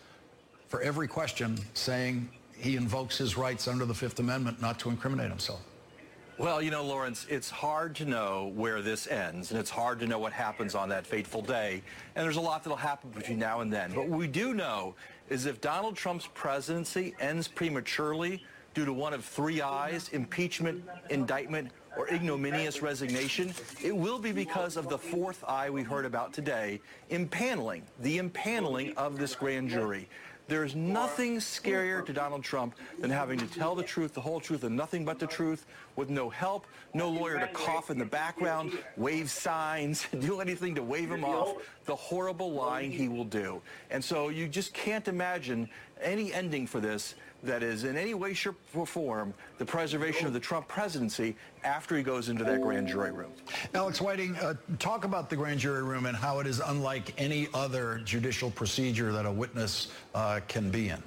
for 0.67 0.81
every 0.81 1.07
question 1.07 1.57
saying 1.73 2.29
he 2.57 2.75
invokes 2.75 3.17
his 3.17 3.37
rights 3.37 3.67
under 3.67 3.85
the 3.85 3.93
Fifth 3.93 4.19
Amendment 4.19 4.61
not 4.61 4.79
to 4.79 4.89
incriminate 4.89 5.29
himself? 5.29 5.61
Well, 6.39 6.61
you 6.61 6.69
know, 6.69 6.83
Lawrence, 6.83 7.25
it's 7.31 7.49
hard 7.49 7.95
to 7.95 8.05
know 8.05 8.51
where 8.53 8.83
this 8.83 9.07
ends, 9.07 9.49
and 9.49 9.59
it's 9.59 9.71
hard 9.71 9.99
to 10.01 10.05
know 10.05 10.19
what 10.19 10.33
happens 10.33 10.75
on 10.75 10.87
that 10.89 11.07
fateful 11.07 11.41
day. 11.41 11.81
And 12.15 12.23
there's 12.23 12.35
a 12.35 12.41
lot 12.41 12.63
that'll 12.63 12.77
happen 12.77 13.09
between 13.09 13.39
now 13.39 13.61
and 13.61 13.73
then. 13.73 13.91
But 13.95 14.07
what 14.07 14.19
we 14.19 14.27
do 14.27 14.53
know 14.53 14.93
is 15.29 15.47
if 15.47 15.59
Donald 15.61 15.95
Trump's 15.95 16.29
presidency 16.35 17.15
ends 17.19 17.47
prematurely 17.47 18.43
due 18.75 18.85
to 18.85 18.93
one 18.93 19.15
of 19.15 19.25
three 19.25 19.61
I's, 19.61 20.09
impeachment, 20.09 20.83
indictment, 21.09 21.71
or 21.97 22.07
ignominious 22.09 22.83
resignation, 22.83 23.51
it 23.83 23.95
will 23.95 24.19
be 24.19 24.31
because 24.31 24.77
of 24.77 24.89
the 24.89 24.97
fourth 24.97 25.43
I 25.47 25.71
we 25.71 25.81
heard 25.81 26.05
about 26.05 26.33
today, 26.33 26.79
impaneling, 27.09 27.81
the 28.01 28.19
impaneling 28.19 28.93
of 28.95 29.17
this 29.17 29.33
grand 29.33 29.69
jury. 29.69 30.07
There 30.47 30.63
is 30.63 30.75
nothing 30.75 31.37
scarier 31.37 32.05
to 32.05 32.13
Donald 32.13 32.43
Trump 32.43 32.75
than 32.99 33.09
having 33.09 33.37
to 33.39 33.47
tell 33.47 33.75
the 33.75 33.83
truth, 33.83 34.13
the 34.13 34.21
whole 34.21 34.39
truth, 34.39 34.63
and 34.63 34.75
nothing 34.75 35.03
but 35.03 35.19
the 35.19 35.27
truth 35.27 35.65
with 35.97 36.09
no 36.09 36.29
help, 36.29 36.67
no 36.93 37.09
lawyer 37.09 37.37
to 37.39 37.47
cough 37.47 37.89
in 37.89 37.97
the 37.97 38.05
background, 38.05 38.71
wave 38.95 39.29
signs, 39.29 40.07
do 40.19 40.39
anything 40.39 40.73
to 40.75 40.83
wave 40.83 41.11
him 41.11 41.25
off, 41.25 41.57
the 41.85 41.95
horrible 41.95 42.53
lying 42.53 42.91
he 42.91 43.09
will 43.09 43.25
do. 43.25 43.61
And 43.91 44.03
so 44.03 44.29
you 44.29 44.47
just 44.47 44.73
can't 44.73 45.07
imagine 45.09 45.69
any 46.01 46.33
ending 46.33 46.65
for 46.65 46.79
this 46.79 47.15
that 47.43 47.63
is 47.63 47.83
in 47.83 47.97
any 47.97 48.13
way, 48.13 48.33
shape, 48.33 48.55
or 48.73 48.85
form 48.85 49.33
the 49.57 49.65
preservation 49.65 50.27
of 50.27 50.33
the 50.33 50.39
Trump 50.39 50.67
presidency 50.67 51.35
after 51.63 51.95
he 51.95 52.03
goes 52.03 52.29
into 52.29 52.43
that 52.43 52.61
grand 52.61 52.87
jury 52.87 53.11
room. 53.11 53.31
Alex 53.73 54.01
Whiting, 54.01 54.35
uh, 54.37 54.55
talk 54.79 55.05
about 55.05 55.29
the 55.29 55.35
grand 55.35 55.59
jury 55.59 55.83
room 55.83 56.05
and 56.05 56.17
how 56.17 56.39
it 56.39 56.47
is 56.47 56.59
unlike 56.59 57.13
any 57.17 57.47
other 57.53 58.01
judicial 58.05 58.49
procedure 58.51 59.11
that 59.11 59.25
a 59.25 59.31
witness 59.31 59.89
uh, 60.15 60.39
can 60.47 60.69
be 60.69 60.89
in. 60.89 61.01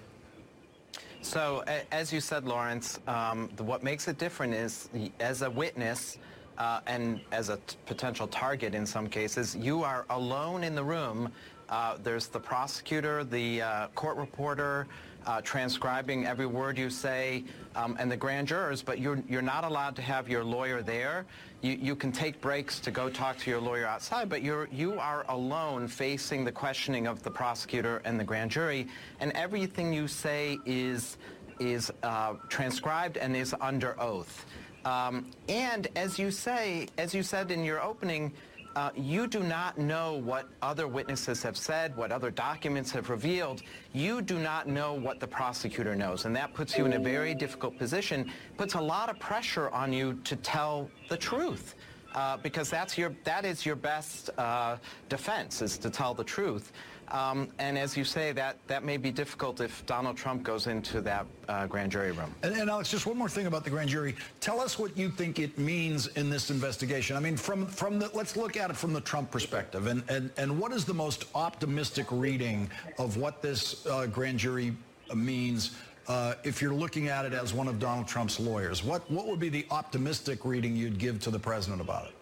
So, 1.23 1.63
as 1.93 2.13
you 2.13 2.21
said, 2.21 2.47
Lawrence, 2.47 2.99
um, 3.07 3.51
the, 3.57 3.63
what 3.63 3.83
makes 3.83 4.09
it 4.09 4.17
different 4.17 4.55
is 4.55 4.89
as 5.21 5.43
a 5.43 5.51
witness 5.51 6.19
uh, 6.57 6.81
and 6.87 7.21
as 7.31 7.51
a 7.51 7.59
potential 7.87 8.27
target 8.27 8.75
in 8.75 8.87
some 8.87 9.09
cases, 9.09 9.55
you 9.55 9.83
are 9.83 10.07
alone 10.11 10.65
in 10.65 10.75
the 10.75 10.83
room. 10.83 11.31
Uh, 11.69 11.97
there's 12.03 12.27
the 12.27 12.41
prosecutor, 12.41 13.23
the 13.23 13.63
uh, 13.63 13.87
court 13.89 14.17
reporter, 14.17 14.87
uh, 15.27 15.41
transcribing 15.43 16.27
every 16.27 16.47
word 16.47 16.79
you 16.79 16.91
say, 16.91 17.45
um, 17.77 17.97
and 17.99 18.11
the 18.11 18.17
grand 18.17 18.49
jurors, 18.49 18.83
but 18.83 18.99
you're, 18.99 19.23
you're 19.29 19.43
not 19.43 19.65
allowed 19.65 19.97
to 19.97 20.03
have 20.03 20.29
your 20.29 20.45
lawyer 20.45 20.83
there. 20.83 21.27
You, 21.63 21.73
you 21.73 21.95
can 21.95 22.13
take 22.13 22.41
breaks 22.41 22.81
to 22.81 22.91
go 22.91 23.09
talk 23.11 23.39
to 23.39 23.51
your 23.51 23.61
lawyer 23.61 23.87
outside, 23.87 24.29
but 24.29 24.43
you're, 24.43 24.69
you 24.73 24.99
are 24.99 25.25
alone 25.29 25.89
facing 25.89 26.45
the 26.45 26.53
questioning 26.53 27.07
of 27.07 27.23
the 27.23 27.31
prosecutor 27.31 28.03
and 28.05 28.19
the 28.19 28.25
grand 28.25 28.51
jury, 28.51 28.87
and 29.21 29.33
everything 29.33 29.93
you 29.93 30.09
say 30.09 30.59
is, 30.65 31.19
is 31.59 31.93
uh, 32.03 32.35
transcribed 32.49 33.17
and 33.17 33.37
is 33.37 33.55
under 33.61 34.01
oath. 34.01 34.47
Um, 34.85 35.31
and 35.49 35.89
as 35.97 36.19
you 36.19 36.31
say, 36.31 36.89
as 36.97 37.15
you 37.15 37.23
said 37.23 37.51
in 37.51 37.65
your 37.65 37.83
opening, 37.83 38.33
uh, 38.77 38.91
you 38.95 39.27
do 39.27 39.41
not 39.41 39.79
know 39.79 40.15
what 40.15 40.49
other 40.63 40.87
witnesses 40.87 41.43
have 41.43 41.57
said, 41.57 41.97
what 41.97 42.13
other 42.13 42.31
documents 42.31 42.91
have 42.93 43.11
revealed. 43.11 43.63
You 43.93 44.23
do 44.23 44.39
not 44.39 44.69
know 44.69 44.95
what 44.95 45.19
the 45.19 45.27
prosecutor 45.27 45.97
knows, 45.97 46.25
and 46.25 46.35
that 46.37 46.55
puts 46.55 46.79
you 46.79 46.87
in 46.87 46.93
a 46.93 46.99
very 46.99 47.35
difficult 47.35 47.77
position, 47.77 48.31
puts 48.57 48.75
a 48.75 48.81
lot 48.81 49.09
of 49.09 49.19
pressure 49.19 49.71
on 49.71 49.93
you 49.93 50.15
to 50.25 50.37
tell 50.37 50.89
the 51.09 51.17
truth. 51.17 51.75
Uh, 52.15 52.37
because 52.39 52.69
that's 52.69 52.99
your, 52.99 53.15
that 53.23 53.45
is 53.45 53.65
your 53.65 53.77
best 53.77 54.31
uh, 54.37 54.77
defense, 55.09 55.63
is 55.63 55.79
to 55.79 55.89
tell 55.89 56.13
the 56.13 56.25
truth. 56.25 56.73
Um, 57.13 57.49
and 57.59 57.77
as 57.77 57.97
you 57.97 58.05
say, 58.05 58.33
that, 58.33 58.57
that 58.69 58.85
may 58.85 58.97
be 58.97 59.11
difficult 59.11 59.61
if 59.61 59.85
Donald 59.87 60.17
Trump 60.17 60.45
goes 60.45 60.69
into 60.69 61.01
that 61.03 61.27
uh, 61.49 61.67
grand 61.67 61.91
jury 61.91 62.13
room. 62.13 62.33
And, 62.43 62.55
and, 62.55 62.71
Alex, 62.71 62.91
just 62.91 63.07
one 63.07 63.17
more 63.17 63.29
thing 63.29 63.47
about 63.47 63.65
the 63.65 63.71
grand 63.71 63.89
jury. 63.89 64.15
Tell 64.41 64.61
us 64.61 64.79
what 64.79 64.97
you 64.97 65.11
think 65.11 65.41
it 65.41 65.59
means 65.59 66.07
in 66.09 66.31
this 66.31 66.51
investigation. 66.51 67.17
I 67.17 67.21
mean, 67.21 67.37
from, 67.37 67.67
from 67.67 67.99
the, 67.99 68.11
let's 68.15 68.37
look 68.37 68.57
at 68.57 68.71
it 68.71 68.77
from 68.77 68.93
the 68.93 69.01
Trump 69.01 69.31
perspective. 69.31 69.89
And, 69.89 70.05
and, 70.09 70.31
and 70.37 70.59
what 70.59 70.73
is 70.73 70.85
the 70.85 70.95
most 70.95 71.25
optimistic 71.35 72.07
reading 72.11 72.71
of 72.99 73.17
what 73.17 73.43
this 73.43 73.87
uh, 73.87 74.07
grand 74.07 74.39
jury 74.39 74.77
means 75.13 75.73
uh, 76.09 76.35
if 76.45 76.61
you're 76.61 76.75
looking 76.75 77.09
at 77.09 77.25
it 77.25 77.33
as 77.33 77.53
one 77.55 77.69
of 77.69 77.79
Donald 77.79 78.09
Trump's 78.09 78.41
lawyers? 78.41 78.85
What, 78.85 79.09
what 79.11 79.27
would 79.27 79.41
be 79.41 79.49
the 79.49 79.67
optimistic 79.71 80.45
reading 80.45 80.77
you'd 80.77 80.99
give 80.99 81.21
to 81.21 81.31
the 81.31 81.39
president 81.39 81.81
about 81.81 82.07
it? 82.07 82.20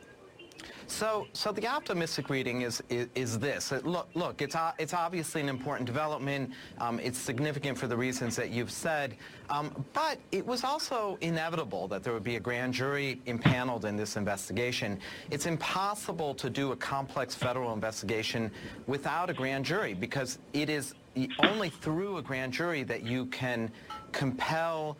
So, 0.88 1.26
so 1.34 1.52
the 1.52 1.66
optimistic 1.66 2.30
reading 2.30 2.62
is 2.62 2.82
is, 2.88 3.08
is 3.14 3.38
this. 3.38 3.70
Look, 3.70 4.08
look, 4.14 4.40
it's 4.40 4.56
it's 4.78 4.94
obviously 4.94 5.42
an 5.42 5.48
important 5.50 5.86
development. 5.86 6.50
Um, 6.78 6.98
it's 6.98 7.18
significant 7.18 7.76
for 7.76 7.86
the 7.86 7.96
reasons 7.96 8.34
that 8.36 8.50
you've 8.50 8.70
said, 8.70 9.14
um, 9.50 9.84
but 9.92 10.18
it 10.32 10.44
was 10.44 10.64
also 10.64 11.18
inevitable 11.20 11.88
that 11.88 12.02
there 12.02 12.14
would 12.14 12.24
be 12.24 12.36
a 12.36 12.40
grand 12.40 12.72
jury 12.72 13.20
impaneled 13.26 13.84
in 13.84 13.96
this 13.96 14.16
investigation. 14.16 14.98
It's 15.30 15.44
impossible 15.44 16.34
to 16.34 16.48
do 16.48 16.72
a 16.72 16.76
complex 16.76 17.34
federal 17.34 17.74
investigation 17.74 18.50
without 18.86 19.28
a 19.28 19.34
grand 19.34 19.66
jury 19.66 19.92
because 19.92 20.38
it 20.54 20.70
is 20.70 20.94
only 21.40 21.68
through 21.68 22.16
a 22.16 22.22
grand 22.22 22.52
jury 22.52 22.82
that 22.84 23.02
you 23.02 23.26
can 23.26 23.70
compel 24.12 24.96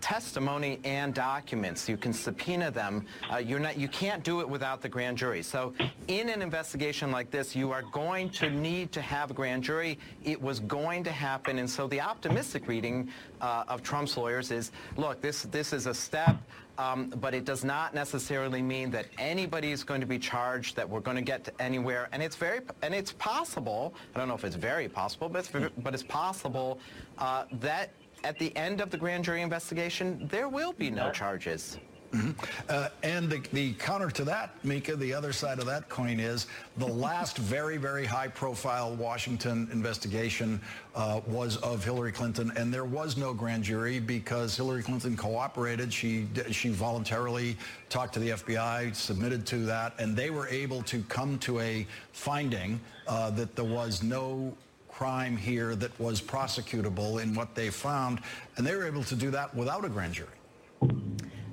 testimony 0.00 0.80
and 0.84 1.14
documents. 1.14 1.88
You 1.88 1.96
can 1.96 2.12
subpoena 2.12 2.70
them. 2.70 3.06
Uh, 3.32 3.38
you're 3.38 3.58
not, 3.58 3.78
you 3.78 3.88
can't 3.88 4.22
do 4.22 4.40
it 4.40 4.48
without 4.48 4.80
the 4.80 4.88
grand 4.88 5.18
jury. 5.18 5.42
So 5.42 5.74
in 6.08 6.28
an 6.28 6.42
investigation 6.42 7.10
like 7.10 7.30
this, 7.30 7.54
you 7.54 7.72
are 7.72 7.82
going 7.92 8.30
to 8.30 8.50
need 8.50 8.92
to 8.92 9.02
have 9.02 9.30
a 9.30 9.34
grand 9.34 9.62
jury. 9.62 9.98
It 10.24 10.40
was 10.40 10.60
going 10.60 11.04
to 11.04 11.12
happen. 11.12 11.58
And 11.58 11.68
so 11.68 11.86
the 11.86 12.00
optimistic 12.00 12.68
reading 12.68 13.08
uh, 13.40 13.64
of 13.68 13.82
Trump's 13.82 14.16
lawyers 14.16 14.50
is, 14.50 14.72
look, 14.96 15.20
this, 15.20 15.42
this 15.44 15.72
is 15.72 15.86
a 15.86 15.94
step. 15.94 16.36
Um, 16.78 17.12
but 17.20 17.34
it 17.34 17.44
does 17.44 17.64
not 17.64 17.92
necessarily 17.92 18.62
mean 18.62 18.92
that 18.92 19.06
anybody 19.18 19.72
is 19.72 19.82
going 19.82 20.00
to 20.00 20.06
be 20.06 20.16
charged, 20.16 20.76
that 20.76 20.88
we're 20.88 21.00
going 21.00 21.16
to 21.16 21.22
get 21.22 21.42
to 21.46 21.52
anywhere. 21.60 22.08
And 22.12 22.22
it's 22.22 22.36
very, 22.36 22.60
and 22.82 22.94
it's 22.94 23.10
possible. 23.10 23.94
I 24.14 24.18
don't 24.18 24.28
know 24.28 24.36
if 24.36 24.44
it's 24.44 24.54
very 24.54 24.88
possible, 24.88 25.28
but 25.28 25.40
it's, 25.40 25.72
but 25.82 25.92
it's 25.92 26.04
possible 26.04 26.78
uh, 27.18 27.46
that 27.54 27.90
at 28.24 28.38
the 28.38 28.54
end 28.56 28.80
of 28.80 28.90
the 28.90 28.96
grand 28.96 29.24
jury 29.24 29.42
investigation, 29.42 30.26
there 30.30 30.48
will 30.48 30.72
be 30.72 30.90
no 30.90 31.10
charges. 31.10 31.78
Mm-hmm. 32.12 32.30
Uh, 32.70 32.88
and 33.02 33.28
the, 33.28 33.42
the, 33.52 33.74
counter 33.74 34.10
to 34.10 34.24
that, 34.24 34.54
Mieke, 34.64 34.98
the 34.98 35.12
other 35.12 35.32
side 35.32 35.58
of 35.58 35.66
that 35.66 35.90
coin 35.90 36.18
is 36.18 36.46
the 36.78 36.86
last 37.06 37.36
very, 37.36 37.76
very 37.76 38.06
high-profile 38.06 38.94
Washington 38.94 39.68
investigation 39.72 40.58
uh, 40.94 41.20
was 41.26 41.58
of 41.58 41.84
Hillary 41.84 42.12
Clinton, 42.12 42.50
and 42.56 42.72
there 42.72 42.86
was 42.86 43.18
no 43.18 43.34
grand 43.34 43.62
jury 43.62 44.00
because 44.00 44.56
Hillary 44.56 44.82
Clinton 44.82 45.16
cooperated. 45.16 45.92
She 45.92 46.26
she 46.50 46.70
voluntarily 46.70 47.56
talked 47.90 48.14
to 48.14 48.20
the 48.20 48.30
FBI, 48.30 48.94
submitted 48.94 49.44
to 49.46 49.66
that, 49.66 49.92
and 49.98 50.16
they 50.16 50.30
were 50.30 50.48
able 50.48 50.82
to 50.84 51.02
come 51.04 51.38
to 51.40 51.60
a 51.60 51.86
finding 52.12 52.80
uh, 53.06 53.30
that 53.32 53.54
there 53.54 53.64
was 53.66 54.02
no 54.02 54.56
crime 54.98 55.36
here 55.36 55.76
that 55.76 55.96
was 56.00 56.20
prosecutable 56.20 57.22
in 57.22 57.32
what 57.32 57.54
they 57.54 57.70
found, 57.70 58.18
and 58.56 58.66
they 58.66 58.74
were 58.74 58.84
able 58.84 59.04
to 59.04 59.14
do 59.14 59.30
that 59.30 59.54
without 59.54 59.84
a 59.84 59.88
grand 59.88 60.12
jury. 60.12 60.38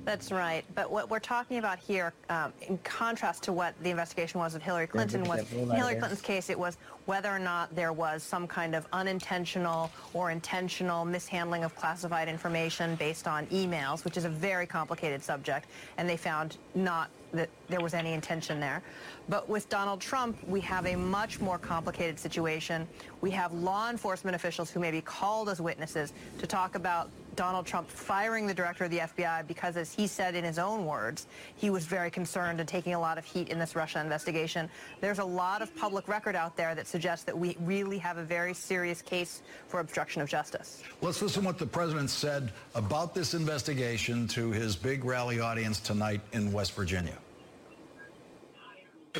That's 0.04 0.32
right. 0.32 0.64
But 0.74 0.90
what 0.90 1.10
we're 1.10 1.20
talking 1.20 1.58
about 1.58 1.78
here, 1.78 2.12
um, 2.28 2.52
in 2.62 2.76
contrast 2.78 3.44
to 3.44 3.52
what 3.52 3.74
the 3.84 3.90
investigation 3.90 4.40
was 4.40 4.56
of 4.56 4.62
Hillary 4.62 4.88
Clinton, 4.88 5.22
was 5.22 5.40
in 5.52 5.70
Hillary 5.70 5.94
Clinton's 5.94 6.22
case, 6.22 6.50
it 6.50 6.58
was 6.58 6.76
whether 7.06 7.30
or 7.30 7.38
not 7.38 7.72
there 7.76 7.92
was 7.92 8.24
some 8.24 8.48
kind 8.48 8.74
of 8.74 8.84
unintentional 8.92 9.92
or 10.12 10.32
intentional 10.32 11.04
mishandling 11.04 11.62
of 11.62 11.76
classified 11.76 12.28
information 12.28 12.96
based 12.96 13.28
on 13.28 13.46
emails, 13.46 14.04
which 14.04 14.16
is 14.16 14.24
a 14.24 14.28
very 14.28 14.66
complicated 14.66 15.22
subject, 15.22 15.66
and 15.98 16.08
they 16.08 16.16
found 16.16 16.56
not 16.74 17.10
that 17.36 17.48
there 17.68 17.80
was 17.80 17.94
any 17.94 18.12
intention 18.12 18.60
there. 18.60 18.82
But 19.28 19.48
with 19.48 19.68
Donald 19.68 20.00
Trump, 20.00 20.36
we 20.46 20.60
have 20.60 20.86
a 20.86 20.96
much 20.96 21.40
more 21.40 21.58
complicated 21.58 22.18
situation. 22.18 22.86
We 23.20 23.30
have 23.32 23.52
law 23.52 23.90
enforcement 23.90 24.34
officials 24.34 24.70
who 24.70 24.80
may 24.80 24.90
be 24.90 25.00
called 25.00 25.48
as 25.48 25.60
witnesses 25.60 26.12
to 26.38 26.46
talk 26.46 26.74
about 26.74 27.10
Donald 27.36 27.66
Trump 27.66 27.88
firing 27.88 28.46
the 28.46 28.54
director 28.54 28.84
of 28.84 28.90
the 28.90 28.98
FBI 28.98 29.46
because, 29.46 29.76
as 29.76 29.92
he 29.92 30.06
said 30.06 30.34
in 30.34 30.42
his 30.42 30.58
own 30.58 30.86
words, 30.86 31.26
he 31.54 31.70
was 31.70 31.84
very 31.84 32.10
concerned 32.10 32.58
and 32.60 32.68
taking 32.68 32.94
a 32.94 32.98
lot 32.98 33.18
of 33.18 33.24
heat 33.24 33.50
in 33.50 33.58
this 33.58 33.76
Russia 33.76 34.00
investigation. 34.00 34.68
There's 35.00 35.18
a 35.18 35.24
lot 35.24 35.60
of 35.60 35.74
public 35.76 36.08
record 36.08 36.34
out 36.34 36.56
there 36.56 36.74
that 36.74 36.86
suggests 36.86 37.24
that 37.26 37.38
we 37.38 37.56
really 37.60 37.98
have 37.98 38.16
a 38.16 38.24
very 38.24 38.54
serious 38.54 39.02
case 39.02 39.42
for 39.68 39.80
obstruction 39.80 40.22
of 40.22 40.28
justice. 40.28 40.82
Let's 41.02 41.20
listen 41.20 41.42
to 41.42 41.46
what 41.46 41.58
the 41.58 41.66
president 41.66 42.10
said 42.10 42.52
about 42.74 43.14
this 43.14 43.34
investigation 43.34 44.26
to 44.28 44.50
his 44.50 44.74
big 44.74 45.04
rally 45.04 45.38
audience 45.38 45.78
tonight 45.78 46.22
in 46.32 46.52
West 46.52 46.72
Virginia. 46.72 47.18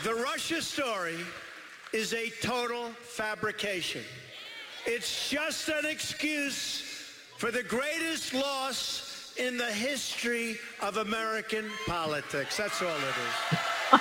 The 0.03 0.15
Russia 0.15 0.61
story 0.61 1.17
is 1.95 2.13
a 2.13 2.29
total 2.43 2.91
fabrication. 3.01 4.03
It's 4.85 5.31
just 5.31 5.71
an 5.71 5.87
excuse 5.87 6.83
for 7.39 7.51
the 7.51 7.63
greatest 7.63 8.35
loss 8.35 9.33
in 9.39 9.57
the 9.57 9.73
history 9.73 10.59
of 10.83 10.99
American 10.99 11.71
politics. 11.87 12.59
That's 12.59 12.83
all 12.83 12.89
it 12.89 13.95
is. 13.95 14.01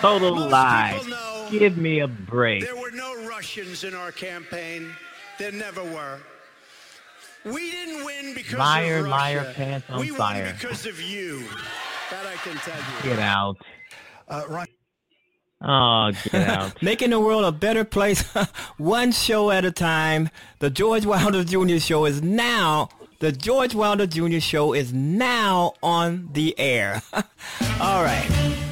total 0.00 0.34
Most 0.36 0.52
lie. 0.52 1.48
Give 1.50 1.76
me 1.76 2.00
a 2.00 2.08
break. 2.08 2.62
There 2.62 2.74
were 2.74 2.90
no 2.90 3.26
Russians 3.28 3.84
in 3.84 3.94
our 3.94 4.12
campaign. 4.12 4.90
There 5.38 5.52
never 5.52 5.84
were. 5.84 6.18
We 7.44 7.70
didn't 7.70 8.06
win 8.06 8.32
because 8.34 8.58
liar, 8.58 8.98
of 8.98 9.04
Russia. 9.04 9.10
Liar, 9.10 9.52
pants 9.54 9.86
on 9.90 10.00
we 10.00 10.08
fire. 10.08 10.44
won 10.44 10.54
because 10.54 10.86
of 10.86 11.00
you. 11.00 11.44
That 12.10 12.24
I 12.24 12.36
can 12.36 12.56
tell 12.56 12.78
you. 12.78 13.02
Get 13.02 13.18
out. 13.18 13.56
Uh, 14.28 14.44
Ryan. 14.48 14.75
Oh, 15.62 16.12
get 16.30 16.34
out. 16.48 16.82
Making 16.82 17.10
the 17.10 17.20
world 17.20 17.44
a 17.44 17.52
better 17.52 17.84
place, 17.84 18.22
one 18.76 19.12
show 19.12 19.50
at 19.50 19.64
a 19.64 19.70
time. 19.70 20.30
The 20.58 20.70
George 20.70 21.06
Wilder 21.06 21.44
Jr. 21.44 21.78
Show 21.78 22.04
is 22.04 22.22
now, 22.22 22.88
the 23.20 23.32
George 23.32 23.74
Wilder 23.74 24.06
Jr. 24.06 24.38
Show 24.38 24.74
is 24.74 24.92
now 24.92 25.74
on 25.82 26.28
the 26.32 26.58
air. 26.58 27.02
All 27.80 28.02
right. 28.02 28.65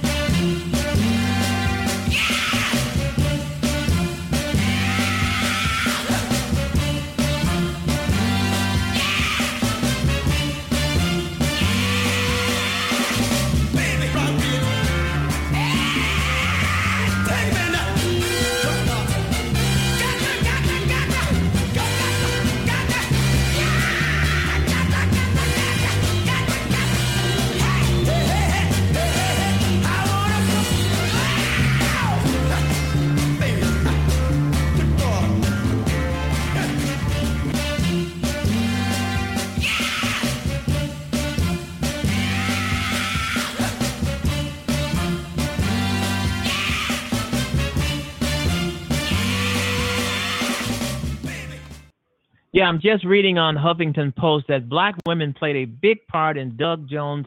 Yeah, 52.55 52.69
I'm 52.69 52.81
just 52.81 53.05
reading 53.05 53.37
on 53.37 53.57
Huffington 53.57 54.15
Post 54.15 54.47
that 54.47 54.69
black 54.69 54.95
women 55.09 55.33
played 55.33 55.57
a 55.57 55.65
big 55.65 56.07
part 56.07 56.39
in 56.39 56.57
Doug 56.57 56.89
Jones' 56.89 57.27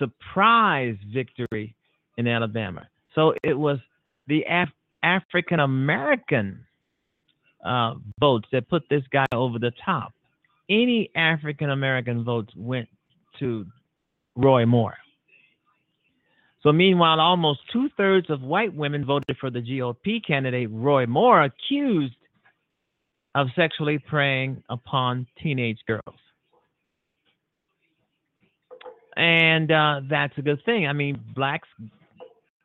surprise 0.00 0.96
victory 1.12 1.76
in 2.16 2.26
Alabama. 2.26 2.88
So 3.14 3.34
it 3.44 3.56
was 3.56 3.78
the 4.26 4.44
Af- 4.50 4.72
African 5.04 5.60
American 5.60 6.66
uh, 7.64 7.94
votes 8.18 8.48
that 8.50 8.68
put 8.68 8.82
this 8.90 9.04
guy 9.12 9.26
over 9.32 9.60
the 9.60 9.70
top. 9.84 10.12
Any 10.68 11.08
African 11.14 11.70
American 11.70 12.24
votes 12.24 12.52
went 12.56 12.88
to 13.38 13.66
Roy 14.34 14.66
Moore. 14.66 14.96
So, 16.64 16.72
meanwhile, 16.72 17.20
almost 17.20 17.60
two 17.72 17.90
thirds 17.96 18.28
of 18.28 18.42
white 18.42 18.74
women 18.74 19.04
voted 19.04 19.36
for 19.38 19.50
the 19.50 19.60
GOP 19.60 20.26
candidate 20.26 20.68
Roy 20.72 21.06
Moore, 21.06 21.44
accused 21.44 22.16
of 23.34 23.48
sexually 23.56 23.98
preying 23.98 24.62
upon 24.68 25.26
teenage 25.42 25.78
girls. 25.86 26.18
And 29.16 29.70
uh, 29.70 30.00
that's 30.08 30.36
a 30.38 30.42
good 30.42 30.60
thing. 30.64 30.86
I 30.86 30.92
mean, 30.92 31.20
blacks, 31.34 31.68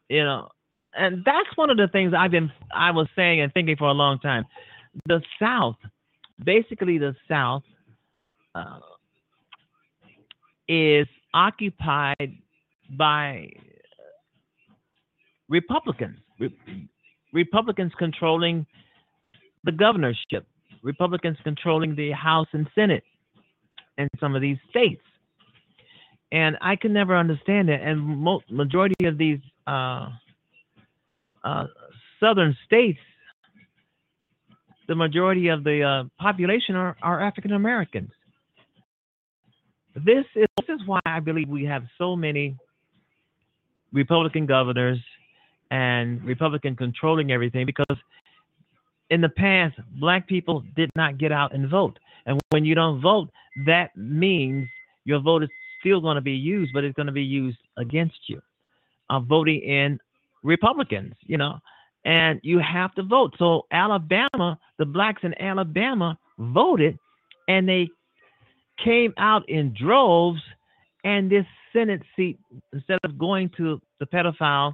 you 0.09 0.23
know, 0.23 0.49
and 0.95 1.23
that's 1.23 1.49
one 1.55 1.69
of 1.69 1.77
the 1.77 1.87
things 1.87 2.13
I've 2.17 2.31
been 2.31 2.51
I 2.73 2.91
was 2.91 3.07
saying 3.15 3.41
and 3.41 3.53
thinking 3.53 3.75
for 3.77 3.87
a 3.87 3.93
long 3.93 4.19
time. 4.19 4.45
The 5.07 5.21
South, 5.39 5.77
basically, 6.43 6.97
the 6.97 7.15
South 7.27 7.63
uh, 8.55 8.79
is 10.67 11.07
occupied 11.33 12.37
by 12.97 13.49
Republicans. 15.47 16.17
Re- 16.39 16.89
Republicans 17.33 17.91
controlling 17.97 18.65
the 19.63 19.71
governorship. 19.71 20.45
Republicans 20.81 21.37
controlling 21.43 21.95
the 21.95 22.11
House 22.11 22.47
and 22.53 22.67
Senate 22.75 23.03
in 23.97 24.07
some 24.19 24.35
of 24.35 24.41
these 24.41 24.57
states. 24.69 25.01
And 26.31 26.57
I 26.61 26.75
can 26.75 26.93
never 26.93 27.15
understand 27.15 27.69
it. 27.69 27.81
And 27.81 27.99
mo- 27.99 28.41
majority 28.49 29.05
of 29.05 29.17
these 29.17 29.39
uh, 29.67 30.09
uh, 31.43 31.65
southern 32.19 32.55
states, 32.65 32.99
the 34.87 34.95
majority 34.95 35.49
of 35.49 35.63
the 35.63 35.83
uh, 35.83 36.03
population 36.21 36.75
are, 36.75 36.95
are 37.01 37.21
African 37.21 37.53
Americans. 37.53 38.11
This 39.95 40.25
is, 40.35 40.47
this 40.57 40.79
is 40.79 40.87
why 40.87 40.99
I 41.05 41.19
believe 41.19 41.49
we 41.49 41.65
have 41.65 41.83
so 41.97 42.15
many 42.15 42.57
Republican 43.91 44.45
governors 44.45 44.99
and 45.71 46.23
Republican 46.23 46.75
controlling 46.75 47.31
everything 47.31 47.65
because 47.65 47.97
in 49.09 49.21
the 49.21 49.29
past, 49.29 49.75
black 49.99 50.27
people 50.27 50.63
did 50.75 50.89
not 50.95 51.17
get 51.17 51.31
out 51.31 51.53
and 51.53 51.69
vote. 51.69 51.99
And 52.25 52.39
when 52.51 52.65
you 52.65 52.75
don't 52.75 53.01
vote, 53.01 53.29
that 53.65 53.95
means 53.95 54.67
your 55.05 55.19
vote 55.19 55.43
is 55.43 55.49
still 55.79 56.01
going 56.01 56.15
to 56.15 56.21
be 56.21 56.33
used, 56.33 56.71
but 56.73 56.83
it's 56.83 56.95
going 56.95 57.07
to 57.07 57.13
be 57.13 57.23
used 57.23 57.57
against 57.77 58.19
you. 58.27 58.41
Uh, 59.09 59.19
voting 59.19 59.59
in 59.61 59.99
Republicans, 60.43 61.15
you 61.25 61.37
know, 61.37 61.57
and 62.05 62.39
you 62.43 62.59
have 62.59 62.93
to 62.95 63.03
vote. 63.03 63.33
So 63.39 63.65
Alabama, 63.71 64.59
the 64.77 64.85
blacks 64.85 65.21
in 65.23 65.39
Alabama 65.41 66.17
voted, 66.37 66.97
and 67.47 67.67
they 67.67 67.89
came 68.83 69.13
out 69.17 69.47
in 69.49 69.73
droves. 69.73 70.41
And 71.03 71.31
this 71.31 71.45
Senate 71.73 72.01
seat, 72.15 72.37
instead 72.73 72.99
of 73.03 73.17
going 73.17 73.49
to 73.57 73.81
the 73.99 74.05
pedophile 74.05 74.73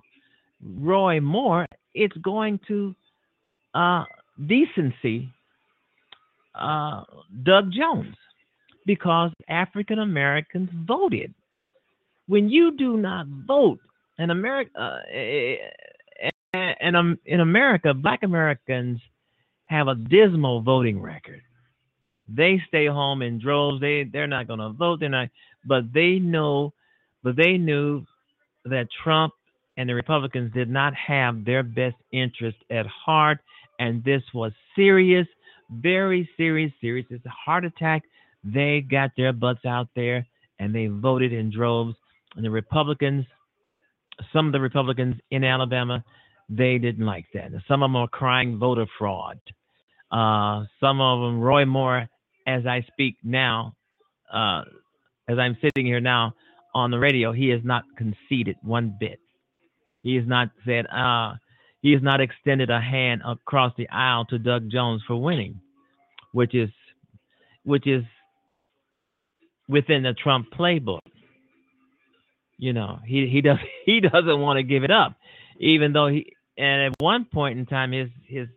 Roy 0.62 1.22
Moore, 1.22 1.68
it's 1.94 2.18
going 2.18 2.60
to 2.68 2.96
uh, 3.74 4.04
decency 4.48 5.30
uh, 6.56 7.04
Doug 7.44 7.72
Jones 7.72 8.16
because 8.86 9.32
African 9.50 10.00
Americans 10.00 10.70
voted. 10.86 11.34
When 12.28 12.50
you 12.50 12.76
do 12.76 12.98
not 12.98 13.28
vote, 13.28 13.80
in 14.18 14.30
America, 14.30 14.72
uh, 14.80 16.30
and 16.54 16.96
um, 16.96 17.20
in 17.26 17.42
America, 17.42 17.94
Black 17.94 18.24
Americans 18.24 19.00
have 19.66 19.88
a 19.88 19.96
dismal 19.96 20.62
voting 20.62 21.02
record. 21.02 21.42
They 22.28 22.62
stay 22.68 22.88
home 22.88 23.22
in 23.22 23.40
droves. 23.40 23.82
They 23.82 24.06
they're 24.06 24.28
not 24.28 24.48
going 24.48 24.60
to 24.60 24.70
vote. 24.70 25.00
They're 25.00 25.10
not, 25.10 25.30
but 25.66 25.92
they 25.94 26.20
know, 26.20 26.74
but 27.24 27.36
they 27.36 27.58
knew 27.58 28.06
that 28.66 28.88
Trump 29.04 29.34
and 29.78 29.90
the 29.90 29.94
Republicans 29.94 30.54
did 30.54 30.70
not 30.70 30.94
have 30.96 31.44
their 31.46 31.62
best 31.62 31.98
interest 32.12 32.58
at 32.72 32.86
heart, 32.88 33.40
and 33.80 34.04
this 34.04 34.22
was 34.34 34.52
serious, 34.76 35.28
very 35.70 36.30
serious, 36.38 36.72
serious. 36.82 37.06
It's 37.10 37.26
a 37.26 37.30
heart 37.30 37.66
attack. 37.66 38.04
They 38.44 38.82
got 38.82 39.12
their 39.18 39.34
butts 39.34 39.66
out 39.66 39.88
there 39.96 40.26
and 40.60 40.74
they 40.74 40.88
voted 40.88 41.34
in 41.34 41.52
droves. 41.52 41.96
And 42.36 42.46
the 42.46 42.52
Republicans, 42.52 43.26
some 44.32 44.48
of 44.48 44.54
the 44.54 44.60
Republicans 44.60 45.16
in 45.32 45.44
Alabama, 45.44 46.04
they 46.50 46.78
didn't 46.78 47.06
like 47.06 47.26
that. 47.34 47.52
Some 47.68 47.82
of 47.82 47.90
them 47.90 47.96
are 47.96 48.08
crying 48.08 48.58
voter 48.60 48.86
fraud. 48.98 49.40
Uh, 50.12 50.66
some 50.80 51.02
of 51.02 51.22
them, 51.22 51.42
Roy 51.42 51.66
Moore, 51.66 52.08
as 52.46 52.66
I 52.66 52.86
speak 52.92 53.18
now, 53.24 53.74
uh, 54.32 54.62
as 55.28 55.40
I'm 55.40 55.58
sitting 55.62 55.86
here 55.86 56.00
now 56.00 56.34
on 56.76 56.92
the 56.92 57.00
radio, 57.00 57.32
he 57.32 57.50
has 57.50 57.62
not 57.64 57.84
conceded 57.98 58.58
one 58.62 58.96
bit. 59.00 59.20
He 60.04 60.16
has 60.16 60.28
not 60.28 60.50
said, 60.66 60.86
uh, 60.88 61.34
he 61.86 61.92
has 61.92 62.02
not 62.02 62.20
extended 62.20 62.72
a 62.72 62.82
hand 62.82 63.22
across 63.24 63.72
the 63.78 63.88
aisle 63.90 64.26
to 64.26 64.40
Doug 64.40 64.72
Jones 64.72 65.04
for 65.06 65.22
winning, 65.22 65.62
which 66.32 66.56
is, 66.56 66.72
which 67.64 67.86
is 67.86 68.04
within 69.70 70.02
the 70.02 70.14
Trump 70.14 70.48
playbook. 70.52 71.02
You 72.58 72.74
know, 72.74 72.98
he 73.06 73.30
he 73.32 73.42
does 73.42 73.60
he 73.86 74.00
doesn't 74.00 74.42
want 74.42 74.58
to 74.58 74.64
give 74.64 74.84
it 74.84 74.90
up, 74.90 75.16
even 75.60 75.94
though 75.94 76.08
he 76.08 76.34
and 76.58 76.92
at 76.92 77.00
one 77.00 77.24
point 77.32 77.60
in 77.60 77.68
time 77.68 77.92
his 77.92 78.10
his 78.26 78.48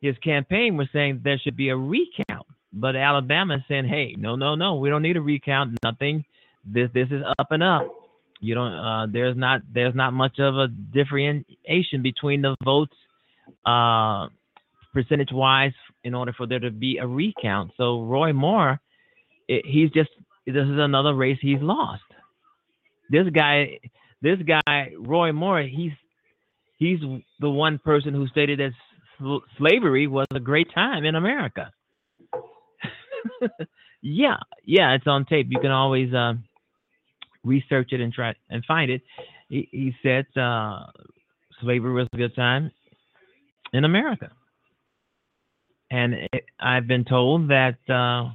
his 0.00 0.16
campaign 0.18 0.76
was 0.76 0.86
saying 0.92 1.22
there 1.24 1.40
should 1.42 1.56
be 1.56 1.70
a 1.70 1.76
recount, 1.76 2.46
but 2.72 2.94
Alabama 2.94 3.56
is 3.56 3.62
saying, 3.66 3.88
hey, 3.88 4.14
no, 4.16 4.36
no, 4.36 4.54
no, 4.54 4.76
we 4.76 4.88
don't 4.88 5.02
need 5.02 5.16
a 5.16 5.20
recount. 5.20 5.76
Nothing. 5.82 6.24
This 6.64 6.90
this 6.94 7.08
is 7.10 7.24
up 7.40 7.50
and 7.50 7.64
up. 7.64 7.99
You 8.40 8.54
don't. 8.54 8.72
Uh, 8.72 9.06
there's 9.12 9.36
not 9.36 9.60
there's 9.72 9.94
not 9.94 10.12
much 10.12 10.38
of 10.38 10.56
a 10.56 10.68
differentiation 10.68 12.02
between 12.02 12.40
the 12.40 12.56
votes, 12.64 12.94
uh, 13.66 14.28
percentage 14.94 15.30
wise, 15.30 15.74
in 16.04 16.14
order 16.14 16.32
for 16.32 16.46
there 16.46 16.58
to 16.58 16.70
be 16.70 16.98
a 16.98 17.06
recount. 17.06 17.72
So 17.76 18.02
Roy 18.02 18.32
Moore, 18.32 18.80
it, 19.46 19.64
he's 19.66 19.90
just 19.90 20.08
this 20.46 20.64
is 20.64 20.78
another 20.78 21.14
race 21.14 21.38
he's 21.40 21.60
lost. 21.60 22.02
This 23.10 23.26
guy, 23.28 23.78
this 24.22 24.38
guy 24.46 24.92
Roy 24.98 25.32
Moore, 25.32 25.62
he's 25.62 25.92
he's 26.78 26.98
the 27.40 27.50
one 27.50 27.78
person 27.78 28.14
who 28.14 28.26
stated 28.28 28.58
that 28.58 28.72
sl- 29.18 29.44
slavery 29.58 30.06
was 30.06 30.26
a 30.34 30.40
great 30.40 30.72
time 30.74 31.04
in 31.04 31.14
America. 31.14 31.70
yeah, 34.02 34.36
yeah, 34.64 34.94
it's 34.94 35.06
on 35.06 35.26
tape. 35.26 35.48
You 35.50 35.60
can 35.60 35.70
always. 35.70 36.14
Uh, 36.14 36.34
research 37.44 37.92
it 37.92 38.00
and 38.00 38.12
try 38.12 38.34
and 38.50 38.64
find 38.64 38.90
it. 38.90 39.02
He, 39.48 39.68
he 39.70 39.94
said 40.02 40.26
uh, 40.40 40.86
slavery 41.60 41.92
was 41.92 42.08
a 42.12 42.16
good 42.16 42.34
time 42.34 42.70
in 43.72 43.84
America. 43.84 44.30
And 45.90 46.14
it, 46.14 46.44
I've 46.60 46.86
been 46.86 47.04
told 47.04 47.48
that 47.48 47.78
uh, 47.88 48.30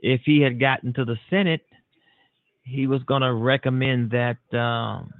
if 0.00 0.22
he 0.24 0.40
had 0.40 0.58
gotten 0.58 0.92
to 0.94 1.04
the 1.04 1.16
Senate, 1.30 1.64
he 2.64 2.86
was 2.86 3.02
going 3.04 3.22
to 3.22 3.32
recommend 3.32 4.10
that 4.10 4.38
um, 4.58 5.12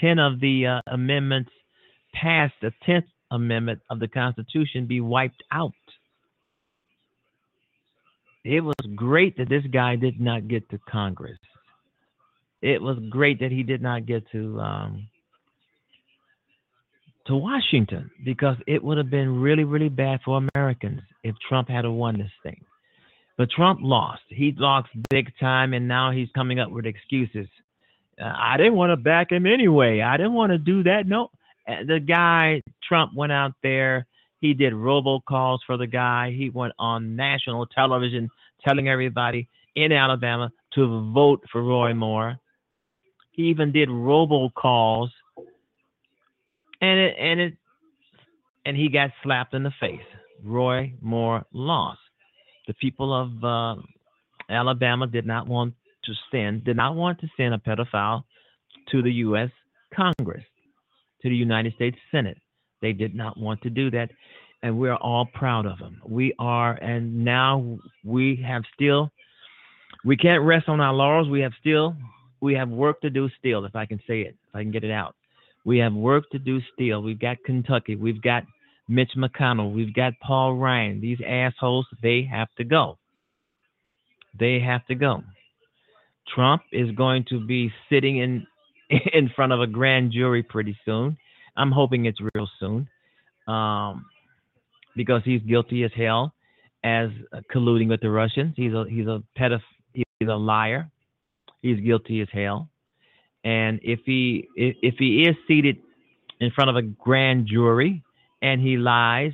10 0.00 0.18
of 0.18 0.40
the 0.40 0.66
uh, 0.66 0.80
amendments 0.88 1.50
past 2.12 2.52
the 2.60 2.72
10th 2.86 3.04
Amendment 3.30 3.80
of 3.90 3.98
the 3.98 4.08
Constitution 4.08 4.86
be 4.86 5.00
wiped 5.00 5.42
out. 5.50 5.72
It 8.44 8.60
was 8.60 8.74
great 8.94 9.36
that 9.38 9.48
this 9.48 9.64
guy 9.72 9.96
did 9.96 10.20
not 10.20 10.46
get 10.46 10.68
to 10.70 10.78
Congress 10.88 11.38
it 12.64 12.80
was 12.80 12.96
great 13.10 13.40
that 13.40 13.52
he 13.52 13.62
did 13.62 13.82
not 13.82 14.06
get 14.06 14.24
to 14.32 14.58
um, 14.58 15.06
to 17.26 17.36
Washington 17.36 18.10
because 18.24 18.56
it 18.66 18.82
would 18.82 18.96
have 18.96 19.10
been 19.10 19.40
really, 19.40 19.64
really 19.64 19.90
bad 19.90 20.20
for 20.24 20.42
Americans 20.54 21.02
if 21.22 21.34
Trump 21.46 21.68
had 21.68 21.86
won 21.86 22.18
this 22.18 22.32
thing. 22.42 22.64
But 23.36 23.50
Trump 23.50 23.80
lost. 23.82 24.22
He 24.28 24.54
lost 24.56 24.88
big 25.10 25.30
time, 25.38 25.74
and 25.74 25.86
now 25.86 26.10
he's 26.10 26.28
coming 26.34 26.58
up 26.58 26.70
with 26.70 26.86
excuses. 26.86 27.48
Uh, 28.18 28.32
I 28.34 28.56
didn't 28.56 28.76
want 28.76 28.92
to 28.92 28.96
back 28.96 29.30
him 29.30 29.44
anyway. 29.46 30.00
I 30.00 30.16
didn't 30.16 30.34
want 30.34 30.52
to 30.52 30.58
do 30.58 30.84
that. 30.84 31.06
No, 31.06 31.30
uh, 31.68 31.84
the 31.86 32.00
guy 32.00 32.62
Trump 32.88 33.12
went 33.14 33.32
out 33.32 33.52
there. 33.62 34.06
He 34.40 34.54
did 34.54 34.72
robocalls 34.72 35.58
for 35.66 35.76
the 35.76 35.86
guy. 35.86 36.30
He 36.30 36.48
went 36.48 36.72
on 36.78 37.14
national 37.14 37.66
television 37.66 38.30
telling 38.64 38.88
everybody 38.88 39.48
in 39.74 39.92
Alabama 39.92 40.50
to 40.74 41.12
vote 41.12 41.42
for 41.52 41.62
Roy 41.62 41.92
Moore. 41.92 42.38
He 43.34 43.44
even 43.44 43.72
did 43.72 43.88
robocalls, 43.88 45.08
and 46.80 47.00
it 47.00 47.16
and 47.18 47.40
it 47.40 47.54
and 48.64 48.76
he 48.76 48.88
got 48.88 49.10
slapped 49.22 49.54
in 49.54 49.62
the 49.64 49.72
face. 49.80 50.00
Roy 50.42 50.92
Moore 51.00 51.44
lost. 51.52 51.98
the 52.66 52.74
people 52.74 53.12
of 53.12 53.44
uh, 53.44 53.80
Alabama 54.48 55.06
did 55.06 55.26
not 55.26 55.46
want 55.48 55.74
to 56.04 56.12
send 56.30 56.64
did 56.64 56.76
not 56.76 56.94
want 56.94 57.20
to 57.20 57.28
send 57.36 57.54
a 57.54 57.58
pedophile 57.58 58.24
to 58.90 59.02
the 59.02 59.12
U.S. 59.12 59.50
Congress, 59.94 60.44
to 61.22 61.28
the 61.28 61.36
United 61.36 61.74
States 61.74 61.96
Senate. 62.12 62.38
They 62.82 62.92
did 62.92 63.14
not 63.14 63.38
want 63.38 63.62
to 63.62 63.70
do 63.70 63.90
that, 63.90 64.10
and 64.62 64.78
we're 64.78 64.96
all 64.96 65.26
proud 65.26 65.66
of 65.66 65.78
them. 65.78 66.00
We 66.06 66.34
are, 66.38 66.72
and 66.74 67.24
now 67.24 67.78
we 68.04 68.44
have 68.46 68.62
still. 68.74 69.10
We 70.04 70.16
can't 70.16 70.44
rest 70.44 70.68
on 70.68 70.80
our 70.80 70.92
laurels. 70.92 71.30
We 71.30 71.40
have 71.40 71.52
still, 71.60 71.96
we 72.44 72.54
have 72.54 72.68
work 72.68 73.00
to 73.00 73.08
do 73.08 73.30
still, 73.38 73.64
if 73.64 73.74
I 73.74 73.86
can 73.86 73.98
say 74.06 74.20
it, 74.20 74.36
if 74.48 74.54
I 74.54 74.62
can 74.62 74.70
get 74.70 74.84
it 74.84 74.90
out. 74.90 75.16
We 75.64 75.78
have 75.78 75.94
work 75.94 76.28
to 76.32 76.38
do 76.38 76.60
still. 76.74 77.02
We've 77.02 77.18
got 77.18 77.38
Kentucky. 77.46 77.96
We've 77.96 78.20
got 78.20 78.42
Mitch 78.86 79.12
McConnell. 79.16 79.72
We've 79.72 79.94
got 79.94 80.12
Paul 80.22 80.56
Ryan. 80.56 81.00
These 81.00 81.18
assholes, 81.26 81.86
they 82.02 82.28
have 82.30 82.48
to 82.58 82.64
go. 82.64 82.98
They 84.38 84.60
have 84.60 84.86
to 84.88 84.94
go. 84.94 85.22
Trump 86.34 86.60
is 86.70 86.90
going 86.90 87.24
to 87.30 87.44
be 87.46 87.72
sitting 87.90 88.18
in 88.18 88.46
in 89.14 89.30
front 89.34 89.52
of 89.52 89.60
a 89.62 89.66
grand 89.66 90.12
jury 90.12 90.42
pretty 90.42 90.76
soon. 90.84 91.16
I'm 91.56 91.70
hoping 91.70 92.04
it's 92.04 92.18
real 92.34 92.48
soon, 92.60 92.88
um, 93.48 94.04
because 94.96 95.22
he's 95.24 95.40
guilty 95.42 95.84
as 95.84 95.92
hell 95.96 96.34
as 96.82 97.08
colluding 97.54 97.88
with 97.88 98.02
the 98.02 98.10
Russians. 98.10 98.52
He's 98.54 98.74
a 98.74 98.84
he's 98.88 99.06
a 99.06 99.22
pedoph- 99.38 99.60
he's 99.94 100.28
a 100.28 100.34
liar. 100.34 100.90
He's 101.64 101.80
guilty 101.80 102.20
as 102.20 102.28
hell. 102.30 102.68
And 103.42 103.80
if 103.82 104.00
he 104.04 104.46
if, 104.54 104.96
he 104.98 105.22
is 105.22 105.34
seated 105.48 105.78
in 106.38 106.50
front 106.50 106.68
of 106.68 106.76
a 106.76 106.82
grand 106.82 107.46
jury 107.46 108.02
and 108.42 108.60
he 108.60 108.76
lies, 108.76 109.32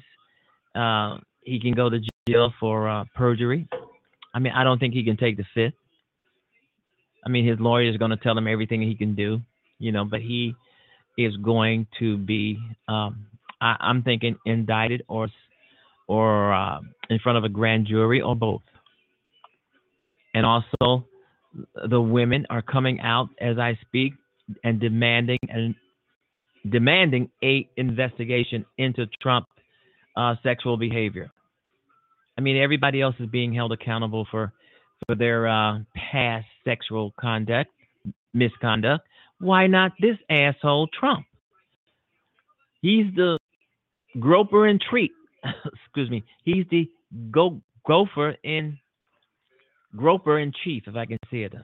uh, 0.76 1.18
he 1.42 1.58
can 1.58 1.72
go 1.72 1.90
to 1.90 1.98
jail 2.28 2.54
for 2.60 2.88
uh, 2.88 3.04
perjury. 3.16 3.66
I 4.32 4.38
mean, 4.38 4.52
I 4.54 4.62
don't 4.62 4.78
think 4.78 4.94
he 4.94 5.02
can 5.02 5.16
take 5.16 5.38
the 5.38 5.44
fifth. 5.54 5.74
I 7.26 7.30
mean, 7.30 7.44
his 7.44 7.58
lawyer 7.58 7.90
is 7.90 7.96
going 7.96 8.12
to 8.12 8.16
tell 8.16 8.38
him 8.38 8.46
everything 8.46 8.80
he 8.80 8.94
can 8.94 9.16
do, 9.16 9.40
you 9.80 9.90
know, 9.90 10.04
but 10.04 10.20
he 10.20 10.54
is 11.18 11.36
going 11.38 11.88
to 11.98 12.16
be, 12.16 12.60
um, 12.86 13.26
I, 13.60 13.76
am 13.80 14.04
thinking, 14.04 14.36
indicted 14.46 15.02
or 15.08 15.26
or 16.06 16.54
uh, 16.54 16.78
in 17.08 17.18
front 17.18 17.38
of 17.38 17.42
a 17.42 17.48
grand 17.48 17.88
jury 17.88 18.20
or 18.20 18.36
both. 18.36 18.62
And 20.32 20.46
also, 20.46 21.09
the 21.88 22.00
women 22.00 22.46
are 22.50 22.62
coming 22.62 23.00
out 23.00 23.28
as 23.40 23.58
I 23.58 23.78
speak 23.86 24.14
and 24.64 24.80
demanding 24.80 25.38
and 25.48 25.74
demanding 26.68 27.30
a 27.42 27.68
investigation 27.76 28.64
into 28.78 29.06
Trump 29.22 29.46
uh, 30.16 30.34
sexual 30.42 30.76
behavior. 30.76 31.30
I 32.36 32.40
mean, 32.40 32.56
everybody 32.56 33.00
else 33.00 33.14
is 33.18 33.28
being 33.28 33.52
held 33.52 33.72
accountable 33.72 34.26
for 34.30 34.52
for 35.06 35.14
their 35.14 35.48
uh, 35.48 35.78
past 35.94 36.46
sexual 36.64 37.12
conduct, 37.18 37.70
misconduct. 38.34 39.06
Why 39.38 39.66
not 39.66 39.92
this 40.00 40.16
asshole 40.28 40.88
Trump? 40.88 41.24
He's 42.82 43.06
the 43.14 43.38
groper 44.18 44.66
in 44.68 44.78
treat. 44.78 45.12
Excuse 45.84 46.10
me. 46.10 46.24
He's 46.44 46.66
the 46.70 46.88
go 47.30 47.60
gopher 47.86 48.36
in 48.44 48.78
groper 49.96 50.38
in 50.38 50.52
chief, 50.64 50.84
if 50.86 50.96
I 50.96 51.06
can 51.06 51.18
say 51.30 51.42
it. 51.42 51.54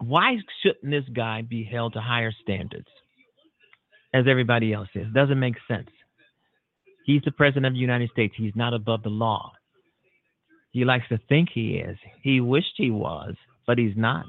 Why 0.00 0.36
shouldn't 0.62 0.90
this 0.90 1.08
guy 1.14 1.42
be 1.42 1.64
held 1.64 1.94
to 1.94 2.00
higher 2.00 2.32
standards 2.42 2.88
as 4.14 4.26
everybody 4.28 4.72
else 4.72 4.88
is? 4.94 5.06
Doesn't 5.12 5.40
make 5.40 5.56
sense. 5.66 5.88
He's 7.04 7.22
the 7.24 7.32
president 7.32 7.66
of 7.66 7.72
the 7.72 7.78
United 7.78 8.10
States. 8.10 8.34
He's 8.36 8.54
not 8.54 8.74
above 8.74 9.02
the 9.02 9.08
law. 9.08 9.52
He 10.72 10.84
likes 10.84 11.08
to 11.08 11.18
think 11.28 11.48
he 11.52 11.76
is. 11.76 11.96
He 12.22 12.40
wished 12.40 12.74
he 12.76 12.90
was, 12.90 13.34
but 13.66 13.78
he's 13.78 13.96
not. 13.96 14.26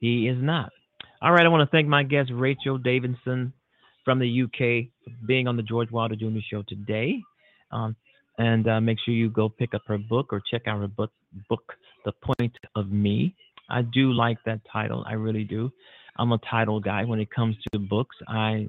He 0.00 0.28
is 0.28 0.36
not. 0.40 0.70
All 1.22 1.32
right, 1.32 1.46
I 1.46 1.48
want 1.48 1.68
to 1.68 1.74
thank 1.74 1.88
my 1.88 2.02
guest, 2.02 2.30
Rachel 2.32 2.76
Davidson 2.76 3.52
from 4.04 4.18
the 4.18 4.42
UK, 4.42 4.90
for 5.04 5.26
being 5.26 5.48
on 5.48 5.56
the 5.56 5.62
George 5.62 5.90
Wilder 5.90 6.16
Jr. 6.16 6.40
Show 6.50 6.62
today. 6.68 7.20
Um, 7.70 7.96
and 8.38 8.68
uh, 8.68 8.80
make 8.80 8.98
sure 9.04 9.14
you 9.14 9.28
go 9.30 9.48
pick 9.48 9.74
up 9.74 9.82
her 9.86 9.98
book 9.98 10.32
or 10.32 10.42
check 10.50 10.62
out 10.66 10.80
her 10.80 10.88
book, 10.88 11.12
book, 11.48 11.74
The 12.04 12.12
Point 12.12 12.56
of 12.74 12.90
Me. 12.90 13.34
I 13.68 13.82
do 13.82 14.12
like 14.12 14.38
that 14.46 14.60
title. 14.70 15.04
I 15.06 15.14
really 15.14 15.44
do. 15.44 15.70
I'm 16.18 16.32
a 16.32 16.38
title 16.50 16.80
guy 16.80 17.04
when 17.04 17.20
it 17.20 17.30
comes 17.30 17.56
to 17.72 17.78
books. 17.78 18.16
I, 18.28 18.68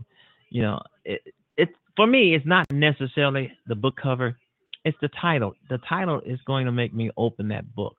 you 0.50 0.62
know, 0.62 0.82
it, 1.04 1.22
it 1.58 1.70
for 1.96 2.08
me, 2.08 2.36
it's 2.36 2.46
not 2.46 2.66
necessarily 2.72 3.52
the 3.68 3.76
book 3.76 3.96
cover. 4.02 4.38
It's 4.86 4.98
the 5.02 5.10
title. 5.22 5.54
The 5.70 5.80
title 5.90 6.22
is 6.26 6.40
going 6.46 6.66
to 6.66 6.72
make 6.72 6.94
me 6.94 7.10
open 7.18 7.50
that 7.50 7.74
book. 7.76 7.98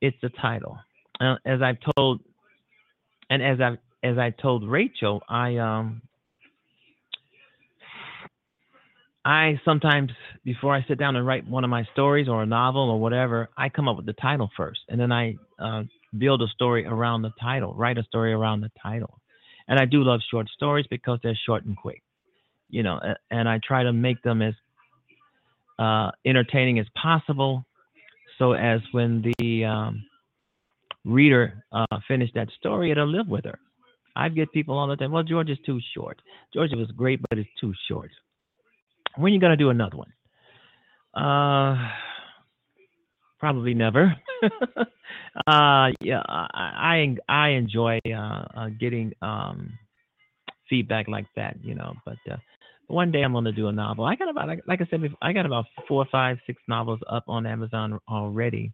It's 0.00 0.16
the 0.22 0.30
title. 0.40 0.78
Uh, 1.20 1.36
as 1.44 1.62
I've 1.62 1.78
told, 1.96 2.20
and 3.30 3.42
as 3.42 3.60
I 3.60 3.78
as 4.06 4.18
I 4.18 4.30
told 4.30 4.68
Rachel, 4.68 5.22
I 5.28 5.56
um 5.56 6.02
I 9.24 9.58
sometimes, 9.64 10.10
before 10.44 10.74
I 10.74 10.84
sit 10.86 10.98
down 10.98 11.16
and 11.16 11.26
write 11.26 11.48
one 11.48 11.64
of 11.64 11.70
my 11.70 11.84
stories 11.92 12.28
or 12.28 12.42
a 12.42 12.46
novel 12.46 12.90
or 12.90 13.00
whatever, 13.00 13.48
I 13.56 13.68
come 13.70 13.88
up 13.88 13.96
with 13.96 14.06
the 14.06 14.12
title 14.14 14.50
first, 14.56 14.80
and 14.88 15.00
then 15.00 15.12
I 15.12 15.36
uh, 15.58 15.84
build 16.18 16.42
a 16.42 16.48
story 16.48 16.84
around 16.84 17.22
the 17.22 17.32
title, 17.40 17.74
write 17.74 17.96
a 17.96 18.04
story 18.04 18.32
around 18.32 18.60
the 18.60 18.70
title. 18.82 19.18
And 19.66 19.78
I 19.80 19.86
do 19.86 20.02
love 20.04 20.20
short 20.30 20.48
stories 20.50 20.86
because 20.90 21.20
they're 21.22 21.38
short 21.46 21.64
and 21.64 21.74
quick, 21.74 22.02
you 22.68 22.82
know, 22.82 23.00
and 23.30 23.48
I 23.48 23.60
try 23.66 23.82
to 23.82 23.92
make 23.94 24.20
them 24.22 24.42
as 24.42 24.54
uh, 25.78 26.10
entertaining 26.26 26.78
as 26.78 26.86
possible, 26.94 27.64
so 28.38 28.52
as 28.52 28.80
when 28.92 29.32
the 29.38 29.64
um, 29.64 30.04
reader 31.04 31.64
uh, 31.72 31.86
finish 32.06 32.30
that 32.34 32.48
story, 32.58 32.90
it'll 32.90 33.08
live 33.08 33.28
with 33.28 33.44
her. 33.44 33.58
I 34.16 34.28
get 34.28 34.52
people 34.52 34.76
all 34.76 34.86
the 34.86 34.96
time. 34.96 35.12
Well, 35.12 35.22
George 35.22 35.50
is 35.50 35.58
too 35.64 35.80
short. 35.94 36.20
George 36.52 36.70
was 36.72 36.90
great, 36.92 37.20
but 37.28 37.38
it's 37.38 37.48
too 37.60 37.72
short. 37.88 38.10
When 39.16 39.30
are 39.30 39.34
you 39.34 39.40
gonna 39.40 39.56
do 39.56 39.70
another 39.70 39.96
one? 39.96 40.12
Uh, 41.14 41.76
probably 43.38 43.74
never. 43.74 44.14
uh, 45.46 45.88
yeah, 46.00 46.22
I 46.26 47.16
I, 47.28 47.48
enjoy 47.50 48.00
uh, 48.06 48.44
uh, 48.56 48.68
getting 48.80 49.12
um, 49.22 49.78
feedback 50.68 51.08
like 51.08 51.26
that, 51.36 51.56
you 51.62 51.74
know. 51.74 51.94
But 52.04 52.18
uh, 52.30 52.36
one 52.88 53.12
day 53.12 53.22
I'm 53.22 53.32
gonna 53.32 53.52
do 53.52 53.68
a 53.68 53.72
novel. 53.72 54.04
I 54.04 54.16
got 54.16 54.28
about 54.28 54.48
like, 54.48 54.62
like 54.66 54.80
I 54.80 54.86
said 54.90 55.02
before, 55.02 55.18
I 55.22 55.32
got 55.32 55.46
about 55.46 55.66
four, 55.86 56.06
five, 56.10 56.38
six 56.46 56.60
novels 56.68 57.00
up 57.08 57.24
on 57.28 57.46
Amazon 57.46 58.00
already, 58.08 58.72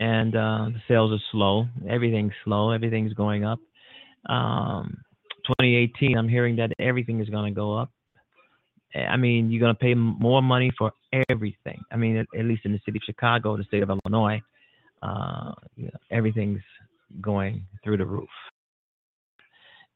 and 0.00 0.34
uh, 0.34 0.66
the 0.72 0.80
sales 0.88 1.12
are 1.12 1.22
slow. 1.30 1.66
Everything's 1.88 2.32
slow. 2.44 2.70
Everything's 2.70 3.12
going 3.12 3.44
up. 3.44 3.58
Um, 4.28 4.98
2018, 5.46 6.16
I'm 6.16 6.28
hearing 6.28 6.56
that 6.56 6.72
everything 6.78 7.20
is 7.20 7.28
gonna 7.28 7.52
go 7.52 7.76
up. 7.76 7.90
I 8.94 9.16
mean, 9.16 9.50
you're 9.50 9.60
going 9.60 9.74
to 9.74 9.78
pay 9.78 9.94
more 9.94 10.42
money 10.42 10.70
for 10.76 10.92
everything. 11.28 11.82
I 11.92 11.96
mean, 11.96 12.16
at, 12.16 12.26
at, 12.36 12.44
least 12.44 12.64
in 12.64 12.72
the 12.72 12.80
city 12.84 12.98
of 12.98 13.02
Chicago, 13.04 13.56
the 13.56 13.64
state 13.64 13.82
of 13.82 13.90
Illinois, 13.90 14.40
uh, 15.02 15.52
you 15.76 15.84
know, 15.86 15.98
everything's 16.10 16.62
going 17.20 17.66
through 17.84 17.98
the 17.98 18.06
roof. 18.06 18.28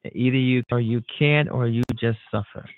Either 0.05 0.37
you 0.37 0.63
or 0.71 0.81
you 0.81 1.01
can't, 1.19 1.51
or 1.51 1.69
you 1.69 1.83
just 1.99 2.19
suffer. 2.31 2.69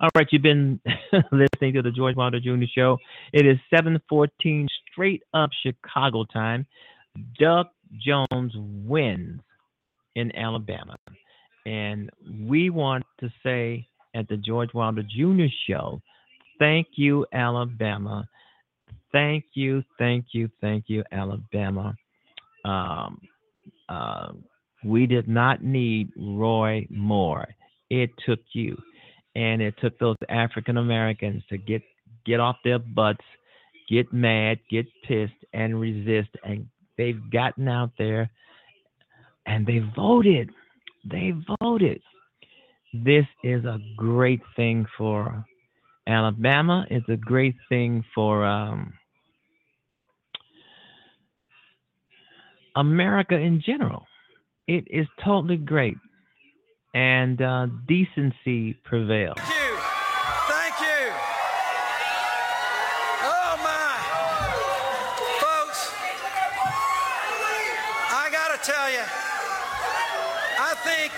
All 0.00 0.10
right, 0.14 0.28
you've 0.30 0.42
been 0.42 0.80
listening 1.32 1.74
to 1.74 1.82
the 1.82 1.90
George 1.90 2.14
Wilder 2.14 2.38
Jr. 2.38 2.66
Show. 2.72 2.98
It 3.32 3.46
is 3.46 3.58
7:14 3.74 4.68
straight 4.92 5.22
up 5.34 5.50
Chicago 5.62 6.24
time. 6.24 6.66
Doug 7.38 7.66
Jones 7.98 8.52
wins 8.56 9.40
in 10.14 10.34
Alabama, 10.36 10.96
and 11.66 12.10
we 12.40 12.70
want 12.70 13.04
to 13.18 13.28
say 13.42 13.88
at 14.18 14.28
the 14.28 14.36
George 14.36 14.74
Wilder 14.74 15.02
Jr. 15.02 15.46
Show. 15.68 16.02
Thank 16.58 16.88
you, 16.96 17.24
Alabama. 17.32 18.28
Thank 19.12 19.44
you, 19.54 19.82
thank 19.98 20.26
you, 20.32 20.50
thank 20.60 20.84
you, 20.88 21.04
Alabama. 21.12 21.94
Um, 22.64 23.20
uh, 23.88 24.32
we 24.84 25.06
did 25.06 25.28
not 25.28 25.62
need 25.62 26.10
Roy 26.16 26.86
Moore. 26.90 27.46
It 27.90 28.10
took 28.26 28.40
you, 28.52 28.76
and 29.34 29.62
it 29.62 29.74
took 29.80 29.98
those 29.98 30.16
African 30.28 30.76
Americans 30.76 31.42
to 31.48 31.56
get 31.56 31.82
get 32.26 32.40
off 32.40 32.56
their 32.64 32.78
butts, 32.78 33.24
get 33.88 34.12
mad, 34.12 34.58
get 34.68 34.86
pissed, 35.06 35.32
and 35.54 35.80
resist. 35.80 36.28
And 36.44 36.66
they've 36.98 37.20
gotten 37.30 37.68
out 37.68 37.92
there, 37.96 38.30
and 39.46 39.66
they 39.66 39.80
voted. 39.96 40.50
They 41.10 41.32
voted 41.60 42.02
this 42.92 43.26
is 43.44 43.64
a 43.64 43.78
great 43.96 44.40
thing 44.56 44.86
for 44.96 45.44
Alabama. 46.06 46.86
It's 46.90 47.08
a 47.08 47.16
great 47.16 47.54
thing 47.68 48.04
for 48.14 48.44
um, 48.44 48.94
America 52.76 53.34
in 53.34 53.62
general. 53.64 54.06
It 54.66 54.84
is 54.90 55.06
totally 55.24 55.56
great. 55.56 55.96
And 56.94 57.40
uh, 57.42 57.66
decency 57.86 58.74
prevails. 58.84 59.36
Thank 59.38 59.50
you. 59.50 59.76
Thank 60.48 60.80
you. 60.80 61.12
Oh, 63.24 63.58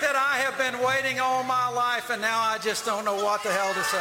that 0.01 0.15
I 0.15 0.41
have 0.41 0.50
been 0.61 0.85
waiting 0.85 1.19
all 1.19 1.41
my 1.43 1.69
life 1.69 2.11
and 2.11 2.21
now 2.21 2.39
I 2.39 2.59
just 2.59 2.85
don't 2.85 3.03
know 3.03 3.15
what 3.15 3.41
the 3.41 3.49
hell 3.49 3.73
to 3.73 3.83
say. 3.83 3.97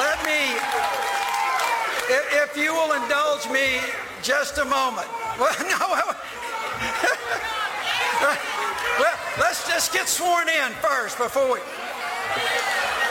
Let 0.00 0.24
me, 0.24 0.56
if 2.40 2.56
you 2.56 2.72
will 2.72 2.92
indulge 3.02 3.46
me 3.52 3.78
just 4.22 4.56
a 4.56 4.64
moment. 4.64 5.08
Well, 5.38 5.56
no, 5.60 5.78
well, 9.00 9.18
let's 9.40 9.66
just 9.66 9.94
get 9.94 10.06
sworn 10.06 10.46
in 10.46 10.72
first 10.82 11.16
before 11.16 11.54
we. 11.54 11.58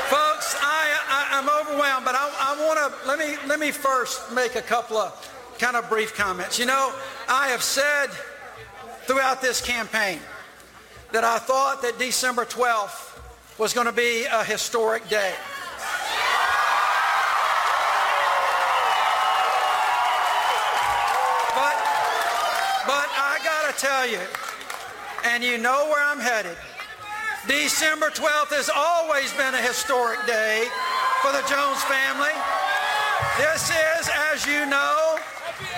Folks, 0.07 0.55
I, 0.61 0.99
I, 1.09 1.39
am 1.39 1.49
overwhelmed, 1.49 2.05
but 2.05 2.13
I, 2.13 2.29
I 2.39 2.55
want 2.63 2.77
to 2.77 3.07
let 3.07 3.17
me 3.17 3.37
let 3.47 3.59
me 3.59 3.71
first 3.71 4.31
make 4.31 4.55
a 4.55 4.61
couple 4.61 4.97
of 4.97 5.30
kind 5.61 5.77
of 5.77 5.87
brief 5.89 6.15
comments. 6.15 6.57
You 6.57 6.65
know, 6.65 6.91
I 7.29 7.49
have 7.49 7.61
said 7.61 8.07
throughout 9.05 9.43
this 9.43 9.61
campaign 9.61 10.17
that 11.11 11.23
I 11.23 11.37
thought 11.37 11.83
that 11.83 11.99
December 11.99 12.45
12th 12.45 13.19
was 13.59 13.71
going 13.71 13.85
to 13.85 13.93
be 13.93 14.25
a 14.25 14.43
historic 14.43 15.07
day. 15.07 15.31
But, 21.53 21.77
but 22.89 23.07
I 23.13 23.37
got 23.43 23.71
to 23.71 23.79
tell 23.79 24.09
you, 24.09 24.19
and 25.25 25.43
you 25.43 25.59
know 25.59 25.89
where 25.91 26.03
I'm 26.03 26.19
headed. 26.19 26.57
December 27.47 28.09
12th 28.09 28.49
has 28.57 28.71
always 28.73 29.31
been 29.33 29.53
a 29.53 29.61
historic 29.61 30.25
day 30.25 30.65
for 31.21 31.31
the 31.31 31.45
Jones 31.45 31.83
family. 31.83 32.33
This 33.37 33.69
is, 33.69 34.09
as 34.33 34.47
you 34.47 34.65
know, 34.65 35.10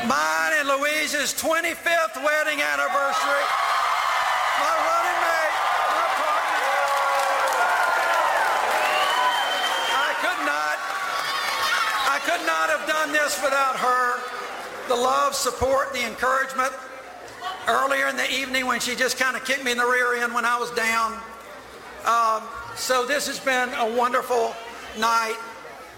mine 0.07 0.53
and 0.59 0.67
Louise's 0.67 1.33
25th 1.33 2.17
wedding 2.23 2.59
anniversary. 2.61 3.45
My 4.59 4.73
running 4.83 5.19
mate, 5.23 5.55
my 5.87 6.07
partner. 6.19 6.75
I 9.95 10.11
could 10.19 10.41
not, 10.45 10.77
I 12.09 12.19
could 12.23 12.45
not 12.45 12.69
have 12.69 12.87
done 12.87 13.11
this 13.13 13.41
without 13.41 13.75
her. 13.77 14.19
The 14.89 14.95
love, 14.95 15.33
support, 15.33 15.93
the 15.93 16.05
encouragement, 16.05 16.73
earlier 17.67 18.07
in 18.07 18.17
the 18.17 18.29
evening 18.29 18.65
when 18.65 18.79
she 18.79 18.95
just 18.95 19.17
kind 19.17 19.37
of 19.37 19.45
kicked 19.45 19.63
me 19.63 19.71
in 19.71 19.77
the 19.77 19.85
rear 19.85 20.21
end 20.21 20.33
when 20.33 20.45
I 20.45 20.57
was 20.59 20.71
down. 20.71 21.13
Um, 22.05 22.43
so 22.75 23.05
this 23.05 23.27
has 23.27 23.39
been 23.39 23.69
a 23.75 23.97
wonderful 23.97 24.53
night. 24.99 25.37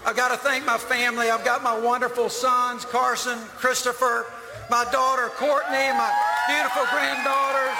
I've 0.06 0.14
got 0.14 0.28
to 0.28 0.36
thank 0.36 0.64
my 0.64 0.78
family. 0.78 1.30
I've 1.30 1.44
got 1.44 1.64
my 1.64 1.76
wonderful 1.76 2.28
sons, 2.28 2.84
Carson, 2.84 3.38
Christopher, 3.58 4.26
my 4.70 4.84
daughter, 4.92 5.30
Courtney, 5.34 5.90
my 5.98 6.14
beautiful 6.46 6.86
granddaughters, 6.92 7.76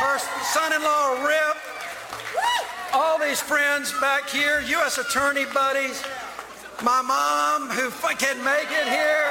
her 0.00 0.18
son-in-law, 0.18 1.22
Rip, 1.28 1.56
all 2.94 3.18
these 3.18 3.42
friends 3.42 3.92
back 4.00 4.30
here, 4.30 4.62
U.S. 4.62 4.96
attorney 4.96 5.44
buddies, 5.52 6.02
my 6.82 7.02
mom 7.02 7.68
who 7.68 7.90
can 8.16 8.42
make 8.42 8.70
it 8.70 8.88
here. 8.88 9.28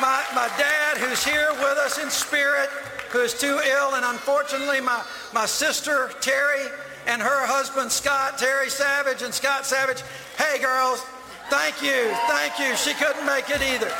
my, 0.00 0.24
my 0.34 0.48
dad, 0.56 0.96
who's 0.98 1.24
here 1.24 1.50
with 1.54 1.78
us 1.78 1.98
in 1.98 2.08
spirit, 2.10 2.70
who's 3.10 3.34
too 3.34 3.60
ill, 3.64 3.94
and 3.94 4.04
unfortunately, 4.04 4.80
my, 4.80 5.02
my 5.32 5.46
sister, 5.46 6.10
Terry, 6.20 6.66
and 7.06 7.22
her 7.22 7.46
husband, 7.46 7.90
Scott, 7.92 8.38
Terry 8.38 8.68
Savage, 8.68 9.22
and 9.22 9.32
Scott 9.32 9.64
Savage. 9.64 10.02
Hey, 10.38 10.60
girls, 10.60 11.00
thank 11.48 11.80
you, 11.82 12.10
thank 12.26 12.58
you. 12.58 12.76
She 12.76 12.92
couldn't 12.94 13.24
make 13.24 13.48
it 13.48 13.62
either. 13.62 13.90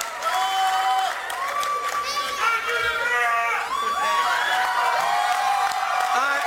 I, 6.18 6.40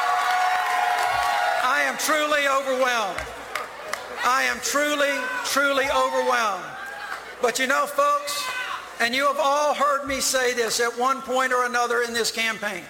I 1.63 1.81
am 1.87 1.97
truly 1.97 2.47
overwhelmed. 2.47 3.19
I 4.25 4.43
am 4.43 4.59
truly, 4.61 5.15
truly 5.45 5.85
overwhelmed. 5.89 6.65
But 7.41 7.57
you 7.57 7.67
know, 7.67 7.85
folks, 7.85 8.43
and 8.99 9.15
you 9.15 9.25
have 9.25 9.39
all 9.39 9.73
heard 9.73 10.05
me 10.05 10.19
say 10.19 10.53
this 10.53 10.79
at 10.79 10.97
one 10.99 11.21
point 11.21 11.53
or 11.53 11.65
another 11.65 12.01
in 12.01 12.13
this 12.13 12.31
campaign. 12.31 12.83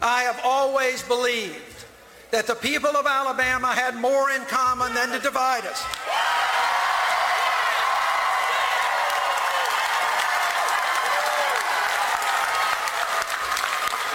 I 0.00 0.22
have 0.22 0.40
always 0.42 1.02
believed 1.02 1.84
that 2.30 2.46
the 2.46 2.54
people 2.54 2.90
of 2.90 3.06
Alabama 3.06 3.68
had 3.68 3.96
more 3.96 4.30
in 4.30 4.42
common 4.46 4.92
than 4.94 5.10
to 5.10 5.18
divide 5.18 5.64
us. 5.66 5.84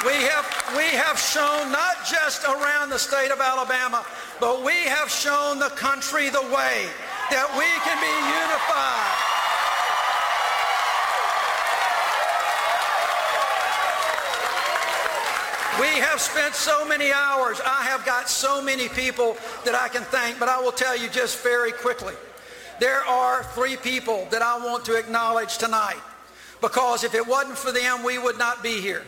We 0.05 0.15
have, 0.27 0.47
we 0.77 0.85
have 0.97 1.19
shown 1.19 1.71
not 1.71 2.07
just 2.09 2.43
around 2.45 2.89
the 2.89 2.97
state 2.97 3.31
of 3.31 3.39
Alabama, 3.39 4.05
but 4.39 4.63
we 4.63 4.73
have 4.73 5.09
shown 5.09 5.59
the 5.59 5.69
country 5.69 6.29
the 6.29 6.41
way 6.41 6.87
that 7.29 7.47
we 7.57 7.67
can 7.83 7.99
be 7.99 8.15
unified. 8.41 9.28
We 15.79 15.87
have 15.99 16.19
spent 16.19 16.55
so 16.55 16.85
many 16.85 17.13
hours. 17.13 17.61
I 17.65 17.83
have 17.83 18.05
got 18.05 18.29
so 18.29 18.61
many 18.61 18.89
people 18.89 19.37
that 19.63 19.75
I 19.75 19.87
can 19.87 20.03
thank, 20.03 20.37
but 20.37 20.49
I 20.49 20.59
will 20.59 20.73
tell 20.73 20.97
you 20.97 21.07
just 21.09 21.41
very 21.41 21.71
quickly. 21.71 22.15
There 22.81 23.03
are 23.05 23.43
three 23.43 23.77
people 23.77 24.27
that 24.31 24.41
I 24.41 24.57
want 24.57 24.83
to 24.85 24.95
acknowledge 24.95 25.57
tonight 25.57 26.01
because 26.61 27.05
if 27.05 27.15
it 27.15 27.25
wasn't 27.25 27.57
for 27.57 27.71
them, 27.71 28.03
we 28.03 28.17
would 28.17 28.37
not 28.37 28.61
be 28.61 28.81
here. 28.81 29.03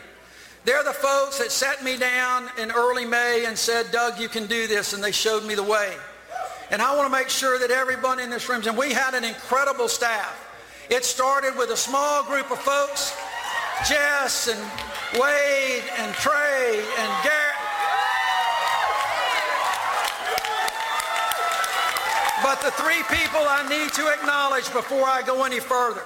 They're 0.64 0.84
the 0.84 0.92
folks 0.92 1.38
that 1.38 1.50
sat 1.50 1.84
me 1.84 1.98
down 1.98 2.48
in 2.58 2.70
early 2.70 3.04
May 3.04 3.44
and 3.46 3.58
said, 3.58 3.90
Doug, 3.90 4.18
you 4.18 4.28
can 4.28 4.46
do 4.46 4.66
this, 4.66 4.92
and 4.92 5.02
they 5.02 5.12
showed 5.12 5.44
me 5.44 5.54
the 5.54 5.62
way. 5.62 5.94
And 6.70 6.80
I 6.80 6.96
want 6.96 7.12
to 7.12 7.18
make 7.18 7.28
sure 7.28 7.58
that 7.58 7.70
everyone 7.70 8.20
in 8.20 8.30
this 8.30 8.48
room, 8.48 8.62
and 8.66 8.78
we 8.78 8.92
had 8.92 9.14
an 9.14 9.24
incredible 9.24 9.88
staff. 9.88 10.48
It 10.88 11.04
started 11.04 11.56
with 11.58 11.70
a 11.70 11.76
small 11.76 12.22
group 12.24 12.50
of 12.50 12.58
folks, 12.60 13.14
Jess 13.88 14.48
and 14.48 14.60
Wade 15.18 15.84
and 15.98 16.14
Trey 16.14 16.82
and 16.98 17.12
Garrett. 17.22 17.52
But 22.42 22.62
the 22.62 22.70
three 22.72 23.02
people 23.14 23.40
I 23.44 23.66
need 23.68 23.92
to 23.92 24.08
acknowledge 24.08 24.72
before 24.72 25.04
I 25.04 25.22
go 25.22 25.44
any 25.44 25.60
further, 25.60 26.02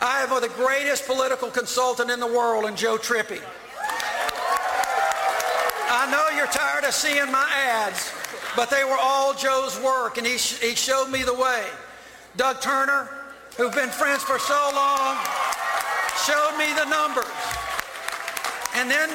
I 0.00 0.18
have 0.20 0.40
the 0.40 0.48
greatest 0.48 1.06
political 1.06 1.50
consultant 1.50 2.10
in 2.10 2.18
the 2.18 2.26
world 2.26 2.64
in 2.64 2.74
Joe 2.74 2.96
Trippi. 2.96 3.40
I 5.88 6.10
know 6.10 6.36
you're 6.36 6.48
tired 6.48 6.84
of 6.84 6.94
seeing 6.94 7.30
my 7.30 7.48
ads, 7.54 8.12
but 8.56 8.70
they 8.70 8.82
were 8.82 8.98
all 9.00 9.34
Joe's 9.34 9.80
work, 9.80 10.18
and 10.18 10.26
he, 10.26 10.36
sh- 10.36 10.58
he 10.58 10.74
showed 10.74 11.10
me 11.10 11.22
the 11.22 11.34
way. 11.34 11.64
Doug 12.36 12.60
Turner, 12.60 13.08
who've 13.56 13.72
been 13.72 13.88
friends 13.88 14.24
for 14.24 14.40
so 14.40 14.70
long, 14.74 15.16
showed 16.26 16.56
me 16.58 16.72
the 16.74 16.86
numbers. 16.90 17.65
And 18.76 18.90
then 18.90 19.08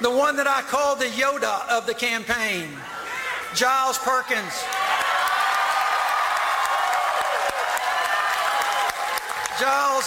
the 0.00 0.10
one 0.10 0.36
that 0.36 0.46
I 0.46 0.62
call 0.62 0.94
the 0.94 1.06
Yoda 1.06 1.68
of 1.68 1.86
the 1.86 1.94
campaign, 1.94 2.68
Giles 3.52 3.98
Perkins. 3.98 4.62
Giles, 9.58 10.06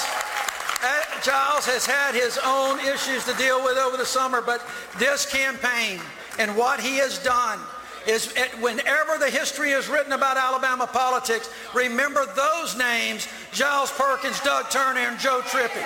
uh, 0.80 1.02
Giles 1.22 1.66
has 1.66 1.86
had 1.86 2.16
his 2.16 2.40
own 2.46 2.80
issues 2.80 3.26
to 3.26 3.34
deal 3.34 3.62
with 3.66 3.78
over 3.78 3.98
the 3.98 4.06
summer, 4.06 4.42
but 4.42 4.66
this 4.98 5.30
campaign 5.30 6.00
and 6.38 6.56
what 6.56 6.80
he 6.80 6.96
has 7.00 7.22
done 7.22 7.60
is 8.08 8.34
whenever 8.62 9.18
the 9.20 9.30
history 9.30 9.72
is 9.72 9.90
written 9.90 10.14
about 10.14 10.38
Alabama 10.38 10.88
politics, 10.88 11.50
remember 11.76 12.26
those 12.34 12.78
names, 12.78 13.28
Giles 13.52 13.92
Perkins, 13.92 14.40
Doug 14.40 14.70
Turner, 14.70 15.02
and 15.02 15.20
Joe 15.20 15.42
Trippi. 15.42 15.86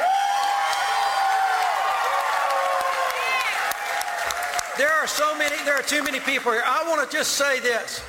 There 4.78 4.92
are 4.92 5.06
so 5.06 5.38
many, 5.38 5.56
there 5.66 5.76
are 5.76 5.84
too 5.84 6.02
many 6.04 6.20
people 6.20 6.52
here. 6.52 6.64
I 6.66 6.88
want 6.90 7.08
to 7.08 7.16
just 7.16 7.34
say 7.34 7.60
this. 7.60 8.00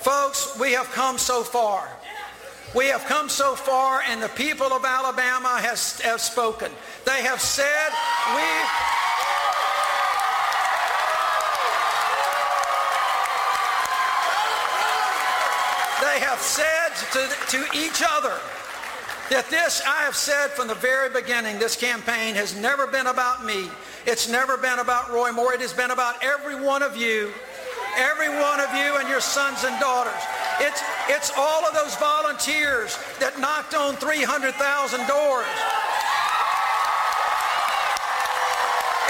Folks, 0.00 0.58
we 0.58 0.72
have 0.72 0.90
come 0.92 1.18
so 1.18 1.42
far. 1.42 1.86
We 2.74 2.86
have 2.86 3.04
come 3.04 3.28
so 3.28 3.54
far, 3.54 4.00
and 4.08 4.22
the 4.22 4.28
people 4.30 4.68
of 4.68 4.86
Alabama 4.86 5.58
has, 5.60 6.00
have 6.00 6.22
spoken. 6.22 6.72
They 7.04 7.22
have 7.22 7.42
said, 7.42 7.66
we, 8.34 8.46
they 16.00 16.20
have 16.24 16.38
said 16.38 16.94
to, 17.12 17.58
to 17.58 17.76
each 17.76 18.02
other 18.08 18.38
that 19.28 19.50
this, 19.50 19.82
I 19.86 20.04
have 20.04 20.16
said 20.16 20.50
from 20.52 20.68
the 20.68 20.74
very 20.74 21.10
beginning, 21.10 21.58
this 21.58 21.76
campaign 21.76 22.34
has 22.34 22.56
never 22.56 22.86
been 22.86 23.08
about 23.08 23.44
me. 23.44 23.68
It's 24.06 24.28
never 24.28 24.56
been 24.56 24.78
about 24.78 25.10
Roy 25.10 25.32
Moore. 25.32 25.54
It 25.54 25.60
has 25.60 25.72
been 25.72 25.90
about 25.90 26.22
every 26.22 26.54
one 26.54 26.82
of 26.82 26.96
you 26.96 27.32
every 27.96 28.28
one 28.28 28.60
of 28.60 28.70
you 28.74 28.96
and 28.98 29.08
your 29.08 29.20
sons 29.20 29.64
and 29.64 29.78
daughters. 29.80 30.22
It's, 30.60 30.82
it's 31.08 31.32
all 31.36 31.64
of 31.64 31.74
those 31.74 31.94
volunteers 31.96 32.98
that 33.18 33.38
knocked 33.40 33.74
on 33.74 33.96
300,000 33.96 34.54
doors. 35.08 35.48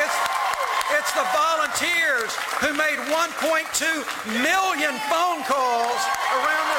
It's, 0.00 0.16
it's 0.96 1.12
the 1.12 1.26
volunteers 1.34 2.30
who 2.62 2.72
made 2.78 2.98
1.2 3.10 4.40
million 4.40 4.94
phone 5.10 5.42
calls 5.44 6.00
around 6.34 6.69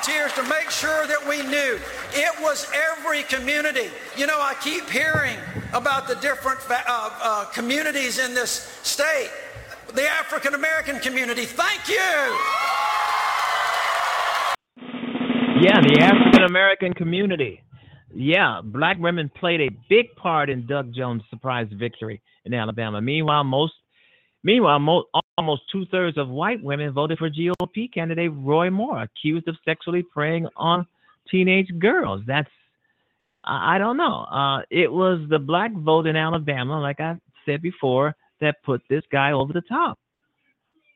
volunteers 0.00 0.32
to 0.32 0.42
make 0.44 0.70
sure 0.70 1.06
that 1.06 1.26
we 1.28 1.42
knew. 1.42 1.78
It 2.12 2.40
was 2.40 2.66
every 2.90 3.22
community. 3.24 3.90
You 4.16 4.26
know, 4.26 4.40
I 4.40 4.54
keep 4.62 4.88
hearing 4.88 5.36
about 5.72 6.08
the 6.08 6.14
different 6.16 6.58
uh, 6.70 6.80
uh, 6.88 7.44
communities 7.46 8.18
in 8.18 8.34
this 8.34 8.50
state. 8.82 9.30
The 9.94 10.08
African 10.08 10.54
American 10.54 11.00
community, 11.00 11.44
thank 11.44 11.88
you. 11.88 11.96
Yeah, 15.60 15.80
the 15.82 15.98
African 16.00 16.44
American 16.44 16.94
community. 16.94 17.62
Yeah, 18.14 18.60
black 18.64 18.98
women 18.98 19.30
played 19.38 19.60
a 19.60 19.70
big 19.88 20.14
part 20.16 20.48
in 20.48 20.66
Doug 20.66 20.94
Jones' 20.94 21.22
surprise 21.30 21.68
victory 21.72 22.22
in 22.44 22.54
Alabama. 22.54 23.00
Meanwhile, 23.00 23.44
most 23.44 23.74
Meanwhile, 24.42 24.78
mo- 24.78 25.04
almost 25.40 25.62
two 25.72 25.86
thirds 25.86 26.18
of 26.18 26.28
white 26.28 26.62
women 26.62 26.92
voted 26.92 27.16
for 27.16 27.30
GOP 27.30 27.90
candidate 27.90 28.30
Roy 28.34 28.68
Moore, 28.68 29.04
accused 29.04 29.48
of 29.48 29.56
sexually 29.64 30.02
preying 30.02 30.46
on 30.54 30.86
teenage 31.30 31.70
girls. 31.78 32.20
That's, 32.26 32.50
I, 33.42 33.78
don't 33.78 33.96
know. 33.96 34.26
Uh, 34.30 34.60
it 34.70 34.92
was 34.92 35.26
the 35.30 35.38
black 35.38 35.72
vote 35.72 36.06
in 36.06 36.14
Alabama, 36.14 36.78
like 36.78 37.00
I 37.00 37.16
said 37.46 37.62
before, 37.62 38.14
that 38.42 38.62
put 38.64 38.82
this 38.90 39.02
guy 39.10 39.32
over 39.32 39.54
the 39.54 39.62
top. 39.62 39.98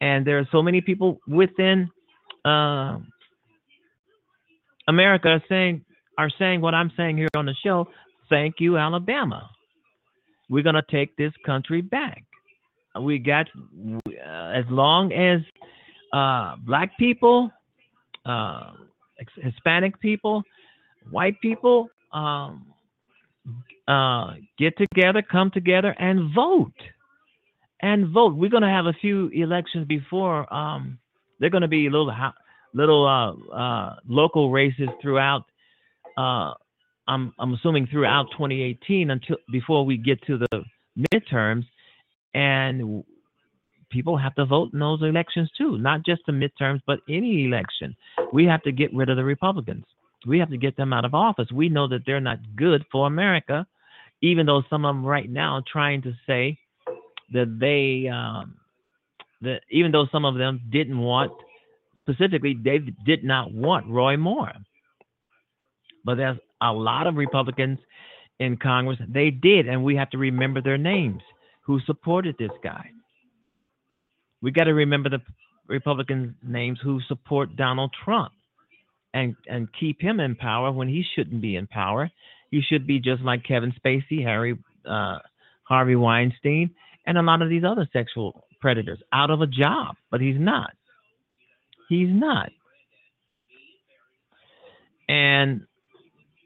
And 0.02 0.26
there 0.26 0.38
are 0.38 0.48
so 0.52 0.62
many 0.62 0.82
people 0.82 1.20
within 1.26 1.90
uh, 2.44 2.98
America 4.88 5.40
saying 5.48 5.86
are 6.18 6.30
saying 6.38 6.60
what 6.60 6.74
I'm 6.74 6.92
saying 6.98 7.16
here 7.16 7.28
on 7.34 7.46
the 7.46 7.54
show. 7.64 7.88
Thank 8.28 8.56
you, 8.58 8.76
Alabama. 8.76 9.48
We're 10.50 10.62
gonna 10.62 10.84
take 10.90 11.16
this 11.16 11.32
country 11.46 11.80
back 11.80 12.24
we 13.00 13.18
got 13.18 13.48
uh, 14.06 14.50
as 14.54 14.64
long 14.70 15.12
as 15.12 15.40
uh, 16.12 16.56
black 16.64 16.96
people, 16.98 17.50
uh, 18.24 18.72
Hispanic 19.36 19.98
people, 20.00 20.42
white 21.10 21.40
people 21.40 21.88
um, 22.12 22.66
uh, 23.88 24.34
get 24.58 24.76
together, 24.78 25.22
come 25.22 25.50
together, 25.50 25.94
and 25.98 26.32
vote. 26.34 26.72
And 27.82 28.08
vote. 28.08 28.34
We're 28.34 28.50
going 28.50 28.62
to 28.62 28.68
have 28.68 28.86
a 28.86 28.94
few 28.94 29.28
elections 29.28 29.86
before. 29.86 30.52
Um, 30.54 30.98
they're 31.38 31.50
going 31.50 31.62
to 31.62 31.68
be 31.68 31.90
little 31.90 32.14
little 32.72 33.06
uh, 33.06 33.54
uh, 33.54 33.96
local 34.08 34.50
races 34.50 34.88
throughout. 35.02 35.44
I'm 36.16 37.34
I'm 37.38 37.52
assuming 37.52 37.86
throughout 37.88 38.30
2018 38.32 39.10
until 39.10 39.36
before 39.52 39.84
we 39.84 39.98
get 39.98 40.22
to 40.26 40.38
the 40.38 40.64
midterms 41.12 41.64
and 42.34 43.04
people 43.90 44.16
have 44.16 44.34
to 44.34 44.44
vote 44.44 44.70
in 44.72 44.80
those 44.80 45.02
elections 45.02 45.50
too, 45.56 45.78
not 45.78 46.04
just 46.04 46.22
the 46.26 46.32
midterms, 46.32 46.80
but 46.86 46.98
any 47.08 47.44
election. 47.44 47.96
We 48.32 48.44
have 48.46 48.62
to 48.64 48.72
get 48.72 48.92
rid 48.92 49.08
of 49.08 49.16
the 49.16 49.24
Republicans. 49.24 49.84
We 50.26 50.38
have 50.40 50.50
to 50.50 50.56
get 50.56 50.76
them 50.76 50.92
out 50.92 51.04
of 51.04 51.14
office. 51.14 51.50
We 51.52 51.68
know 51.68 51.86
that 51.88 52.00
they're 52.04 52.20
not 52.20 52.38
good 52.56 52.84
for 52.90 53.06
America, 53.06 53.66
even 54.20 54.46
though 54.46 54.62
some 54.68 54.84
of 54.84 54.94
them 54.94 55.04
right 55.04 55.30
now 55.30 55.56
are 55.56 55.64
trying 55.70 56.02
to 56.02 56.12
say 56.26 56.58
that 57.32 57.58
they, 57.60 58.08
um, 58.08 58.56
that 59.42 59.60
even 59.70 59.92
though 59.92 60.06
some 60.10 60.24
of 60.24 60.36
them 60.36 60.60
didn't 60.70 60.98
want, 60.98 61.32
specifically, 62.02 62.56
they 62.62 62.78
did 63.06 63.22
not 63.22 63.52
want 63.52 63.86
Roy 63.86 64.16
Moore. 64.16 64.52
But 66.04 66.16
there's 66.16 66.38
a 66.60 66.72
lot 66.72 67.06
of 67.06 67.16
Republicans 67.16 67.78
in 68.40 68.56
Congress, 68.56 68.98
they 69.08 69.30
did, 69.30 69.68
and 69.68 69.84
we 69.84 69.94
have 69.96 70.10
to 70.10 70.18
remember 70.18 70.60
their 70.60 70.78
names 70.78 71.22
who 71.64 71.80
supported 71.86 72.36
this 72.38 72.50
guy. 72.62 72.90
We 74.42 74.50
got 74.50 74.64
to 74.64 74.74
remember 74.74 75.08
the 75.08 75.22
Republican 75.66 76.36
names 76.42 76.78
who 76.82 77.00
support 77.08 77.56
Donald 77.56 77.94
Trump 78.04 78.32
and 79.14 79.34
and 79.46 79.68
keep 79.78 80.00
him 80.00 80.20
in 80.20 80.36
power 80.36 80.70
when 80.70 80.88
he 80.88 81.04
shouldn't 81.14 81.40
be 81.40 81.56
in 81.56 81.66
power. 81.66 82.10
He 82.50 82.60
should 82.60 82.86
be 82.86 83.00
just 83.00 83.22
like 83.22 83.44
Kevin 83.44 83.72
Spacey, 83.72 84.22
Harry 84.22 84.58
uh, 84.88 85.18
Harvey 85.62 85.96
Weinstein, 85.96 86.70
and 87.06 87.16
a 87.16 87.22
lot 87.22 87.42
of 87.42 87.48
these 87.48 87.64
other 87.64 87.88
sexual 87.92 88.44
predators 88.60 88.98
out 89.12 89.30
of 89.30 89.40
a 89.40 89.46
job, 89.46 89.96
but 90.10 90.20
he's 90.20 90.38
not. 90.38 90.72
He's 91.88 92.08
not. 92.10 92.50
And 95.08 95.66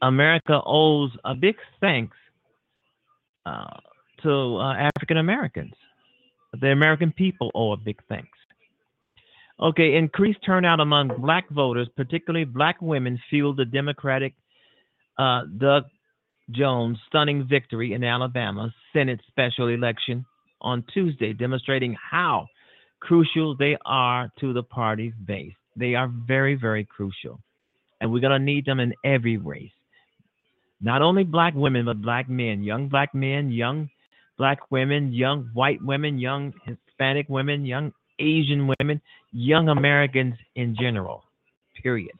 America 0.02 0.60
owes 0.64 1.10
a 1.24 1.34
big 1.34 1.56
thanks 1.80 2.16
uh, 3.46 3.78
to 4.22 4.56
uh, 4.56 4.74
African 4.74 5.18
Americans. 5.18 5.74
The 6.60 6.68
American 6.68 7.12
people 7.12 7.50
owe 7.54 7.72
a 7.72 7.76
big 7.76 8.00
thanks. 8.08 8.38
Okay, 9.60 9.96
increased 9.96 10.38
turnout 10.46 10.80
among 10.80 11.08
black 11.20 11.48
voters, 11.50 11.88
particularly 11.96 12.44
black 12.44 12.80
women, 12.80 13.20
fueled 13.28 13.56
the 13.56 13.64
Democratic 13.64 14.34
uh, 15.18 15.42
Doug 15.58 15.84
Jones' 16.50 16.98
stunning 17.08 17.46
victory 17.46 17.92
in 17.92 18.04
Alabama 18.04 18.72
Senate 18.92 19.20
special 19.26 19.68
election 19.68 20.24
on 20.60 20.84
Tuesday, 20.94 21.32
demonstrating 21.32 21.96
how 22.10 22.46
crucial 23.00 23.56
they 23.56 23.76
are 23.84 24.30
to 24.40 24.52
the 24.52 24.62
party's 24.62 25.12
base. 25.24 25.52
They 25.76 25.94
are 25.94 26.08
very, 26.08 26.54
very 26.54 26.84
crucial. 26.84 27.40
And 28.00 28.12
we're 28.12 28.20
going 28.20 28.38
to 28.38 28.44
need 28.44 28.64
them 28.64 28.80
in 28.80 28.94
every 29.04 29.36
race. 29.36 29.72
Not 30.80 31.02
only 31.02 31.24
black 31.24 31.54
women, 31.54 31.84
but 31.84 32.00
black 32.00 32.28
men, 32.28 32.62
young 32.62 32.88
black 32.88 33.12
men, 33.14 33.50
young 33.50 33.90
black 34.38 34.70
women, 34.70 35.12
young 35.12 35.50
white 35.52 35.82
women, 35.82 36.18
young 36.18 36.54
Hispanic 36.64 37.28
women, 37.28 37.66
young 37.66 37.92
Asian 38.18 38.72
women, 38.78 39.02
young 39.32 39.68
Americans 39.68 40.34
in 40.54 40.76
general. 40.80 41.24
Period. 41.82 42.12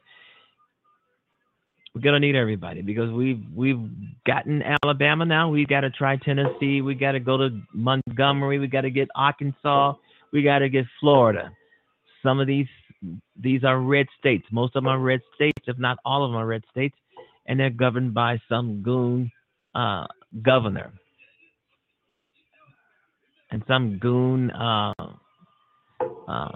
We're 1.95 2.01
gonna 2.01 2.19
need 2.19 2.35
everybody 2.35 2.81
because 2.81 3.11
we've 3.11 3.43
we've 3.55 3.79
gotten 4.25 4.61
Alabama 4.83 5.25
now. 5.25 5.49
We've 5.49 5.67
got 5.67 5.81
to 5.81 5.89
try 5.89 6.17
Tennessee. 6.17 6.81
We 6.81 6.93
got 6.93 7.13
to 7.13 7.19
go 7.19 7.37
to 7.37 7.61
Montgomery. 7.73 8.59
We 8.59 8.67
got 8.67 8.81
to 8.81 8.91
get 8.91 9.09
Arkansas. 9.15 9.93
We 10.31 10.43
got 10.43 10.59
to 10.59 10.69
get 10.69 10.85
Florida. 10.99 11.51
Some 12.21 12.39
of 12.39 12.47
these 12.47 12.67
these 13.41 13.63
are 13.63 13.79
red 13.79 14.05
states. 14.19 14.45
Most 14.51 14.75
of 14.75 14.83
them 14.83 14.87
are 14.87 14.99
red 14.99 15.21
states, 15.35 15.63
if 15.67 15.79
not 15.79 15.97
all 16.05 16.23
of 16.23 16.31
them 16.31 16.39
are 16.39 16.45
red 16.45 16.63
states, 16.69 16.95
and 17.47 17.59
they're 17.59 17.69
governed 17.69 18.13
by 18.13 18.39
some 18.47 18.83
goon 18.83 19.31
uh, 19.73 20.05
governor 20.43 20.93
and 23.51 23.63
some 23.67 23.97
goon 23.97 24.51
uh, 24.51 24.93
uh, 26.27 26.51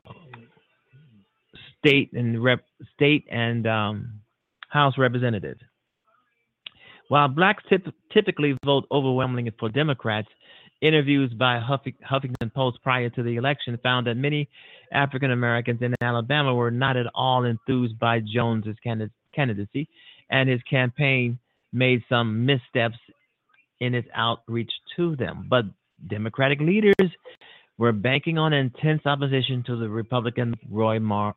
state 1.79 2.11
and 2.13 2.43
rep 2.43 2.63
state 2.93 3.25
and 3.31 3.67
um, 3.67 4.19
House 4.69 4.95
representative. 4.97 5.57
While 7.09 7.27
blacks 7.27 7.63
tip- 7.69 7.93
typically 8.11 8.57
vote 8.65 8.85
overwhelmingly 8.91 9.51
for 9.59 9.69
Democrats, 9.69 10.29
interviews 10.81 11.31
by 11.33 11.59
Huff- 11.59 11.81
Huffington 12.09 12.53
Post 12.53 12.79
prior 12.83 13.09
to 13.11 13.23
the 13.23 13.35
election 13.35 13.79
found 13.83 14.07
that 14.07 14.15
many 14.15 14.49
African 14.91 15.31
Americans 15.31 15.81
in 15.81 15.93
Alabama 16.01 16.53
were 16.53 16.71
not 16.71 16.97
at 16.97 17.05
all 17.13 17.45
enthused 17.45 17.99
by 17.99 18.19
Jones's 18.19 18.75
candidacy, 19.33 19.87
and 20.29 20.49
his 20.49 20.61
campaign 20.63 21.39
made 21.71 22.03
some 22.09 22.45
missteps 22.45 22.97
in 23.79 23.93
its 23.95 24.07
outreach 24.13 24.71
to 24.95 25.15
them. 25.15 25.47
But 25.49 25.65
Democratic 26.07 26.59
leaders 26.59 27.11
were 27.77 27.91
banking 27.91 28.37
on 28.37 28.53
intense 28.53 29.01
opposition 29.05 29.63
to 29.67 29.75
the 29.75 29.89
Republican 29.89 30.53
Roy, 30.69 30.99
Mar- 30.99 31.35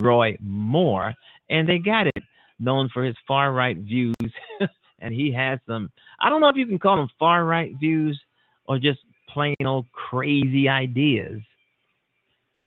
Roy 0.00 0.36
Moore, 0.40 1.14
and 1.50 1.68
they 1.68 1.78
got 1.78 2.06
it. 2.06 2.22
Known 2.58 2.88
for 2.92 3.04
his 3.04 3.14
far 3.28 3.52
right 3.52 3.76
views, 3.76 4.14
and 5.00 5.12
he 5.12 5.30
has 5.30 5.58
some, 5.68 5.90
I 6.18 6.30
don't 6.30 6.40
know 6.40 6.48
if 6.48 6.56
you 6.56 6.66
can 6.66 6.78
call 6.78 6.96
them 6.96 7.10
far 7.18 7.44
right 7.44 7.74
views 7.78 8.18
or 8.64 8.78
just 8.78 8.98
plain 9.28 9.56
old 9.66 9.84
crazy 9.92 10.68
ideas 10.70 11.42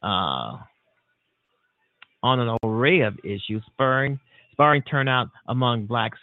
uh, 0.03 0.57
on 2.22 2.40
an 2.40 2.57
array 2.64 3.02
of 3.02 3.18
issues, 3.23 3.64
spurring, 3.65 4.19
spurring 4.52 4.84
turnout 4.84 5.30
among 5.48 5.86
blacks. 5.86 6.19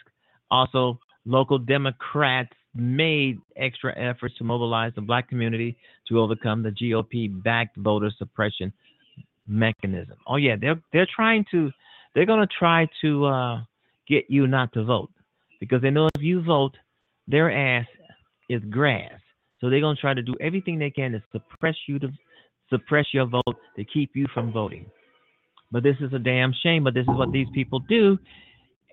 Also, 0.49 0.97
local 1.25 1.57
Democrats 1.57 2.53
made 2.77 3.39
extra 3.55 3.97
efforts 3.97 4.35
to 4.37 4.43
mobilize 4.43 4.91
the 4.95 5.01
black 5.01 5.27
community 5.29 5.77
to 6.07 6.19
overcome 6.19 6.63
the 6.63 6.69
GOP 6.69 7.43
backed 7.43 7.77
voter 7.77 8.11
suppression 8.17 8.71
mechanism. 9.47 10.17
Oh 10.27 10.35
yeah, 10.35 10.55
they're 10.59 10.81
they're 10.93 11.07
trying 11.13 11.45
to 11.51 11.71
they're 12.13 12.25
gonna 12.25 12.47
try 12.47 12.87
to 13.01 13.25
uh, 13.25 13.61
get 14.07 14.25
you 14.29 14.47
not 14.47 14.73
to 14.73 14.83
vote 14.83 15.09
because 15.59 15.81
they 15.81 15.89
know 15.89 16.09
if 16.15 16.21
you 16.21 16.41
vote, 16.41 16.75
their 17.27 17.51
ass 17.51 17.85
is 18.49 18.61
grass. 18.69 19.19
So 19.59 19.69
they're 19.69 19.81
gonna 19.81 19.95
try 19.95 20.13
to 20.13 20.21
do 20.21 20.35
everything 20.39 20.79
they 20.79 20.91
can 20.91 21.11
to 21.13 21.23
suppress 21.31 21.75
you 21.87 21.99
to 21.99 22.09
suppress 22.69 23.05
your 23.13 23.25
vote 23.25 23.55
to 23.75 23.83
keep 23.85 24.11
you 24.15 24.27
from 24.33 24.51
voting. 24.51 24.85
But 25.71 25.83
this 25.83 25.95
is 25.99 26.13
a 26.13 26.19
damn 26.19 26.53
shame. 26.63 26.83
But 26.83 26.93
this 26.93 27.03
is 27.03 27.15
what 27.15 27.31
these 27.31 27.47
people 27.53 27.79
do, 27.79 28.17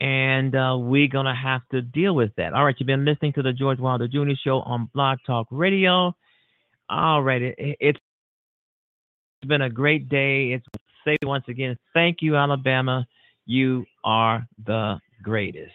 and 0.00 0.54
uh, 0.54 0.76
we're 0.78 1.08
going 1.08 1.26
to 1.26 1.34
have 1.34 1.62
to 1.70 1.82
deal 1.82 2.14
with 2.14 2.34
that. 2.36 2.52
All 2.52 2.64
right, 2.64 2.74
you've 2.78 2.86
been 2.86 3.04
listening 3.04 3.32
to 3.34 3.42
the 3.42 3.52
George 3.52 3.78
Wilder 3.78 4.08
Jr. 4.08 4.32
Show 4.42 4.60
on 4.60 4.90
Blog 4.94 5.18
Talk 5.26 5.46
Radio. 5.50 6.14
All 6.88 7.22
right, 7.22 7.42
it, 7.42 7.76
it's 7.80 8.00
been 9.46 9.62
a 9.62 9.70
great 9.70 10.08
day. 10.08 10.52
It's 10.52 10.66
say 11.04 11.16
once 11.22 11.44
again, 11.48 11.78
thank 11.92 12.22
you, 12.22 12.36
Alabama. 12.36 13.06
You 13.46 13.84
are 14.04 14.46
the 14.64 14.98
greatest. 15.22 15.72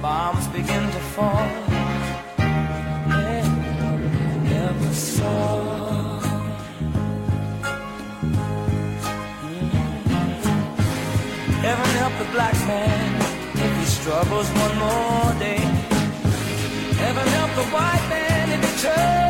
bombs 0.00 0.46
begin 0.48 0.84
to 0.90 1.00
fall. 1.14 1.68
Heaven 11.68 11.90
help 11.96 12.12
the 12.18 12.32
black 12.32 12.54
man 12.66 13.20
if 13.54 13.78
he 13.78 13.84
struggles 13.84 14.48
one 14.50 14.78
more 14.78 15.34
day. 15.38 15.58
Heaven 16.96 17.26
help 17.26 17.50
the 17.56 17.64
white 17.74 18.06
man 18.08 18.50
if 18.52 18.70
he 18.70 18.82
turns. 18.82 19.27